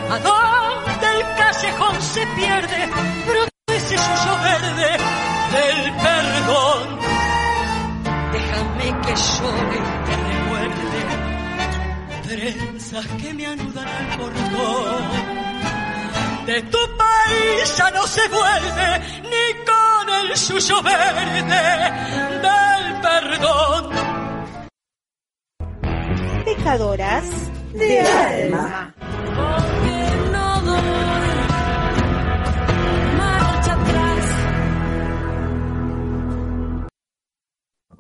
¿A 0.09 0.17
dónde 0.29 1.07
el 1.15 1.21
callejón 1.37 2.01
se 2.01 2.25
pierde? 2.37 2.79
Brota 3.27 3.51
ese 3.67 3.97
suyo 3.97 4.33
verde 4.49 4.91
del 5.55 5.93
perdón. 6.05 7.02
Que 9.05 9.15
llore 9.15 9.79
te 10.05 10.15
recuerde 10.31 11.01
trenzas 12.27 13.07
que 13.21 13.33
me 13.33 13.45
anudan 13.47 13.87
al 13.87 14.17
portón 14.17 15.43
de 16.45 16.61
tu 16.63 16.77
país 16.97 17.77
ya 17.77 17.89
no 17.91 18.05
se 18.05 18.27
vuelve 18.27 18.99
ni 19.23 19.45
con 19.65 20.09
el 20.09 20.37
suyo 20.37 20.81
verde 20.81 21.63
del 22.43 23.01
perdón. 23.01 23.89
Pecadoras 26.45 27.25
de 27.73 27.99
alma. 28.01 28.93
Porque 29.35 29.92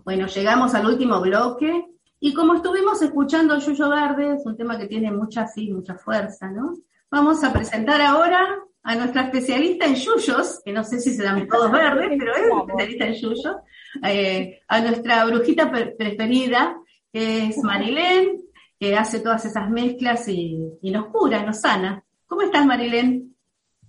Bueno, 0.03 0.27
llegamos 0.27 0.73
al 0.73 0.85
último 0.85 1.21
bloque 1.21 1.85
y 2.19 2.33
como 2.33 2.55
estuvimos 2.55 3.01
escuchando 3.01 3.57
Yuyo 3.57 3.89
Verde, 3.89 4.35
es 4.35 4.45
un 4.45 4.55
tema 4.57 4.77
que 4.77 4.87
tiene 4.87 5.11
mucha, 5.11 5.47
sí, 5.47 5.71
mucha 5.71 5.95
fuerza, 5.95 6.49
¿no? 6.51 6.73
Vamos 7.09 7.43
a 7.43 7.53
presentar 7.53 8.01
ahora 8.01 8.47
a 8.83 8.95
nuestra 8.95 9.23
especialista 9.23 9.85
en 9.85 9.95
yuyos, 9.95 10.61
que 10.65 10.73
no 10.73 10.83
sé 10.83 10.99
si 10.99 11.11
se 11.13 11.23
dan 11.23 11.47
todos 11.47 11.71
verdes, 11.71 12.09
pero 12.19 12.33
es 12.35 12.41
especialista 12.67 13.05
en 13.05 13.13
yuyos, 13.13 13.55
eh, 14.03 14.59
a 14.67 14.81
nuestra 14.81 15.23
brujita 15.25 15.71
pre- 15.71 15.95
preferida, 15.97 16.75
que 17.11 17.47
es 17.47 17.57
Marilén, 17.63 18.41
que 18.79 18.97
hace 18.97 19.19
todas 19.21 19.45
esas 19.45 19.69
mezclas 19.69 20.27
y, 20.27 20.57
y 20.81 20.91
nos 20.91 21.05
cura, 21.07 21.43
nos 21.45 21.61
sana. 21.61 22.03
¿Cómo 22.25 22.41
estás, 22.41 22.65
Marilén? 22.65 23.32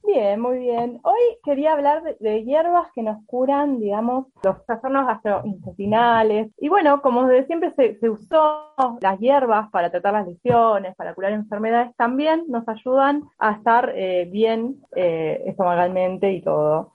Bien, 0.06 0.38
muy 0.38 0.58
bien. 0.58 1.00
Hoy 1.02 1.18
quería 1.42 1.72
hablar 1.72 2.02
de, 2.20 2.44
hierbas 2.44 2.88
que 2.94 3.02
nos 3.02 3.24
curan, 3.24 3.80
digamos, 3.80 4.26
los 4.42 4.64
trastornos 4.66 5.06
gastrointestinales. 5.06 6.52
Y 6.58 6.68
bueno, 6.68 7.00
como 7.00 7.26
desde 7.26 7.46
siempre 7.46 7.72
se, 7.72 7.98
se 7.98 8.10
usó 8.10 8.74
las 9.00 9.18
hierbas 9.18 9.70
para 9.70 9.90
tratar 9.90 10.12
las 10.12 10.26
lesiones, 10.26 10.94
para 10.96 11.14
curar 11.14 11.32
enfermedades, 11.32 11.96
también 11.96 12.44
nos 12.48 12.68
ayudan 12.68 13.22
a 13.38 13.52
estar 13.52 13.92
eh, 13.94 14.28
bien 14.30 14.76
eh, 14.94 15.42
estomagalmente 15.46 16.32
y 16.32 16.42
todo. 16.42 16.92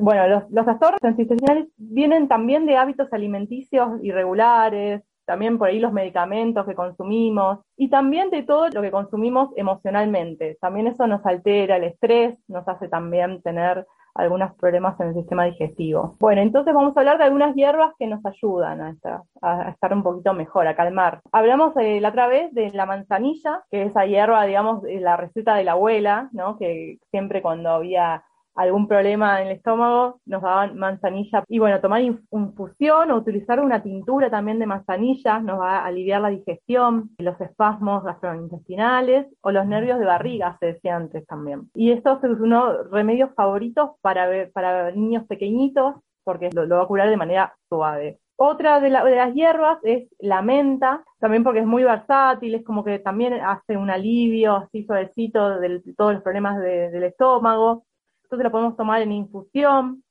Bueno, 0.00 0.28
los, 0.28 0.50
los 0.50 0.64
trastornos 0.64 1.18
intestinales 1.18 1.68
vienen 1.78 2.28
también 2.28 2.66
de 2.66 2.76
hábitos 2.76 3.10
alimenticios 3.12 4.02
irregulares, 4.02 5.02
también 5.30 5.58
por 5.58 5.68
ahí 5.68 5.78
los 5.78 5.92
medicamentos 5.92 6.66
que 6.66 6.74
consumimos 6.74 7.60
y 7.76 7.88
también 7.88 8.30
de 8.30 8.42
todo 8.42 8.68
lo 8.68 8.82
que 8.82 8.90
consumimos 8.90 9.50
emocionalmente. 9.54 10.58
También 10.60 10.88
eso 10.88 11.06
nos 11.06 11.24
altera, 11.24 11.76
el 11.76 11.84
estrés 11.84 12.36
nos 12.48 12.66
hace 12.66 12.88
también 12.88 13.40
tener 13.40 13.86
algunos 14.16 14.52
problemas 14.56 14.98
en 14.98 15.10
el 15.10 15.14
sistema 15.14 15.44
digestivo. 15.44 16.16
Bueno, 16.18 16.42
entonces 16.42 16.74
vamos 16.74 16.96
a 16.96 17.00
hablar 17.00 17.18
de 17.18 17.24
algunas 17.24 17.54
hierbas 17.54 17.94
que 17.96 18.08
nos 18.08 18.26
ayudan 18.26 18.80
a 18.80 18.90
estar, 18.90 19.20
a 19.40 19.70
estar 19.70 19.94
un 19.94 20.02
poquito 20.02 20.34
mejor, 20.34 20.66
a 20.66 20.74
calmar. 20.74 21.20
Hablamos 21.30 21.76
eh, 21.76 22.00
la 22.00 22.08
otra 22.08 22.26
vez 22.26 22.52
de 22.52 22.72
la 22.72 22.84
manzanilla, 22.84 23.62
que 23.70 23.82
es 23.82 23.90
esa 23.90 24.06
hierba, 24.06 24.44
digamos, 24.46 24.82
la 24.82 25.16
receta 25.16 25.54
de 25.54 25.62
la 25.62 25.72
abuela, 25.72 26.28
¿no? 26.32 26.58
Que 26.58 26.98
siempre 27.12 27.40
cuando 27.40 27.70
había 27.70 28.24
algún 28.54 28.88
problema 28.88 29.40
en 29.40 29.48
el 29.48 29.56
estómago, 29.56 30.20
nos 30.26 30.42
daban 30.42 30.76
manzanilla. 30.78 31.44
Y 31.48 31.58
bueno, 31.58 31.80
tomar 31.80 32.02
infusión 32.02 33.10
o 33.10 33.16
utilizar 33.16 33.60
una 33.60 33.82
tintura 33.82 34.30
también 34.30 34.58
de 34.58 34.66
manzanilla 34.66 35.40
nos 35.40 35.60
va 35.60 35.78
a 35.78 35.86
aliviar 35.86 36.20
la 36.20 36.28
digestión, 36.28 37.10
los 37.18 37.40
espasmos 37.40 38.04
gastrointestinales 38.04 39.26
o 39.40 39.50
los 39.50 39.66
nervios 39.66 39.98
de 39.98 40.06
barriga, 40.06 40.56
se 40.60 40.66
decía 40.66 40.96
antes 40.96 41.26
también. 41.26 41.70
Y 41.74 41.92
estos 41.92 42.20
son 42.20 42.40
unos 42.42 42.90
remedios 42.90 43.30
favoritos 43.34 43.90
para, 44.00 44.28
para 44.52 44.90
niños 44.92 45.26
pequeñitos 45.26 45.96
porque 46.24 46.50
lo, 46.52 46.68
va 46.68 46.82
a 46.82 46.86
curar 46.86 47.10
de 47.10 47.16
manera 47.16 47.54
suave. 47.68 48.20
Otra 48.36 48.80
de, 48.80 48.88
la, 48.88 49.04
de, 49.04 49.16
las 49.16 49.34
hierbas 49.34 49.78
es 49.82 50.08
la 50.18 50.40
menta, 50.40 51.04
también 51.18 51.44
porque 51.44 51.60
es 51.60 51.66
muy 51.66 51.84
versátil, 51.84 52.54
es 52.54 52.64
como 52.64 52.84
que 52.84 52.98
también 52.98 53.34
hace 53.34 53.76
un 53.76 53.90
alivio 53.90 54.56
así 54.56 54.84
suavecito 54.84 55.60
de 55.60 55.82
todos 55.96 56.14
los 56.14 56.22
problemas 56.22 56.58
de, 56.58 56.90
del 56.90 57.02
estómago. 57.04 57.84
Entonces 58.30 58.44
lo 58.44 58.52
podemos 58.52 58.76
tomar 58.76 59.02
en 59.02 59.10
infusión 59.10 60.04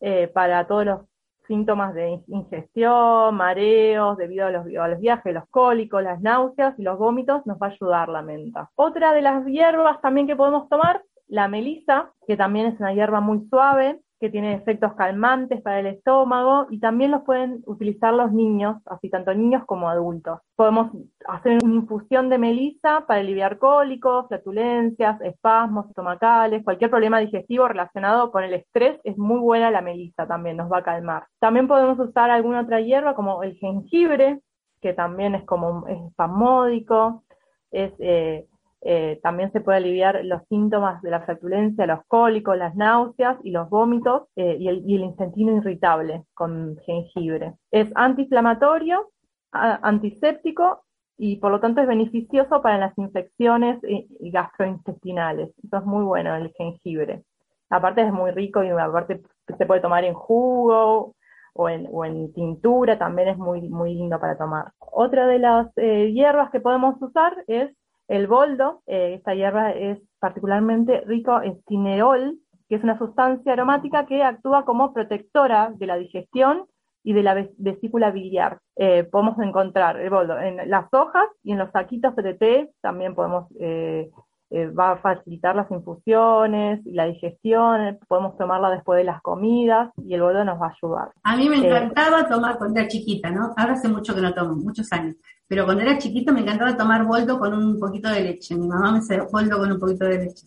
eh, 0.00 0.26
para 0.28 0.66
todos 0.66 0.86
los 0.86 1.00
síntomas 1.46 1.92
de 1.92 2.18
ingestión, 2.28 3.34
mareos, 3.34 4.16
debido 4.16 4.46
a 4.46 4.50
los, 4.50 4.66
a 4.74 4.88
los, 4.88 4.98
viajes, 4.98 5.34
los 5.34 5.46
cólicos, 5.50 6.02
las 6.02 6.18
náuseas 6.22 6.78
y 6.78 6.82
los 6.82 6.96
vómitos, 6.96 7.44
nos 7.44 7.58
va 7.58 7.66
a 7.66 7.70
ayudar 7.70 8.08
la 8.08 8.22
menta. 8.22 8.70
Otra 8.74 9.12
de 9.12 9.20
las 9.20 9.44
hierbas 9.44 10.00
también 10.00 10.26
que 10.26 10.34
podemos 10.34 10.66
tomar, 10.70 11.02
la 11.26 11.46
melisa, 11.46 12.10
que 12.26 12.38
también 12.38 12.68
es 12.68 12.80
una 12.80 12.94
hierba 12.94 13.20
muy 13.20 13.46
suave, 13.50 14.00
que 14.20 14.30
tiene 14.30 14.54
efectos 14.54 14.94
calmantes 14.94 15.60
para 15.62 15.80
el 15.80 15.86
estómago 15.86 16.66
y 16.70 16.80
también 16.80 17.12
los 17.12 17.22
pueden 17.22 17.62
utilizar 17.66 18.12
los 18.12 18.32
niños, 18.32 18.76
así 18.86 19.08
tanto 19.08 19.32
niños 19.34 19.64
como 19.64 19.88
adultos. 19.88 20.40
Podemos 20.56 20.90
hacer 21.26 21.58
una 21.62 21.74
infusión 21.74 22.28
de 22.28 22.38
melisa 22.38 23.04
para 23.06 23.20
aliviar 23.20 23.58
cólicos, 23.58 24.26
flatulencias, 24.28 25.20
espasmos 25.20 25.88
estomacales, 25.88 26.64
cualquier 26.64 26.90
problema 26.90 27.20
digestivo 27.20 27.68
relacionado 27.68 28.32
con 28.32 28.42
el 28.42 28.54
estrés, 28.54 29.00
es 29.04 29.16
muy 29.16 29.38
buena 29.38 29.70
la 29.70 29.82
melisa 29.82 30.26
también, 30.26 30.56
nos 30.56 30.70
va 30.70 30.78
a 30.78 30.82
calmar. 30.82 31.26
También 31.38 31.68
podemos 31.68 31.98
usar 31.98 32.30
alguna 32.30 32.62
otra 32.62 32.80
hierba 32.80 33.14
como 33.14 33.42
el 33.42 33.54
jengibre, 33.56 34.40
que 34.80 34.92
también 34.92 35.34
es 35.34 35.44
como 35.44 35.86
es 35.86 36.00
espasmódico, 36.08 37.24
es 37.70 37.92
eh, 37.98 38.46
Eh, 38.80 39.18
también 39.22 39.50
se 39.52 39.60
puede 39.60 39.78
aliviar 39.78 40.24
los 40.24 40.42
síntomas 40.48 41.02
de 41.02 41.10
la 41.10 41.22
flatulencia, 41.22 41.86
los 41.86 42.04
cólicos, 42.06 42.56
las 42.56 42.76
náuseas 42.76 43.36
y 43.42 43.50
los 43.50 43.68
vómitos 43.68 44.28
eh, 44.36 44.56
y, 44.58 44.68
el, 44.68 44.82
y, 44.86 44.96
intestino 44.96 45.56
irritable 45.56 46.24
con 46.34 46.76
jengibre. 46.86 47.54
Es 47.70 47.90
antiinflamatorio, 47.96 49.10
antiséptico 49.50 50.84
y 51.16 51.36
por 51.36 51.50
lo 51.50 51.58
tanto 51.58 51.80
es 51.80 51.88
beneficioso 51.88 52.62
para 52.62 52.78
las 52.78 52.96
infecciones 52.98 53.80
gastrointestinales. 54.20 55.50
Eso 55.64 55.78
es 55.78 55.84
muy 55.84 56.04
bueno 56.04 56.36
el 56.36 56.52
jengibre. 56.52 57.24
Aparte 57.70 58.02
es 58.02 58.12
muy 58.12 58.30
rico 58.30 58.62
y 58.62 58.68
aparte 58.68 59.22
se 59.56 59.66
puede 59.66 59.80
tomar 59.80 60.04
en 60.04 60.14
jugo 60.14 61.14
o 61.54 61.68
en, 62.04 62.32
tintura, 62.34 62.98
también 62.98 63.28
es 63.28 63.36
muy, 63.36 63.62
muy 63.68 63.94
lindo 63.94 64.20
para 64.20 64.38
tomar. 64.38 64.72
Otra 64.78 65.26
de 65.26 65.40
las 65.40 65.66
eh, 65.76 66.12
hierbas 66.12 66.50
que 66.50 66.60
podemos 66.60 67.00
usar 67.02 67.34
es 67.48 67.72
el 68.08 68.26
boldo, 68.26 68.82
eh, 68.86 69.14
esta 69.14 69.34
hierba 69.34 69.70
es 69.72 69.98
particularmente 70.18 71.02
rico 71.02 71.40
en 71.42 71.62
cinerol, 71.68 72.38
que 72.68 72.76
es 72.76 72.82
una 72.82 72.98
sustancia 72.98 73.52
aromática 73.52 74.06
que 74.06 74.22
actúa 74.22 74.64
como 74.64 74.92
protectora 74.92 75.72
de 75.74 75.86
la 75.86 75.96
digestión 75.96 76.66
y 77.04 77.12
de 77.12 77.22
la 77.22 77.46
vesícula 77.56 78.10
biliar. 78.10 78.60
Eh, 78.76 79.04
podemos 79.04 79.38
encontrar 79.38 80.00
el 80.00 80.10
boldo 80.10 80.38
en 80.38 80.68
las 80.68 80.92
hojas 80.92 81.28
y 81.42 81.52
en 81.52 81.58
los 81.58 81.70
saquitos 81.70 82.14
de 82.16 82.34
té, 82.34 82.70
también 82.80 83.14
podemos, 83.14 83.46
eh, 83.60 84.10
eh, 84.50 84.66
va 84.68 84.92
a 84.92 84.96
facilitar 84.96 85.54
las 85.54 85.70
infusiones 85.70 86.80
y 86.86 86.92
la 86.92 87.04
digestión, 87.04 87.98
podemos 88.08 88.36
tomarla 88.38 88.70
después 88.70 88.96
de 88.96 89.04
las 89.04 89.20
comidas 89.20 89.90
y 90.02 90.14
el 90.14 90.22
boldo 90.22 90.44
nos 90.44 90.60
va 90.60 90.68
a 90.68 90.74
ayudar. 90.74 91.10
A 91.22 91.36
mí 91.36 91.48
me 91.48 91.56
encantaba 91.56 92.26
tomar 92.28 92.56
cuando 92.56 92.80
era 92.80 92.88
chiquita, 92.88 93.30
¿no? 93.30 93.52
Ahora 93.56 93.74
hace 93.74 93.88
mucho 93.88 94.14
que 94.14 94.22
no 94.22 94.32
tomo, 94.32 94.54
muchos 94.54 94.90
años. 94.92 95.16
Pero 95.46 95.64
cuando 95.64 95.82
era 95.82 95.98
chiquito 95.98 96.32
me 96.32 96.40
encantaba 96.40 96.76
tomar 96.76 97.04
boldo 97.04 97.38
con 97.38 97.54
un 97.54 97.78
poquito 97.78 98.08
de 98.08 98.22
leche. 98.22 98.54
Mi 98.54 98.68
mamá 98.68 98.92
me 98.92 98.98
hacía 98.98 99.22
boldo 99.30 99.58
con 99.58 99.72
un 99.72 99.78
poquito 99.78 100.04
de 100.04 100.18
leche 100.18 100.46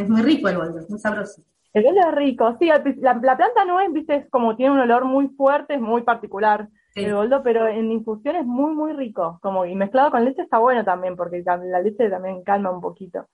es 0.00 0.08
muy 0.08 0.22
rico 0.22 0.48
el 0.48 0.56
boldo, 0.56 0.78
es 0.78 0.90
muy 0.90 0.98
sabroso. 0.98 1.42
El 1.72 1.84
boldo 1.84 2.00
es 2.00 2.14
rico, 2.14 2.56
sí, 2.58 2.66
la, 2.66 3.14
la, 3.22 3.36
planta 3.36 3.64
no 3.64 3.80
es, 3.80 3.92
viste, 3.92 4.16
es 4.16 4.30
como 4.30 4.56
tiene 4.56 4.72
un 4.72 4.80
olor 4.80 5.04
muy 5.04 5.28
fuerte, 5.28 5.74
es 5.74 5.80
muy 5.80 6.02
particular 6.02 6.68
sí. 6.94 7.04
el 7.04 7.14
boldo, 7.14 7.42
pero 7.42 7.66
en 7.68 7.90
infusión 7.90 8.36
es 8.36 8.46
muy, 8.46 8.74
muy 8.74 8.92
rico. 8.92 9.38
Como, 9.42 9.64
y 9.64 9.74
mezclado 9.74 10.10
con 10.10 10.24
leche 10.24 10.42
está 10.42 10.58
bueno 10.58 10.84
también, 10.84 11.16
porque 11.16 11.42
la 11.44 11.80
leche 11.80 12.10
también 12.10 12.42
calma 12.42 12.70
un 12.70 12.80
poquito 12.80 13.26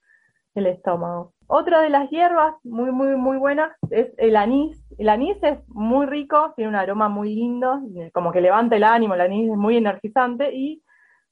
el 0.56 0.66
estómago. 0.66 1.32
Otra 1.46 1.82
de 1.82 1.90
las 1.90 2.10
hierbas 2.10 2.54
muy, 2.64 2.90
muy, 2.90 3.14
muy 3.16 3.36
buenas 3.36 3.72
es 3.90 4.12
el 4.16 4.36
anís. 4.36 4.82
El 4.98 5.08
anís 5.08 5.36
es 5.42 5.58
muy 5.68 6.06
rico, 6.06 6.52
tiene 6.56 6.70
un 6.70 6.76
aroma 6.76 7.08
muy 7.08 7.34
lindo, 7.34 7.80
como 8.12 8.32
que 8.32 8.40
levanta 8.40 8.76
el 8.76 8.84
ánimo, 8.84 9.14
el 9.14 9.20
anís 9.20 9.50
es 9.50 9.56
muy 9.56 9.76
energizante 9.76 10.54
y 10.54 10.82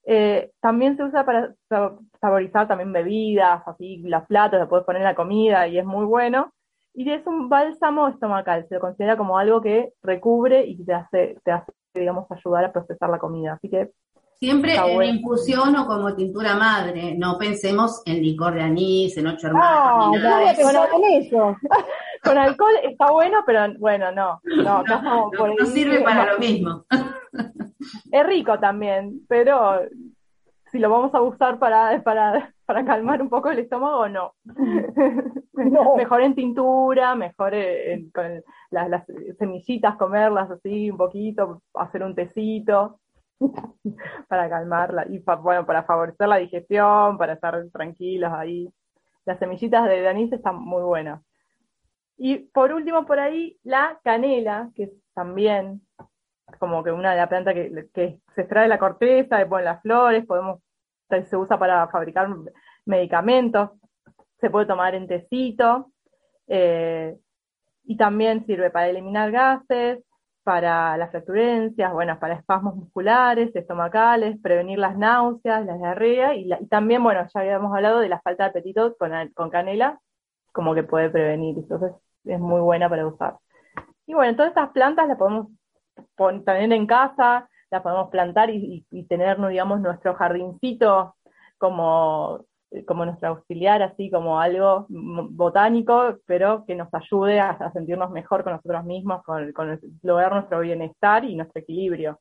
eh, 0.06 0.50
también 0.60 0.96
se 0.96 1.04
usa 1.04 1.24
para 1.24 1.54
saborizar 2.20 2.68
también 2.68 2.92
bebidas, 2.92 3.66
así 3.66 4.02
las 4.02 4.26
platos, 4.26 4.60
le 4.60 4.66
puedes 4.66 4.84
poner 4.84 5.00
en 5.00 5.08
la 5.08 5.14
comida 5.14 5.66
y 5.66 5.78
es 5.78 5.84
muy 5.84 6.04
bueno. 6.04 6.52
Y 6.92 7.10
es 7.10 7.26
un 7.26 7.48
bálsamo 7.48 8.06
estomacal, 8.08 8.66
se 8.68 8.74
lo 8.76 8.80
considera 8.80 9.16
como 9.16 9.38
algo 9.38 9.60
que 9.60 9.92
recubre 10.02 10.64
y 10.64 10.84
te 10.84 10.94
hace, 10.94 11.36
te 11.42 11.50
hace 11.50 11.72
digamos, 11.94 12.26
ayudar 12.30 12.64
a 12.66 12.72
procesar 12.72 13.10
la 13.10 13.18
comida. 13.18 13.54
Así 13.54 13.68
que 13.68 13.92
Siempre 14.38 14.74
en 14.74 14.94
bueno. 14.94 15.04
infusión 15.04 15.76
o 15.76 15.86
como 15.86 16.14
tintura 16.14 16.56
madre, 16.56 17.14
no 17.16 17.38
pensemos 17.38 18.02
en 18.04 18.20
licor 18.20 18.54
de 18.54 18.62
anís, 18.62 19.16
en 19.16 19.28
ocho 19.28 19.46
hermanos. 19.46 20.20
No, 20.20 20.30
no, 20.30 20.72
no, 20.72 20.88
con 20.90 21.04
eso. 21.04 21.56
con 22.22 22.38
alcohol 22.38 22.74
está 22.82 23.10
bueno, 23.10 23.38
pero 23.46 23.72
bueno, 23.78 24.12
no. 24.12 24.40
No, 24.44 24.82
no, 24.82 25.30
no, 25.30 25.30
no 25.58 25.66
sirve 25.66 26.00
para 26.02 26.32
lo 26.32 26.38
mismo. 26.38 26.84
Es 28.10 28.26
rico 28.26 28.58
también, 28.58 29.20
pero 29.28 29.80
si 30.74 30.80
lo 30.80 30.90
vamos 30.90 31.14
a 31.14 31.22
usar 31.22 31.60
para, 31.60 32.02
para, 32.02 32.52
para 32.66 32.84
calmar 32.84 33.22
un 33.22 33.28
poco 33.28 33.48
el 33.48 33.60
estómago, 33.60 34.08
no. 34.08 34.34
no. 35.52 35.94
mejor 35.94 36.20
en 36.22 36.34
tintura, 36.34 37.14
mejor 37.14 37.54
en, 37.54 38.10
con 38.10 38.42
las, 38.72 38.90
las, 38.90 39.04
semillitas, 39.38 39.94
comerlas 39.94 40.50
así 40.50 40.90
un 40.90 40.96
poquito, 40.96 41.62
hacer 41.74 42.02
un 42.02 42.16
tecito 42.16 42.98
para 44.28 44.48
calmarla 44.48 45.06
y 45.08 45.20
pa, 45.20 45.36
bueno, 45.36 45.64
para 45.64 45.84
favorecer 45.84 46.26
la 46.26 46.38
digestión, 46.38 47.18
para 47.18 47.34
estar 47.34 47.54
tranquilos 47.72 48.32
ahí. 48.32 48.68
Las 49.24 49.38
semillitas 49.38 49.84
de 49.84 50.08
anís 50.08 50.32
están 50.32 50.56
muy 50.56 50.82
buenas. 50.82 51.22
Y 52.16 52.38
por 52.52 52.72
último, 52.72 53.06
por 53.06 53.20
ahí, 53.20 53.56
la 53.62 54.00
canela, 54.02 54.70
que 54.74 54.90
también 55.14 55.82
como 56.58 56.82
que 56.82 56.90
una 56.90 57.12
de 57.12 57.16
las 57.16 57.28
plantas 57.28 57.54
que, 57.54 57.88
que, 57.92 58.18
se 58.34 58.40
extrae 58.42 58.68
la 58.68 58.78
corteza, 58.78 59.38
le 59.38 59.46
ponen 59.46 59.66
las 59.66 59.82
flores, 59.82 60.26
podemos, 60.26 60.60
se 61.22 61.36
usa 61.36 61.58
para 61.58 61.88
fabricar 61.88 62.28
medicamentos, 62.84 63.70
se 64.40 64.50
puede 64.50 64.66
tomar 64.66 64.94
en 64.94 65.06
tecito, 65.06 65.92
eh, 66.46 67.16
y 67.84 67.96
también 67.96 68.44
sirve 68.46 68.70
para 68.70 68.88
eliminar 68.88 69.30
gases, 69.30 70.02
para 70.42 70.96
las 70.98 71.10
flatulencias, 71.10 71.92
bueno, 71.92 72.18
para 72.20 72.34
espasmos 72.34 72.76
musculares, 72.76 73.54
estomacales, 73.56 74.38
prevenir 74.42 74.78
las 74.78 74.96
náuseas, 74.96 75.64
la 75.64 75.76
diarrea, 75.78 76.34
y, 76.34 76.50
también, 76.68 77.02
bueno, 77.02 77.26
ya 77.32 77.40
habíamos 77.40 77.74
hablado 77.74 78.00
de 78.00 78.10
la 78.10 78.20
falta 78.20 78.44
de 78.44 78.50
apetito 78.50 78.94
con, 78.96 79.50
canela, 79.50 79.98
como 80.52 80.74
que 80.74 80.82
puede 80.82 81.08
prevenir, 81.08 81.56
entonces 81.56 81.92
es 82.24 82.38
muy 82.38 82.60
buena 82.60 82.88
para 82.88 83.06
usar. 83.06 83.36
Y 84.06 84.12
bueno, 84.12 84.36
todas 84.36 84.50
estas 84.50 84.70
plantas 84.70 85.08
las 85.08 85.16
podemos 85.16 85.48
tener 86.44 86.72
en 86.72 86.86
casa, 86.86 87.48
las 87.70 87.82
podemos 87.82 88.10
plantar 88.10 88.50
y, 88.50 88.84
y, 88.90 88.98
y, 88.98 89.04
tener, 89.04 89.38
digamos, 89.48 89.80
nuestro 89.80 90.14
jardincito 90.14 91.16
como, 91.58 92.44
como 92.86 93.04
nuestro 93.04 93.30
auxiliar, 93.30 93.82
así 93.82 94.10
como 94.10 94.40
algo 94.40 94.86
botánico, 94.88 96.18
pero 96.26 96.64
que 96.66 96.74
nos 96.74 96.92
ayude 96.92 97.40
a, 97.40 97.50
a 97.50 97.72
sentirnos 97.72 98.10
mejor 98.10 98.44
con 98.44 98.54
nosotros 98.54 98.84
mismos, 98.84 99.22
con, 99.24 99.52
con 99.52 99.78
lograr 100.02 100.32
nuestro 100.32 100.60
bienestar 100.60 101.24
y 101.24 101.36
nuestro 101.36 101.60
equilibrio. 101.62 102.20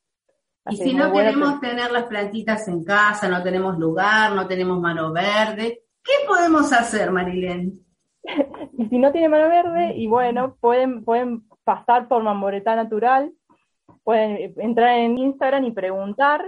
Así 0.66 0.82
y 0.82 0.90
si 0.90 0.94
no 0.94 1.12
queremos 1.12 1.60
que... 1.60 1.68
tener 1.68 1.92
las 1.92 2.06
plantitas 2.06 2.68
en 2.68 2.84
casa, 2.84 3.28
no 3.28 3.44
tenemos 3.44 3.78
lugar, 3.78 4.32
no 4.34 4.48
tenemos 4.48 4.80
mano 4.80 5.12
verde, 5.12 5.84
¿qué 6.04 6.14
podemos 6.28 6.72
hacer, 6.72 7.12
Marilén? 7.12 7.74
y 8.78 8.86
si 8.88 8.98
no 8.98 9.12
tiene 9.12 9.30
mano 9.30 9.50
verde, 9.50 9.96
y 9.98 10.08
bueno, 10.08 10.56
pueden, 10.62 11.04
pueden 11.04 11.44
pasar 11.64 12.08
por 12.08 12.24
Mamboretá 12.24 12.76
Natural, 12.76 13.32
pueden 14.04 14.54
entrar 14.58 14.98
en 15.00 15.18
Instagram 15.18 15.66
y 15.66 15.72
preguntar, 15.72 16.46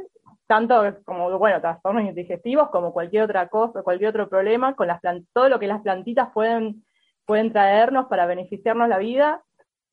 tanto 0.47 0.81
como, 1.05 1.37
bueno, 1.37 1.61
trastornos 1.61 2.13
digestivos, 2.13 2.69
como 2.69 2.93
cualquier 2.93 3.23
otra 3.23 3.47
cosa, 3.47 3.83
cualquier 3.83 4.09
otro 4.09 4.29
problema, 4.29 4.75
con 4.75 4.87
las 4.87 5.01
todo 5.33 5.49
lo 5.49 5.59
que 5.59 5.67
las 5.67 5.81
plantitas 5.81 6.29
pueden, 6.33 6.83
pueden 7.25 7.51
traernos 7.51 8.07
para 8.07 8.25
beneficiarnos 8.25 8.87
la 8.89 8.97
vida, 8.97 9.43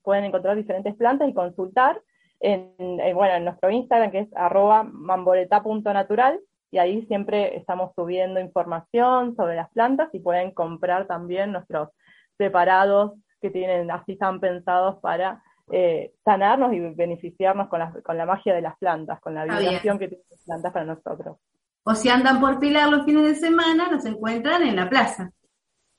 pueden 0.02 0.24
encontrar 0.24 0.56
diferentes 0.56 0.94
plantas 0.96 1.28
y 1.28 1.34
consultar 1.34 2.02
en, 2.40 2.74
en 2.78 3.16
bueno, 3.16 3.34
en 3.34 3.44
nuestro 3.44 3.70
Instagram, 3.70 4.10
que 4.10 4.18
es 4.20 4.28
arroba 4.34 4.82
mamboreta.natural, 4.82 6.40
y 6.72 6.78
ahí 6.78 7.06
siempre 7.06 7.56
estamos 7.56 7.92
subiendo 7.94 8.40
información 8.40 9.36
sobre 9.36 9.56
las 9.56 9.70
plantas 9.70 10.08
y 10.12 10.20
pueden 10.20 10.52
comprar 10.52 11.06
también 11.06 11.52
nuestros 11.52 11.90
preparados 12.36 13.12
que 13.40 13.50
tienen, 13.50 13.90
así 13.90 14.12
están 14.12 14.40
pensados 14.40 14.98
para 15.00 15.42
eh, 15.74 16.12
sanarnos 16.22 16.74
y 16.74 16.80
beneficiarnos 16.80 17.68
con 17.68 17.78
la, 17.78 17.90
con 18.02 18.18
la 18.18 18.26
magia 18.26 18.54
de 18.54 18.60
las 18.60 18.76
plantas, 18.76 19.18
con 19.20 19.34
la 19.34 19.44
vibración 19.44 19.98
que 19.98 20.08
tienen 20.08 20.26
las 20.30 20.44
plantas 20.44 20.72
para 20.72 20.84
nosotros. 20.84 21.38
O 21.84 21.94
si 21.94 22.10
andan 22.10 22.40
por 22.40 22.58
Pilar 22.58 22.90
los 22.90 23.06
fines 23.06 23.24
de 23.24 23.34
semana, 23.34 23.90
nos 23.90 24.04
encuentran 24.04 24.62
en 24.64 24.76
la 24.76 24.90
plaza. 24.90 25.32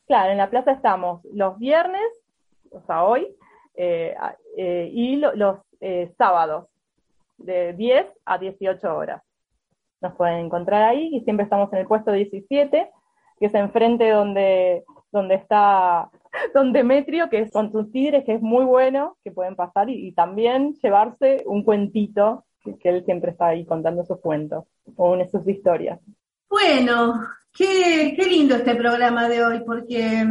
Claro, 0.05 0.31
en 0.31 0.37
la 0.37 0.51
plaza 0.51 0.73
estamos 0.73 1.21
los 1.33 1.57
viernes, 1.57 2.03
o 2.69 2.81
sea, 2.81 3.03
hoy, 3.03 3.35
eh, 3.73 4.15
eh, 4.57 4.91
y 4.93 5.15
lo, 5.15 5.33
los 5.33 5.57
sábados, 6.19 6.67
de 7.37 7.73
10 7.73 8.05
a 8.25 8.37
18 8.37 8.95
horas. 8.95 9.23
Nos 10.01 10.13
pueden 10.13 10.45
encontrar 10.45 10.83
ahí 10.83 11.09
y 11.15 11.21
siempre 11.21 11.45
estamos 11.45 11.73
en 11.73 11.79
el 11.79 11.87
puesto 11.87 12.11
17, 12.11 12.91
que 13.39 13.45
es 13.47 13.53
enfrente 13.55 14.11
donde, 14.11 14.83
donde 15.11 15.33
está 15.33 16.11
Don 16.53 16.73
Demetrio, 16.73 17.29
que 17.29 17.39
es 17.39 17.51
con 17.51 17.71
sus 17.71 17.91
tigres, 17.91 18.23
que 18.25 18.35
es 18.35 18.41
muy 18.41 18.65
bueno, 18.65 19.17
que 19.23 19.31
pueden 19.31 19.55
pasar 19.55 19.89
y, 19.89 20.11
también 20.13 20.73
llevarse 20.81 21.43
un 21.45 21.63
cuentito, 21.63 22.45
que, 22.63 22.89
él 22.89 23.03
siempre 23.05 23.31
está 23.31 23.47
ahí 23.47 23.65
contando 23.65 24.05
sus 24.05 24.19
cuentos 24.19 24.65
o 24.95 25.17
sus 25.31 25.47
historias. 25.47 25.99
Bueno, 26.49 27.19
qué, 27.53 28.13
qué 28.15 28.25
lindo 28.27 28.55
este 28.55 28.75
programa 28.75 29.27
de 29.27 29.43
hoy, 29.43 29.63
porque 29.65 30.25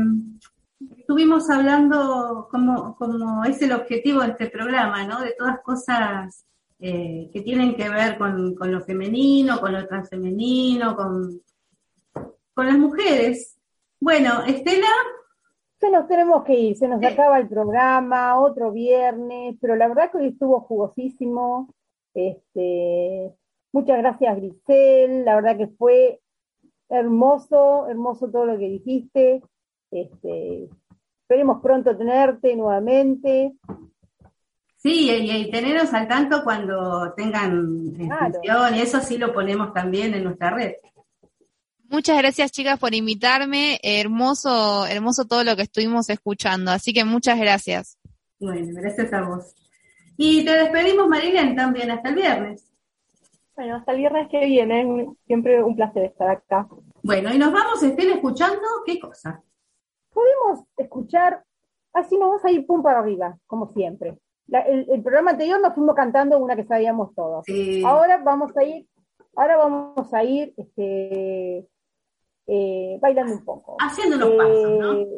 estuvimos 0.98 1.50
hablando 1.50 2.48
como, 2.50 2.96
como 2.96 3.44
es 3.44 3.60
el 3.62 3.72
objetivo 3.72 4.20
de 4.20 4.28
este 4.28 4.48
programa, 4.48 5.04
¿no? 5.04 5.20
De 5.20 5.34
todas 5.36 5.60
cosas 5.60 6.46
eh, 6.80 7.28
que 7.32 7.42
tienen 7.42 7.76
que 7.76 7.88
ver 7.88 8.18
con, 8.18 8.54
con, 8.54 8.72
lo 8.72 8.80
femenino, 8.80 9.60
con 9.60 9.72
lo 9.72 9.86
transfemenino, 9.86 10.96
con, 10.96 11.40
con 12.54 12.66
las 12.66 12.78
mujeres. 12.78 13.58
Bueno, 14.00 14.42
Estela, 14.44 14.88
se 15.82 15.90
nos 15.90 16.06
tenemos 16.06 16.44
que 16.44 16.54
ir, 16.54 16.76
se 16.76 16.86
nos 16.86 17.02
acaba 17.04 17.40
el 17.40 17.48
programa, 17.48 18.38
otro 18.38 18.70
viernes, 18.70 19.56
pero 19.60 19.74
la 19.74 19.88
verdad 19.88 20.12
que 20.12 20.18
hoy 20.18 20.26
estuvo 20.28 20.60
jugosísimo. 20.60 21.74
Este, 22.14 23.32
muchas 23.72 23.98
gracias 23.98 24.36
Grisel, 24.36 25.24
la 25.24 25.34
verdad 25.34 25.56
que 25.56 25.66
fue 25.66 26.20
hermoso, 26.88 27.88
hermoso 27.88 28.30
todo 28.30 28.46
lo 28.46 28.58
que 28.60 28.68
dijiste. 28.68 29.42
Este, 29.90 30.68
esperemos 31.22 31.60
pronto 31.60 31.96
tenerte 31.96 32.54
nuevamente. 32.54 33.54
Sí, 34.76 35.10
y, 35.10 35.30
y 35.32 35.50
tenernos 35.50 35.92
al 35.94 36.06
tanto 36.06 36.44
cuando 36.44 37.12
tengan 37.14 37.92
Claro. 38.40 38.76
y 38.76 38.80
eso 38.80 39.00
sí 39.00 39.18
lo 39.18 39.32
ponemos 39.32 39.72
también 39.74 40.14
en 40.14 40.22
nuestra 40.22 40.50
red. 40.50 40.74
Muchas 41.92 42.16
gracias 42.16 42.50
chicas 42.50 42.78
por 42.78 42.94
invitarme. 42.94 43.78
Hermoso, 43.82 44.86
hermoso 44.86 45.26
todo 45.26 45.44
lo 45.44 45.54
que 45.56 45.62
estuvimos 45.62 46.08
escuchando. 46.08 46.70
Así 46.70 46.92
que 46.94 47.04
muchas 47.04 47.38
gracias. 47.38 47.98
Bueno, 48.40 48.66
gracias 48.80 49.12
a 49.12 49.20
vos. 49.22 49.54
Y 50.16 50.42
te 50.44 50.52
despedimos, 50.52 51.06
Marilén, 51.06 51.54
también 51.54 51.90
hasta 51.90 52.08
el 52.08 52.14
viernes. 52.14 52.72
Bueno, 53.54 53.76
hasta 53.76 53.92
el 53.92 53.98
viernes 53.98 54.28
que 54.30 54.46
viene. 54.46 55.06
Siempre 55.26 55.62
un 55.62 55.76
placer 55.76 56.04
estar 56.06 56.30
acá. 56.30 56.66
Bueno, 57.02 57.32
y 57.34 57.36
nos 57.38 57.52
vamos, 57.52 57.82
estén 57.82 58.10
escuchando, 58.10 58.62
¿qué 58.86 58.98
cosa? 58.98 59.42
Podemos 60.14 60.66
escuchar, 60.78 61.44
así 61.92 62.16
nos 62.16 62.28
vamos 62.30 62.44
a 62.46 62.50
ir 62.50 62.66
pum 62.66 62.82
para 62.82 63.00
arriba, 63.00 63.36
como 63.46 63.70
siempre. 63.74 64.16
La- 64.46 64.60
el, 64.62 64.86
el 64.90 65.02
programa 65.02 65.32
anterior 65.32 65.60
nos 65.60 65.74
fuimos 65.74 65.94
cantando 65.94 66.38
una 66.38 66.56
que 66.56 66.64
sabíamos 66.64 67.14
todos. 67.14 67.44
Sí. 67.46 67.82
Ahora 67.84 68.16
vamos 68.18 68.56
a 68.56 68.64
ir, 68.64 68.86
ahora 69.36 69.56
vamos 69.58 70.12
a 70.14 70.24
ir 70.24 70.52
este, 70.56 71.66
eh, 72.46 72.98
bailando 73.00 73.34
un 73.34 73.44
poco. 73.44 73.76
Haciendo 73.80 74.16
unos 74.16 74.30
pasos, 74.36 74.70
¿no? 74.78 74.92
Eh, 74.94 75.08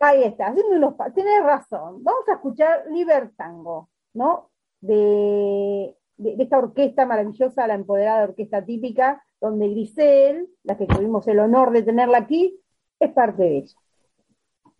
Ahí 0.00 0.22
está, 0.22 0.46
haciendo 0.48 0.76
unos 0.76 0.94
pasos. 0.94 1.14
Tenés 1.14 1.42
razón. 1.42 2.04
Vamos 2.04 2.28
a 2.28 2.34
escuchar 2.34 2.84
Libertango, 2.92 3.90
¿no? 4.14 4.50
De, 4.80 5.96
de, 6.16 6.36
de 6.36 6.42
esta 6.42 6.58
orquesta 6.58 7.04
maravillosa, 7.04 7.66
la 7.66 7.74
empoderada 7.74 8.24
orquesta 8.24 8.64
típica, 8.64 9.24
donde 9.40 9.68
Grisel, 9.68 10.48
la 10.62 10.76
que 10.76 10.86
tuvimos 10.86 11.26
el 11.26 11.40
honor 11.40 11.72
de 11.72 11.82
tenerla 11.82 12.18
aquí, 12.18 12.60
es 13.00 13.12
parte 13.12 13.42
de 13.42 13.56
ella. 13.58 13.76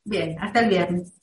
Bien, 0.04 0.36
hasta 0.40 0.60
el 0.60 0.68
viernes. 0.68 1.14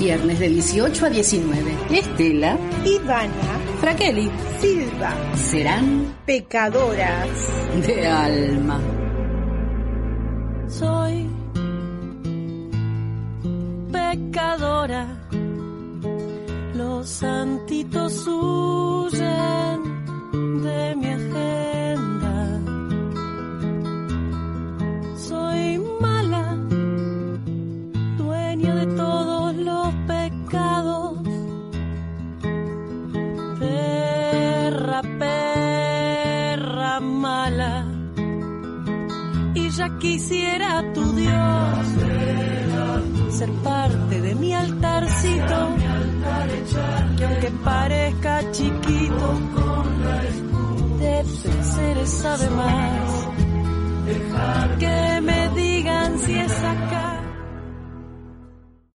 Viernes 0.00 0.38
de 0.38 0.48
18 0.48 1.04
a 1.04 1.10
19. 1.10 1.74
Estela, 1.90 2.56
Ivana, 2.86 3.60
Fraqueli, 3.80 4.30
Silva, 4.58 5.14
serán 5.36 6.14
pecadoras. 6.24 7.28
de 7.86 8.06
alma. 8.06 8.80